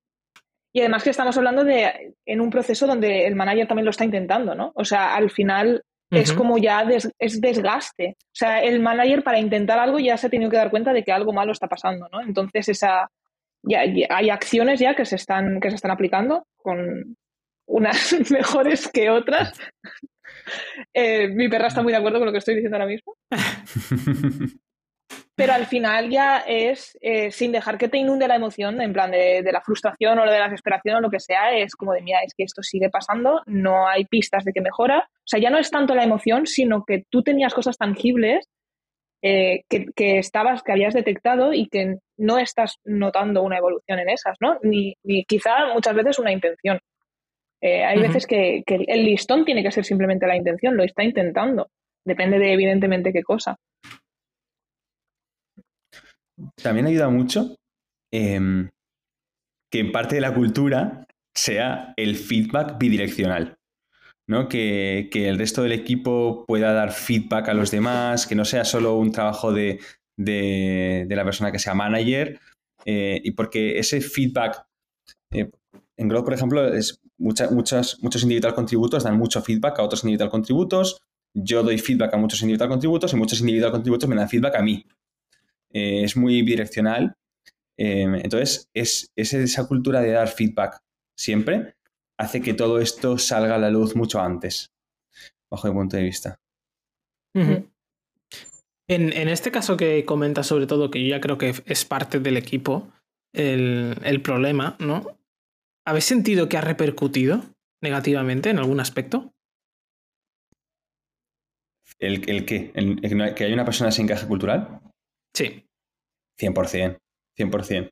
Y 0.73 0.79
además 0.79 1.03
que 1.03 1.09
estamos 1.09 1.37
hablando 1.37 1.63
de 1.63 2.15
en 2.25 2.41
un 2.41 2.49
proceso 2.49 2.87
donde 2.87 3.27
el 3.27 3.35
manager 3.35 3.67
también 3.67 3.85
lo 3.85 3.91
está 3.91 4.05
intentando, 4.05 4.55
¿no? 4.55 4.71
O 4.75 4.85
sea, 4.85 5.15
al 5.15 5.29
final 5.29 5.83
es 6.09 6.33
como 6.33 6.57
ya 6.57 6.85
es 7.19 7.41
desgaste. 7.41 8.17
O 8.19 8.35
sea, 8.35 8.61
el 8.61 8.81
manager 8.81 9.23
para 9.23 9.39
intentar 9.39 9.79
algo 9.79 9.99
ya 9.99 10.17
se 10.17 10.27
ha 10.27 10.29
tenido 10.29 10.51
que 10.51 10.57
dar 10.57 10.69
cuenta 10.69 10.91
de 10.91 11.03
que 11.03 11.11
algo 11.11 11.31
malo 11.31 11.51
está 11.51 11.67
pasando, 11.67 12.07
¿no? 12.11 12.21
Entonces 12.21 12.67
esa 12.69 13.09
ya, 13.63 13.81
hay 13.81 14.29
acciones 14.29 14.79
ya 14.79 14.95
que 14.95 15.05
se 15.05 15.15
están 15.15 15.59
que 15.59 15.69
se 15.69 15.75
están 15.75 15.91
aplicando 15.91 16.45
con 16.57 17.15
unas 17.67 18.13
mejores 18.31 18.87
que 18.89 19.09
otras. 19.09 19.57
Eh, 20.93 21.27
mi 21.29 21.47
perra 21.47 21.67
está 21.67 21.81
muy 21.81 21.91
de 21.91 21.97
acuerdo 21.97 22.19
con 22.19 22.25
lo 22.25 22.31
que 22.31 22.39
estoy 22.39 22.55
diciendo 22.55 22.77
ahora 22.77 22.87
mismo. 22.87 23.15
Pero 25.35 25.53
al 25.53 25.65
final 25.65 26.09
ya 26.09 26.39
es, 26.39 26.97
eh, 27.01 27.31
sin 27.31 27.51
dejar 27.51 27.77
que 27.77 27.87
te 27.87 27.97
inunde 27.97 28.27
la 28.27 28.35
emoción, 28.35 28.79
en 28.81 28.93
plan 28.93 29.09
de, 29.11 29.41
la 29.51 29.61
frustración 29.61 30.19
o 30.19 30.25
de 30.25 30.37
la 30.37 30.45
desesperación 30.45 30.97
o 30.97 31.01
lo 31.01 31.09
que 31.09 31.19
sea, 31.19 31.57
es 31.57 31.75
como 31.75 31.93
de, 31.93 32.01
mira, 32.01 32.19
es 32.23 32.33
que 32.35 32.43
esto 32.43 32.61
sigue 32.61 32.89
pasando, 32.89 33.41
no 33.47 33.87
hay 33.87 34.05
pistas 34.05 34.43
de 34.43 34.53
que 34.53 34.61
mejora. 34.61 35.09
O 35.09 35.25
sea, 35.25 35.39
ya 35.39 35.49
no 35.49 35.57
es 35.57 35.71
tanto 35.71 35.95
la 35.95 36.03
emoción, 36.03 36.45
sino 36.45 36.83
que 36.85 37.05
tú 37.09 37.23
tenías 37.23 37.53
cosas 37.53 37.77
tangibles 37.77 38.47
eh, 39.23 39.63
que, 39.69 40.17
estabas, 40.17 40.63
que 40.63 40.71
habías 40.71 40.95
detectado 40.95 41.53
y 41.53 41.67
que 41.67 41.97
no 42.17 42.39
estás 42.39 42.79
notando 42.83 43.43
una 43.43 43.57
evolución 43.57 43.99
en 43.99 44.09
esas, 44.09 44.35
¿no? 44.39 44.57
Ni, 44.63 44.95
quizá 45.27 45.73
muchas 45.73 45.95
veces 45.95 46.17
una 46.17 46.31
intención. 46.31 46.79
Eh, 47.61 47.83
hay 47.83 47.99
veces 47.99 48.25
que, 48.25 48.63
que, 48.65 48.85
el 48.87 49.05
listón 49.05 49.45
tiene 49.45 49.63
que 49.63 49.71
ser 49.71 49.85
simplemente 49.85 50.27
la 50.27 50.35
intención, 50.35 50.75
lo 50.75 50.83
está 50.83 51.03
intentando. 51.03 51.69
Depende 52.05 52.39
de 52.39 52.53
evidentemente 52.53 53.13
qué 53.13 53.21
cosa. 53.21 53.57
También 56.61 56.87
ayuda 56.87 57.09
mucho 57.09 57.55
em, 58.11 58.69
que 59.71 59.79
en 59.79 59.91
parte 59.91 60.15
de 60.15 60.21
la 60.21 60.33
cultura 60.33 61.05
sea 61.35 61.93
el 61.97 62.15
feedback 62.15 62.77
bidireccional. 62.77 63.55
¿no? 64.27 64.47
Que, 64.47 65.09
el 65.13 65.37
resto 65.37 65.63
del 65.63 65.73
equipo 65.73 66.45
pueda 66.47 66.73
dar 66.73 66.91
feedback 66.91 67.49
a 67.49 67.53
los 67.53 67.71
demás, 67.71 68.27
que 68.27 68.35
no 68.35 68.45
sea 68.45 68.63
solo 68.63 68.95
un 68.95 69.11
trabajo 69.11 69.51
de, 69.51 69.79
la 70.17 71.23
persona 71.23 71.51
que 71.51 71.59
sea 71.59 71.73
manager, 71.73 72.39
eh, 72.85 73.19
y 73.23 73.31
porque 73.31 73.77
ese 73.77 74.01
feedback, 74.01 74.63
eh, 75.31 75.49
en 75.97 76.07
Globo, 76.07 76.25
por 76.25 76.33
ejemplo, 76.33 76.73
es 76.73 77.01
muchos 77.17 78.23
individual 78.23 78.53
contributos 78.53 79.03
dan 79.03 79.17
mucho 79.17 79.41
feedback 79.41 79.79
a 79.79 79.83
otros 79.83 80.03
individual 80.03 80.29
contributos, 80.29 81.01
yo 81.33 81.63
doy 81.63 81.77
feedback 81.77 82.13
a 82.13 82.17
muchos 82.17 82.41
individual 82.41 82.69
contributos 82.69 83.13
y 83.13 83.15
muchos 83.15 83.39
individual 83.39 83.71
contributos 83.71 84.09
me 84.09 84.15
dan 84.15 84.29
feedback 84.29 84.55
a 84.55 84.61
mí. 84.61 84.85
Eh, 85.69 86.03
es 86.03 86.17
muy 86.17 86.41
bidireccional. 86.41 87.15
Eh, 87.77 88.05
entonces, 88.23 88.69
es, 88.73 89.11
esa 89.15 89.67
cultura 89.67 90.01
de 90.01 90.11
dar 90.11 90.27
feedback 90.27 90.81
siempre 91.15 91.75
hace 92.17 92.41
que 92.41 92.53
todo 92.53 92.79
esto 92.79 93.17
salga 93.17 93.55
a 93.55 93.59
la 93.59 93.69
luz 93.69 93.95
mucho 93.95 94.19
antes, 94.19 94.71
bajo 95.49 95.67
mi 95.67 95.73
punto 95.73 95.97
de 95.97 96.03
vista. 96.03 96.39
en, 97.33 99.29
este 99.29 99.51
caso 99.51 99.77
que 99.77 100.05
comentas 100.05 100.47
sobre 100.47 100.67
todo, 100.67 100.91
que 100.91 101.01
yo 101.01 101.09
ya 101.09 101.21
creo 101.21 101.37
que 101.37 101.53
es 101.65 101.85
parte 101.85 102.19
del 102.19 102.37
equipo, 102.37 102.91
el, 103.33 104.21
problema, 104.21 104.75
¿no? 104.79 105.17
¿Habéis 105.85 106.05
sentido 106.05 106.47
que 106.47 106.57
ha 106.57 106.61
repercutido 106.61 107.41
negativamente 107.81 108.49
en 108.49 108.59
algún 108.59 108.79
aspecto? 108.79 109.31
¿El, 111.99 112.29
el 112.29 112.45
qué? 112.45 112.71
¿Que 113.35 113.43
hay 113.43 113.53
una 113.53 113.65
persona 113.65 113.91
sin 113.91 114.05
encaje 114.05 114.27
cultural? 114.27 114.79
Sí. 115.35 115.65
100%, 116.39 116.97
100%. 117.37 117.89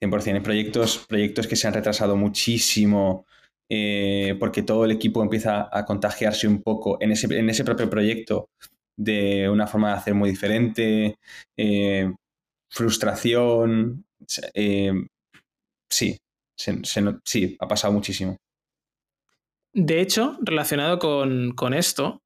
100%. 0.00 0.36
En 0.36 0.42
proyectos, 0.42 1.06
proyectos 1.08 1.46
que 1.46 1.56
se 1.56 1.68
han 1.68 1.74
retrasado 1.74 2.16
muchísimo 2.16 3.24
eh, 3.74 4.36
porque 4.38 4.62
todo 4.62 4.84
el 4.84 4.90
equipo 4.90 5.22
empieza 5.22 5.68
a 5.72 5.86
contagiarse 5.86 6.46
un 6.46 6.62
poco 6.62 6.98
en 7.00 7.12
ese, 7.12 7.26
en 7.38 7.48
ese 7.48 7.64
propio 7.64 7.88
proyecto 7.88 8.50
de 8.98 9.48
una 9.48 9.66
forma 9.66 9.88
de 9.92 9.96
hacer 9.96 10.14
muy 10.14 10.28
diferente, 10.28 11.16
eh, 11.56 12.12
frustración. 12.70 14.04
Eh, 14.52 14.92
sí, 15.90 16.18
sí, 16.56 17.56
ha 17.58 17.68
pasado 17.68 17.92
muchísimo. 17.92 18.36
De 19.74 20.00
hecho, 20.00 20.36
relacionado 20.42 20.98
con, 20.98 21.52
con 21.52 21.72
esto, 21.72 22.22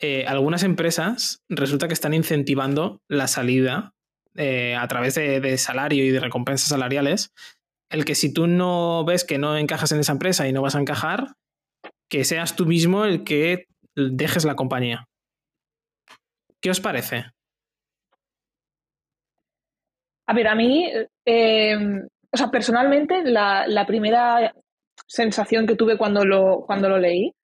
eh, 0.00 0.24
algunas 0.26 0.62
empresas 0.62 1.42
resulta 1.48 1.88
que 1.88 1.94
están 1.94 2.14
incentivando 2.14 3.02
la 3.08 3.26
salida 3.26 3.94
eh, 4.36 4.76
a 4.76 4.86
través 4.86 5.16
de, 5.16 5.58
salario 5.58 6.04
y 6.04 6.10
de 6.10 6.20
recompensas 6.20 6.68
salariales. 6.68 7.32
El 7.90 8.04
que 8.04 8.14
si 8.14 8.32
tú 8.32 8.46
no 8.46 9.04
ves 9.04 9.24
que 9.24 9.38
no 9.38 9.56
encajas 9.56 9.90
en 9.92 10.00
esa 10.00 10.12
empresa 10.12 10.46
y 10.46 10.52
no 10.52 10.62
vas 10.62 10.76
a 10.76 10.80
encajar, 10.80 11.34
que 12.08 12.24
seas 12.24 12.54
tú 12.54 12.64
mismo 12.66 13.04
el 13.04 13.24
que 13.24 13.66
dejes 13.96 14.44
la 14.44 14.54
compañía. 14.54 15.06
¿Qué 16.60 16.70
os 16.70 16.80
parece? 16.80 17.26
A 20.26 20.34
ver, 20.34 20.46
a 20.46 20.54
mí, 20.54 20.90
em, 21.24 22.06
o 22.32 22.36
sea, 22.36 22.48
personalmente, 22.50 23.22
la, 23.24 23.66
la, 23.66 23.86
primera 23.86 24.54
sensación 25.06 25.66
que 25.66 25.76
tuve 25.76 25.96
cuando 25.96 26.24
lo, 26.24 26.64
cuando 26.66 26.88
lo 26.88 26.98
leí 26.98 27.34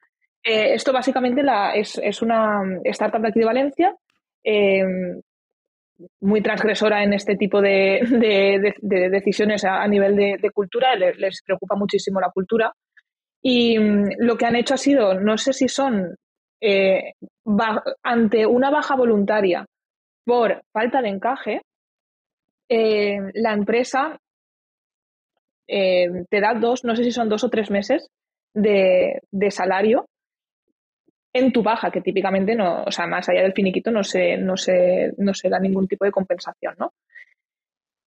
eh, 0.45 0.75
esto 0.75 0.93
básicamente 0.93 1.43
es, 1.75 2.23
una 2.23 2.63
startup 2.85 3.23
de 3.23 3.29
aquí 3.29 3.39
de 3.41 3.47
Valencia, 3.47 3.97
em, 4.43 5.21
muy 6.21 6.43
transgresora 6.43 7.03
en 7.03 7.15
este 7.15 7.37
tipo 7.37 7.63
de, 7.63 8.01
decisiones 9.11 9.65
a, 9.65 9.87
nivel 9.89 10.17
de, 10.17 10.51
cultura, 10.53 10.95
les, 10.97 11.43
preocupa 11.43 11.77
muchísimo 11.77 12.21
la 12.21 12.31
cultura. 12.31 12.73
Y 13.43 13.79
mm, 13.79 14.17
lo 14.19 14.37
que 14.37 14.47
han 14.47 14.57
hecho 14.57 14.75
ha 14.75 14.79
sido, 14.79 15.15
no 15.19 15.39
sé 15.39 15.55
si 15.55 15.69
son 15.69 16.15
eh, 16.61 17.15
ante 18.03 18.47
una 18.47 18.71
baja 18.71 18.97
voluntaria 18.97 19.67
por 20.27 20.63
falta 20.73 21.01
de 21.01 21.09
encaje, 21.09 21.63
eh, 22.69 23.19
la 23.35 23.53
empresa 23.53 24.19
te 25.67 26.41
da 26.41 26.55
dos, 26.55 26.85
no 26.85 26.95
sé 26.95 27.05
si 27.05 27.11
son 27.11 27.29
dos 27.29 27.45
o 27.45 27.51
tres 27.51 27.71
meses 27.71 28.11
de, 28.55 29.21
de 29.31 29.51
salario 29.51 30.07
en 31.35 31.53
tu 31.53 31.63
baja, 31.63 31.91
que 31.91 32.01
típicamente 32.01 32.55
no, 32.55 32.85
o 32.85 32.91
sea, 32.93 33.07
más 33.07 33.29
allá 33.29 33.43
del 33.43 33.53
finiquito 33.53 33.91
no 33.91 34.05
se, 34.05 34.37
no 34.37 34.57
se, 34.57 35.13
no 35.19 35.35
se 35.35 35.49
da 35.49 35.59
ningún 35.59 35.89
tipo 35.89 36.05
de 36.05 36.13
compensación, 36.13 36.75
¿no? 36.79 36.93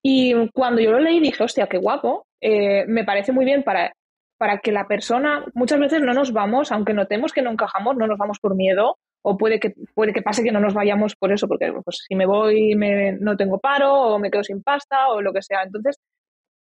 Y 0.01 0.33
cuando 0.53 0.79
yo 0.79 0.91
lo 0.91 0.99
leí 0.99 1.19
dije, 1.19 1.43
hostia, 1.43 1.67
qué 1.67 1.77
guapo, 1.77 2.25
eh, 2.39 2.85
me 2.87 3.03
parece 3.03 3.33
muy 3.33 3.43
bien 3.43 3.63
para, 3.63 3.91
para 4.37 4.59
que 4.59 4.71
la 4.71 4.87
persona, 4.87 5.43
muchas 5.53 5.79
veces 5.79 6.01
no 6.01 6.13
nos 6.13 6.31
vamos, 6.31 6.71
aunque 6.71 6.93
notemos 6.93 7.33
que 7.33 7.41
no 7.41 7.51
encajamos, 7.51 7.97
no 7.97 8.07
nos 8.07 8.17
vamos 8.17 8.39
por 8.39 8.55
miedo, 8.55 8.97
o 9.21 9.37
puede 9.37 9.59
que, 9.59 9.73
puede 9.93 10.13
que 10.13 10.21
pase 10.21 10.43
que 10.43 10.53
no 10.53 10.61
nos 10.61 10.73
vayamos 10.73 11.17
por 11.17 11.33
eso, 11.33 11.49
porque 11.49 11.73
pues, 11.83 12.05
si 12.07 12.15
me 12.15 12.25
voy 12.25 12.75
me, 12.75 13.11
no 13.13 13.35
tengo 13.35 13.59
paro, 13.59 13.91
o 13.93 14.19
me 14.19 14.31
quedo 14.31 14.43
sin 14.43 14.63
pasta, 14.63 15.09
o 15.09 15.21
lo 15.21 15.33
que 15.33 15.41
sea. 15.41 15.63
Entonces, 15.63 15.99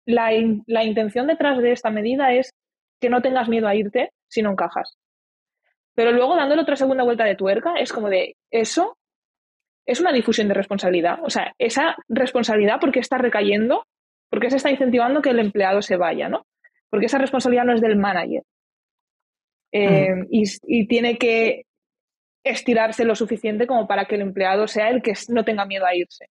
la, 0.05 0.31
la 0.67 0.83
intención 0.83 1.27
detrás 1.27 1.57
de 1.59 1.71
esta 1.71 1.89
medida 1.89 2.33
es 2.33 2.53
que 2.99 3.09
no 3.09 3.21
tengas 3.21 3.49
miedo 3.49 3.67
a 3.67 3.75
irte 3.75 4.11
si 4.27 4.41
no 4.41 4.51
encajas. 4.51 4.97
Pero 5.95 6.11
luego 6.11 6.35
dándole 6.35 6.61
otra 6.61 6.75
segunda 6.75 7.03
vuelta 7.03 7.23
de 7.23 7.35
tuerca, 7.35 7.75
es 7.75 7.93
como 7.93 8.09
de 8.09 8.35
eso 8.51 8.97
es 9.85 9.99
una 9.99 10.11
difusión 10.11 10.47
de 10.47 10.53
responsabilidad. 10.53 11.19
O 11.23 11.29
sea, 11.29 11.53
esa 11.59 11.95
responsabilidad, 12.09 12.79
¿por 12.79 12.91
qué 12.91 12.99
está 12.99 13.17
recayendo? 13.17 13.85
¿Por 14.29 14.39
qué 14.39 14.49
se 14.49 14.57
está 14.57 14.71
incentivando 14.71 15.21
que 15.21 15.29
el 15.29 15.39
empleado 15.39 15.81
se 15.81 15.95
vaya? 15.95 16.27
¿no? 16.27 16.45
Porque 16.89 17.05
esa 17.05 17.19
responsabilidad 17.19 17.65
no 17.65 17.73
es 17.73 17.81
del 17.81 17.95
manager. 17.95 18.43
Eh, 19.71 20.15
mm. 20.15 20.27
y, 20.29 20.87
tiene 20.87 21.17
que 21.17 21.65
estirarse 22.43 23.03
lo 23.03 23.15
suficiente 23.15 23.67
como 23.67 23.87
para 23.87 24.05
que 24.05 24.15
el 24.15 24.21
empleado 24.21 24.67
sea 24.67 24.89
el 24.89 25.01
que 25.01 25.13
no 25.29 25.43
tenga 25.43 25.65
miedo 25.65 25.85
a 25.85 25.95
irse. 25.95 26.27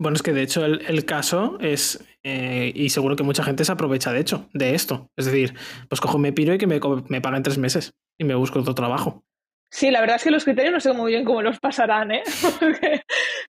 Bueno, 0.00 0.16
es 0.16 0.22
que 0.22 0.32
de 0.32 0.40
hecho 0.40 0.64
el, 0.64 1.04
caso 1.04 1.58
es, 1.60 2.02
eh, 2.24 2.72
y 2.74 2.88
seguro 2.88 3.16
que 3.16 3.22
mucha 3.22 3.44
gente 3.44 3.66
se 3.66 3.72
aprovecha 3.72 4.14
de 4.14 4.20
hecho, 4.20 4.48
de 4.54 4.74
esto. 4.74 5.10
Es 5.14 5.26
decir, 5.26 5.54
pues 5.90 6.00
cojo 6.00 6.16
me 6.16 6.32
piro 6.32 6.54
y 6.54 6.58
que 6.58 6.66
me, 6.66 6.80
me 7.08 7.20
pagan 7.20 7.42
tres 7.42 7.58
meses 7.58 7.92
y 8.18 8.24
me 8.24 8.34
busco 8.34 8.60
otro 8.60 8.74
trabajo. 8.74 9.22
Sí, 9.70 9.90
la 9.90 10.00
verdad 10.00 10.16
es 10.16 10.24
que 10.24 10.30
los 10.30 10.44
criterios 10.44 10.72
no 10.72 10.80
sé 10.80 10.94
muy 10.94 11.12
bien 11.12 11.26
cómo 11.26 11.42
los 11.42 11.60
pasarán, 11.60 12.12
¿eh? 12.12 12.22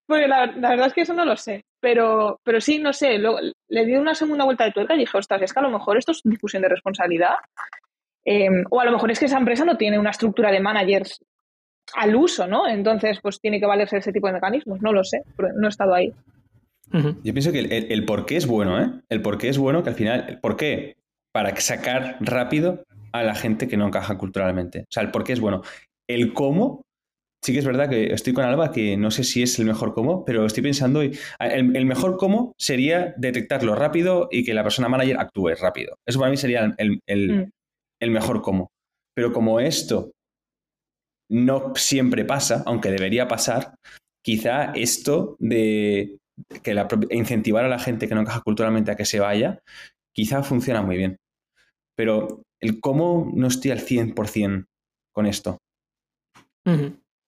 porque, 0.06 0.28
la, 0.28 0.47
verdad 0.47 0.88
es 0.88 0.93
que 0.93 1.02
eso 1.02 1.14
no 1.14 1.24
lo 1.24 1.38
sé. 1.38 1.64
Pero, 1.80 2.41
pero 2.43 2.60
sí, 2.60 2.80
no 2.80 2.91
sé, 2.91 3.18
le 3.18 3.86
di 3.86 3.95
una 3.95 4.14
segunda 4.14 4.43
vuelta 4.43 4.66
de 4.66 4.72
tuerca 4.74 4.93
y 4.93 4.99
dije, 4.99 5.18
ostras, 5.18 5.41
es 5.41 5.54
que 5.54 5.60
a 5.62 5.64
lo 5.64 5.72
mejor 5.72 5.97
esto 5.97 6.12
es 6.12 6.20
difusión 6.26 6.64
de 6.64 6.70
responsabilidad. 6.70 7.36
Em, 8.26 8.66
o 8.70 8.82
a 8.82 8.86
lo 8.86 8.91
mejor 8.91 9.10
es 9.10 9.20
que 9.20 9.26
esa 9.28 9.38
empresa 9.38 9.64
no 9.64 9.78
tiene 9.78 9.97
una 9.97 10.10
estructura 10.10 10.52
de 10.52 10.60
managers 10.60 11.18
al 11.95 12.14
uso, 12.14 12.45
¿no? 12.45 12.68
Entonces, 12.68 13.20
pues 13.22 13.39
tiene 13.39 13.62
que 13.62 13.66
valerse 13.66 13.97
ese 13.97 14.12
tipo 14.12 14.28
de 14.28 14.34
mecanismos. 14.34 14.82
No 14.82 14.91
lo 14.91 15.06
sé, 15.06 15.24
no 15.56 15.68
he 15.68 15.70
estado 15.70 15.93
ahí. 15.93 16.14
Yo 16.92 17.34
pienso 17.34 17.52
que 17.52 17.60
el, 17.60 17.72
el, 17.72 18.06
por 18.06 18.26
qué 18.26 18.38
es 18.38 18.48
bueno, 18.48 18.82
¿eh? 18.82 18.92
El 19.10 19.22
por 19.22 19.38
qué 19.38 19.50
es 19.50 19.58
bueno 19.58 19.84
que 19.84 19.89
al 19.89 19.96
final, 19.96 20.26
¿el 20.28 20.39
¿por 20.39 20.58
qué? 20.58 20.98
Para 21.32 21.56
sacar 21.58 22.18
rápido 22.20 22.84
a 23.14 23.24
la 23.24 23.36
gente 23.36 23.68
que 23.68 23.78
no 23.78 23.88
encaja 23.88 24.18
culturalmente. 24.18 24.82
O 24.82 24.92
sea, 24.92 25.04
el 25.04 25.12
por 25.12 25.24
qué 25.24 25.34
es 25.34 25.39
bueno. 25.39 25.62
El 26.08 26.34
cómo, 26.34 26.82
sí 27.44 27.54
que 27.54 27.60
es 27.60 27.66
verdad 27.66 27.89
que 27.89 28.14
estoy 28.14 28.34
con 28.34 28.44
Alba, 28.44 28.72
que 28.72 28.98
no 28.98 29.12
sé 29.12 29.24
si 29.24 29.42
es 29.42 29.58
el 29.60 29.66
mejor 29.66 29.94
cómo, 29.94 30.26
pero 30.26 30.46
estoy 30.46 30.64
pensando, 30.64 31.02
el, 31.02 31.18
el 31.39 31.86
mejor 31.86 32.18
cómo 32.18 32.54
sería 32.58 33.14
detectarlo 33.18 33.76
rápido 33.76 34.28
y 34.32 34.44
que 34.44 34.54
la 34.54 34.64
persona 34.64 34.89
manager 34.89 35.20
actúe 35.20 35.52
rápido. 35.60 35.96
Eso 36.06 36.20
para 36.20 36.32
mí 36.32 36.38
sería 36.38 36.74
el, 36.78 37.00
el 37.06 37.52
mm. 38.02 38.12
mejor 38.12 38.42
cómo. 38.42 38.70
Pero 39.16 39.34
como 39.34 39.60
esto 39.60 40.12
no 41.30 41.74
siempre 41.76 42.26
pasa, 42.26 42.64
aunque 42.66 42.92
debería 42.92 43.28
pasar, 43.28 43.76
quizá 44.24 44.74
esto 44.74 45.38
de 45.39 46.18
que 46.64 46.76
incentivar 47.12 47.66
a 47.66 47.70
la 47.70 47.80
gente 47.80 48.08
que 48.08 48.16
no 48.16 48.22
encaja 48.22 48.42
culturalmente 48.42 48.92
a 48.92 48.96
que 48.96 49.06
se 49.06 49.20
vaya, 49.20 49.62
quizá 50.14 50.44
funciona 50.44 50.82
muy 50.82 50.98
bien. 50.98 51.20
Pero 51.96 52.44
el 52.60 52.80
cómo 52.80 53.32
no 53.34 53.48
estoy 53.48 53.72
al 53.72 53.80
100% 53.80 54.68
con 55.12 55.26
esto. 55.26 55.58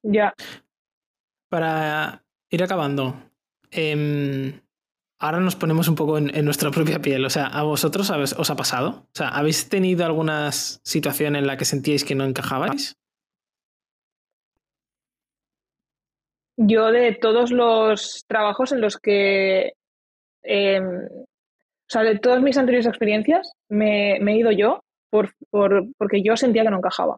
Ya. 0.03 0.33
Para 1.49 2.23
ir 2.49 2.63
acabando, 2.63 3.15
em, 3.71 4.59
ahora 5.19 5.39
nos 5.39 5.55
ponemos 5.55 5.87
un 5.87 5.95
poco 5.95 6.17
en, 6.17 6.45
nuestra 6.45 6.71
propia 6.71 7.01
piel. 7.01 7.25
O 7.25 7.29
sea, 7.29 7.47
¿a 7.47 7.63
vosotros 7.63 8.09
os 8.09 8.49
ha 8.49 8.55
pasado? 8.55 9.07
O 9.07 9.15
sea, 9.15 9.29
¿habéis 9.29 9.69
tenido 9.69 10.05
alguna 10.05 10.51
situación 10.51 11.35
en 11.35 11.47
la 11.47 11.57
que 11.57 11.65
sentíais 11.65 12.03
que 12.03 12.15
no 12.15 12.25
encajabais? 12.25 12.95
Yo 16.57 16.91
de 16.91 17.13
todos 17.13 17.51
los 17.51 18.25
trabajos 18.27 18.71
en 18.71 18.81
los 18.81 18.97
que, 18.97 19.73
em, 20.43 21.05
o 21.05 21.87
sea, 21.87 22.03
de 22.03 22.19
todas 22.19 22.41
mis 22.41 22.57
anteriores 22.57 22.87
experiencias, 22.87 23.53
me, 23.69 24.17
he 24.17 24.37
ido 24.37 24.51
yo 24.51 24.83
por, 25.09 25.33
porque 25.49 26.21
yo 26.23 26.37
sentía 26.37 26.63
que 26.63 26.69
no 26.69 26.77
encajaba. 26.77 27.17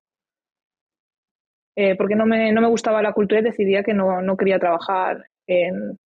Eh, 1.77 1.95
porque 1.97 2.15
no 2.15 2.25
me, 2.25 2.53
no 2.53 2.61
me, 2.61 2.69
gustaba 2.69 3.01
la 3.01 3.11
cultura 3.11 3.41
y 3.41 3.43
decidía 3.43 3.83
que 3.83 3.93
no, 3.93 4.21
no 4.21 4.37
quería 4.37 4.59
trabajar 4.59 5.25
en, 5.45 5.97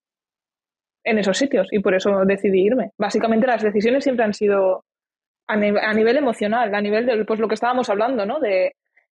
en, 1.03 1.17
esos 1.19 1.37
sitios 1.37 1.67
y 1.71 1.79
por 1.79 1.93
eso 1.93 2.25
decidí 2.25 2.65
irme. 2.65 2.91
Básicamente 2.97 3.45
las 3.45 3.61
decisiones 3.61 4.03
siempre 4.03 4.25
han 4.25 4.33
sido 4.33 4.83
a, 5.47 5.53
a 5.53 5.93
nivel 5.93 6.17
emocional, 6.17 6.73
a 6.73 6.81
nivel 6.81 7.05
de 7.05 7.23
pues, 7.25 7.39
lo 7.39 7.47
que 7.47 7.53
estábamos 7.53 7.87
hablando, 7.89 8.25
¿no? 8.25 8.39
De, 8.39 8.73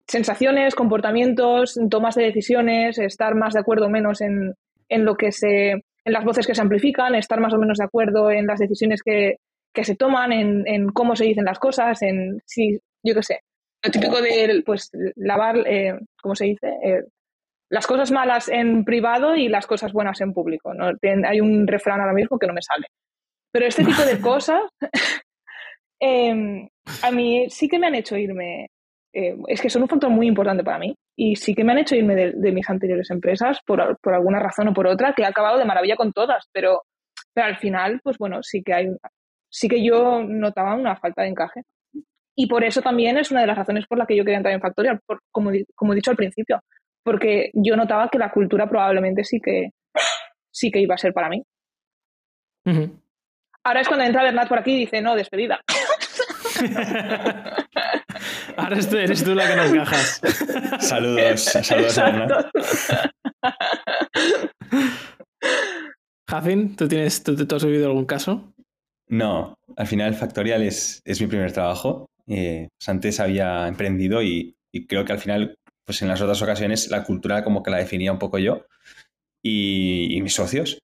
sensaciones, 0.07 0.75
comportamientos, 0.75 1.79
tomas 1.91 2.15
de 2.15 2.25
decisiones, 2.25 2.99
estar 2.99 3.35
más 3.35 3.55
de 3.55 3.61
acuerdo 3.61 3.87
o 3.87 3.91
menos 3.91 4.21
en, 4.21 4.55
en, 4.89 5.05
lo 5.05 5.17
que 5.17 5.33
se, 5.33 5.71
en 5.71 6.13
las 6.13 6.25
voces 6.25 6.47
que 6.47 6.55
se 6.55 6.61
amplifican, 6.61 7.15
estar 7.15 7.41
más 7.41 7.55
o 7.55 7.59
menos 7.59 7.79
de 7.79 7.85
acuerdo 7.85 8.31
en 8.31 8.47
las 8.47 8.59
decisiones 8.59 9.03
que, 9.03 9.37
que 9.73 9.85
se 9.85 9.97
toman, 9.97 10.33
en, 10.33 10.67
en, 10.67 10.89
cómo 10.89 11.17
se 11.17 11.25
dicen 11.25 11.45
las 11.45 11.59
cosas, 11.59 12.03
en 12.03 12.41
si, 12.47 12.79
yo 13.03 13.15
qué 13.15 13.23
sé, 13.23 13.41
lo 13.85 13.91
típico 13.91 14.21
de 14.21 14.63
pues 14.65 14.91
lavar, 15.17 15.57
eh, 15.67 15.99
¿cómo 16.21 16.37
se 16.37 16.45
dice? 16.47 16.69
Eh, 16.85 17.03
las 17.69 17.87
cosas 17.87 18.11
malas 18.11 18.49
en 18.49 18.85
privado 18.85 19.35
y 19.35 19.49
las 19.49 19.67
cosas 19.67 19.93
buenas 19.93 20.21
en 20.21 20.33
público. 20.33 20.73
¿no? 20.75 20.93
Hay 21.27 21.41
un 21.41 21.67
refrán 21.67 22.01
ahora 22.01 22.13
mismo 22.13 22.39
que 22.39 22.47
no 22.47 22.53
me 22.53 22.63
sale. 22.63 22.87
Pero 23.51 23.67
este 23.67 23.85
tipo 23.85 24.03
de 24.03 24.21
cosas 24.21 24.63
eh, 26.01 26.69
a 27.03 27.11
mí 27.11 27.47
sí 27.49 27.69
que 27.69 27.79
me 27.79 27.87
han 27.87 27.95
hecho 27.95 28.17
irme, 28.17 28.69
eh, 29.13 29.37
es 29.49 29.61
que 29.61 29.71
son 29.71 29.83
un 29.83 29.89
factor 29.89 30.11
muy 30.11 30.27
importante 30.27 30.65
para 30.65 30.79
mí. 30.79 30.95
Y 31.17 31.37
sí 31.37 31.55
que 31.55 31.65
me 31.65 31.73
han 31.73 31.79
hecho 31.79 31.95
irme 31.95 32.15
de, 32.15 32.53
mis 32.53 32.69
anteriores 32.69 33.11
empresas 33.11 33.59
por, 33.67 33.81
alguna 33.81 34.41
razón 34.41 34.69
o 34.69 34.75
por 34.75 34.87
otra, 34.87 35.13
que 35.13 35.23
he 35.23 35.27
acabado 35.27 35.59
de 35.59 35.65
maravilla 35.65 35.97
con 35.97 36.13
todas, 36.13 36.49
pero, 36.53 36.83
pero 37.35 37.47
al 37.47 37.59
final, 37.59 38.01
pues 38.03 38.17
bueno, 38.19 38.43
sí 38.43 38.63
que 38.63 38.73
hay 38.73 38.89
sí 39.53 39.69
que 39.69 39.85
yo 39.85 40.25
notaba 40.25 40.75
una 40.75 40.97
falta 40.97 41.23
de 41.23 41.29
encaje. 41.29 41.63
Y 42.35 42.47
por 42.47 42.65
eso 42.65 42.81
también 42.81 43.19
es 43.19 43.31
una 43.31 43.43
de 43.43 43.47
las 43.47 43.59
razones 43.59 43.87
por 43.87 43.99
las 43.99 44.09
que 44.09 44.17
yo 44.17 44.25
quería 44.25 44.39
entrar 44.39 44.55
en 44.55 44.63
Factorial, 44.63 45.01
como, 45.31 45.51
como 45.75 45.93
he 45.93 45.97
dicho 45.97 46.11
al 46.11 46.17
principio, 46.17 46.61
porque 47.05 47.51
yo 47.53 47.77
notaba 47.77 48.09
que 48.09 48.19
la 48.19 48.33
cultura 48.33 48.67
probablemente 48.67 49.23
sí 49.23 49.39
que, 49.39 49.69
sí 50.51 50.71
que 50.71 50.81
iba 50.81 50.95
a 50.95 50.99
ser 50.99 51.13
para 51.13 51.29
mí. 51.29 51.43
Ahora 53.65 53.81
es 53.81 53.89
cuando 53.89 54.07
entra 54.07 54.23
Bernat 54.23 54.49
por 54.49 54.59
aquí 54.59 54.73
y 54.73 54.81
dice, 54.81 55.03
no, 55.03 55.15
despedida. 55.15 55.61
Ahora 58.63 58.77
eres 58.77 59.25
tú 59.25 59.35
la 59.35 59.49
que 59.49 59.57
nos 59.57 59.73
encajas. 59.73 60.21
Saludos, 60.81 61.41
saludos 61.43 61.99
a 61.99 62.51
Jacin, 66.29 66.77
¿tú, 66.77 66.87
tienes, 66.87 67.25
tú, 67.25 67.37
has 67.55 67.65
vivido 67.65 67.89
algún 67.89 68.05
caso? 68.05 68.55
No, 69.09 69.55
al 69.77 69.87
final 69.87 70.15
Factorial 70.15 70.63
es, 70.63 71.03
es 71.05 71.21
mi 71.21 71.27
primer 71.27 71.53
trabajo. 71.53 72.07
Eh, 72.29 72.69
pues 72.79 72.89
antes 72.89 73.19
había 73.19 73.67
emprendido 73.67 74.23
y, 74.23 74.57
creo 74.89 75.05
que 75.05 75.13
al 75.13 75.19
final, 75.19 75.57
pues 75.85 76.01
en 76.03 76.09
las 76.09 76.21
otras 76.21 76.41
ocasiones, 76.41 76.89
la 76.89 77.03
cultura 77.03 77.43
como 77.43 77.65
que 77.65 77.73
la 77.73 77.79
definía 77.79 78.13
un 78.13 78.21
poco 78.21 78.39
yo 78.39 78.65
y, 79.43 80.17
y 80.17 80.23
mis 80.23 80.35
socios. 80.35 80.79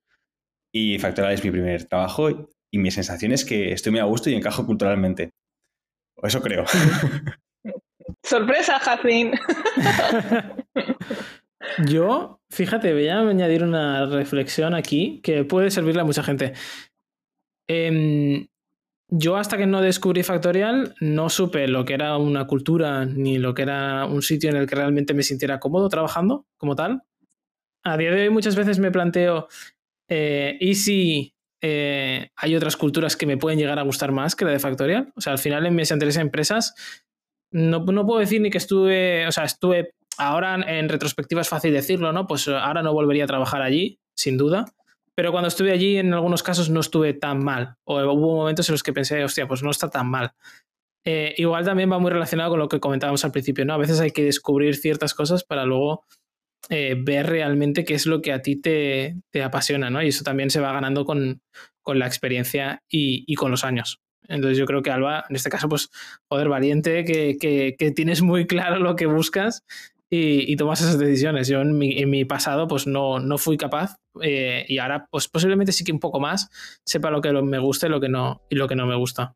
Y 0.74 0.98
Factorial 0.98 1.34
es 1.34 1.44
mi 1.44 1.52
primer 1.52 1.84
trabajo 1.84 2.28
y 2.72 2.78
mi 2.78 2.90
sensación 2.90 3.30
es 3.30 3.44
que 3.44 3.72
estoy 3.72 3.92
muy 3.92 4.00
a 4.00 4.04
gusto 4.04 4.30
y 4.30 4.34
encajo 4.34 4.66
culturalmente. 4.66 5.30
O 6.16 6.26
eso 6.26 6.42
creo. 6.42 6.64
Sorpresa, 8.22 8.78
Jacin. 8.78 9.32
Yo, 11.86 12.40
fíjate, 12.50 12.92
voy 12.92 13.08
a 13.08 13.20
añadir 13.20 13.62
una 13.62 14.06
reflexión 14.06 14.74
aquí 14.74 15.20
que 15.22 15.44
puede 15.44 15.70
servirle 15.70 16.02
a 16.02 16.04
mucha 16.04 16.22
gente. 16.22 16.54
Em, 17.68 18.48
yo 19.10 19.36
hasta 19.36 19.56
que 19.56 19.66
no 19.66 19.80
descubrí 19.80 20.22
Factorial 20.22 20.94
no 21.00 21.28
supe 21.28 21.66
lo 21.68 21.84
que 21.84 21.94
era 21.94 22.16
una 22.16 22.46
cultura 22.46 23.04
ni 23.04 23.38
lo 23.38 23.54
que 23.54 23.62
era 23.62 24.06
un 24.06 24.22
sitio 24.22 24.50
en 24.50 24.56
el 24.56 24.66
que 24.66 24.76
realmente 24.76 25.14
me 25.14 25.22
sintiera 25.22 25.60
cómodo 25.60 25.88
trabajando 25.88 26.46
como 26.56 26.74
tal. 26.76 27.02
A 27.84 27.96
día 27.96 28.10
de 28.10 28.22
hoy 28.22 28.30
muchas 28.30 28.56
veces 28.56 28.78
me 28.78 28.90
planteo, 28.90 29.48
eh, 30.08 30.56
¿y 30.60 30.74
si 30.74 31.34
eh, 31.60 32.30
hay 32.36 32.54
otras 32.54 32.76
culturas 32.76 33.16
que 33.16 33.26
me 33.26 33.36
pueden 33.36 33.58
llegar 33.58 33.78
a 33.78 33.82
gustar 33.82 34.12
más 34.12 34.36
que 34.36 34.44
la 34.44 34.52
de 34.52 34.58
Factorial. 34.58 35.12
O 35.16 35.20
sea, 35.20 35.32
al 35.32 35.38
final 35.38 35.66
en 35.66 35.74
mis 35.74 35.90
anteriores 35.90 36.16
empresas 36.16 36.74
no, 37.50 37.80
no 37.80 38.06
puedo 38.06 38.20
decir 38.20 38.40
ni 38.40 38.50
que 38.50 38.58
estuve, 38.58 39.26
o 39.26 39.32
sea, 39.32 39.44
estuve, 39.44 39.94
ahora 40.16 40.54
en 40.54 40.88
retrospectiva 40.88 41.40
es 41.40 41.48
fácil 41.48 41.72
decirlo, 41.72 42.12
¿no? 42.12 42.26
Pues 42.26 42.48
ahora 42.48 42.82
no 42.82 42.92
volvería 42.92 43.24
a 43.24 43.28
trabajar 43.28 43.62
allí, 43.62 43.98
sin 44.16 44.36
duda. 44.36 44.66
Pero 45.14 45.32
cuando 45.32 45.48
estuve 45.48 45.72
allí, 45.72 45.96
en 45.96 46.14
algunos 46.14 46.44
casos 46.44 46.70
no 46.70 46.78
estuve 46.78 47.12
tan 47.12 47.42
mal. 47.42 47.74
O 47.84 48.00
hubo 48.00 48.36
momentos 48.36 48.68
en 48.68 48.74
los 48.74 48.84
que 48.84 48.92
pensé, 48.92 49.24
hostia, 49.24 49.48
pues 49.48 49.64
no 49.64 49.70
está 49.70 49.90
tan 49.90 50.08
mal. 50.08 50.32
Eh, 51.04 51.34
igual 51.38 51.64
también 51.64 51.90
va 51.90 51.98
muy 51.98 52.10
relacionado 52.10 52.50
con 52.50 52.58
lo 52.58 52.68
que 52.68 52.80
comentábamos 52.80 53.24
al 53.24 53.32
principio, 53.32 53.64
¿no? 53.64 53.74
A 53.74 53.78
veces 53.78 53.98
hay 53.98 54.10
que 54.10 54.22
descubrir 54.22 54.76
ciertas 54.76 55.14
cosas 55.14 55.42
para 55.42 55.64
luego 55.64 56.04
eh, 56.70 56.96
ver 56.98 57.26
realmente 57.26 57.84
qué 57.84 57.94
es 57.94 58.04
lo 58.04 58.20
que 58.20 58.32
a 58.32 58.42
ti 58.42 58.60
te, 58.60 59.16
apasiona, 59.42 59.88
¿no? 59.88 60.02
Y 60.02 60.08
eso 60.08 60.22
también 60.22 60.50
se 60.50 60.60
va 60.60 60.72
ganando 60.72 61.04
con, 61.04 61.40
la 61.86 62.06
experiencia 62.06 62.82
y, 62.88 63.34
con 63.36 63.50
los 63.50 63.64
años. 63.64 64.02
Entonces 64.28 64.58
yo 64.58 64.66
creo 64.66 64.82
que 64.82 64.90
Alba, 64.90 65.24
en 65.28 65.36
este 65.36 65.50
caso, 65.50 65.68
pues, 65.68 65.90
poder 66.28 66.48
valiente, 66.48 67.04
que, 67.04 67.92
tienes 67.96 68.22
muy 68.22 68.46
claro 68.46 68.78
lo 68.78 68.94
que 68.94 69.06
buscas 69.06 69.64
y, 70.10 70.54
tomas 70.56 70.80
esas 70.80 70.98
decisiones. 70.98 71.48
Yo 71.48 71.62
en 71.62 71.76
mi, 71.76 72.24
pasado, 72.24 72.68
pues 72.68 72.86
no, 72.86 73.18
no 73.18 73.38
fui 73.38 73.56
capaz 73.56 73.96
eh, 74.22 74.64
y 74.68 74.78
ahora, 74.78 75.06
pues 75.10 75.28
posiblemente 75.28 75.72
sí 75.72 75.84
que 75.84 75.92
un 75.92 76.00
poco 76.00 76.20
más 76.20 76.50
sepa 76.84 77.10
lo 77.10 77.20
que 77.20 77.32
me 77.32 77.58
gusta 77.58 77.86
y 77.86 77.90
lo 77.90 78.00
que 78.00 78.08
no, 78.08 78.42
y 78.50 78.56
lo 78.56 78.68
que 78.68 78.76
no 78.76 78.86
me 78.86 78.96
gusta. 78.96 79.32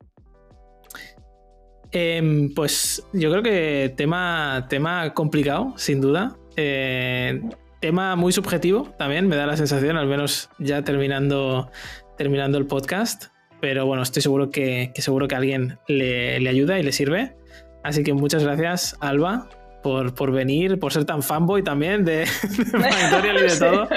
Em, 1.93 2.53
pues 2.55 3.07
yo 3.13 3.31
creo 3.31 3.43
que 3.43 3.93
tema, 3.97 4.67
tema 4.69 5.13
complicado, 5.13 5.75
sin 5.77 6.01
duda. 6.01 6.37
Eh, 6.57 7.41
tema 7.81 8.17
muy 8.17 8.33
subjetivo 8.33 8.95
también, 8.99 9.29
me 9.29 9.37
da 9.37 9.47
la 9.47 9.57
sensación, 9.57 9.99
al 9.99 10.07
menos 10.07 10.49
ya 10.59 10.83
terminando, 10.83 11.71
terminando 12.17 12.57
el 12.57 12.67
podcast. 12.67 13.27
Pero 13.63 13.87
bueno, 13.87 14.03
estoy 14.03 14.23
seguro 14.23 14.51
que, 14.51 14.93
seguro 14.97 15.29
que 15.29 15.37
alguien 15.37 15.79
le, 15.87 16.49
ayuda 16.49 16.81
y 16.81 16.83
le 16.83 16.91
sirve. 16.91 17.37
Así 17.85 18.03
que 18.03 18.13
muchas 18.13 18.43
gracias, 18.43 18.97
Alba, 19.01 19.49
por, 19.85 20.17
por 20.17 20.33
venir, 20.33 20.81
por 20.81 20.93
ser 20.93 21.05
tan 21.05 21.23
fanboy 21.23 21.63
también 21.63 22.05
de, 22.05 22.17
de 22.17 22.27
y 23.39 23.43
de 23.49 23.57
todo. 23.57 23.89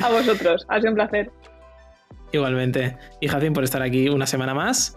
A 0.00 0.10
vosotros, 0.10 0.64
ha 0.68 0.76
sido 0.76 0.90
un 0.90 0.94
placer. 0.94 1.32
Igualmente. 2.30 2.96
Y 3.20 3.26
Jacín 3.26 3.52
por 3.52 3.64
estar 3.64 3.82
aquí 3.82 4.08
una 4.08 4.28
semana 4.28 4.54
más. 4.54 4.96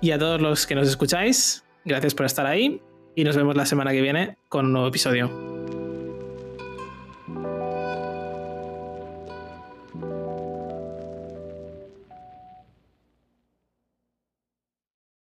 Y 0.00 0.12
a 0.12 0.18
todos 0.18 0.40
los 0.40 0.66
que 0.66 0.74
nos 0.74 0.88
escucháis, 0.88 1.64
gracias 1.84 2.14
por 2.14 2.24
estar 2.24 2.46
ahí 2.46 2.80
y 3.14 3.24
nos 3.24 3.36
vemos 3.36 3.56
la 3.56 3.66
semana 3.66 3.92
que 3.92 4.00
viene 4.00 4.38
con 4.48 4.64
un 4.64 4.72
nuevo 4.72 4.88
episodio. 4.88 5.51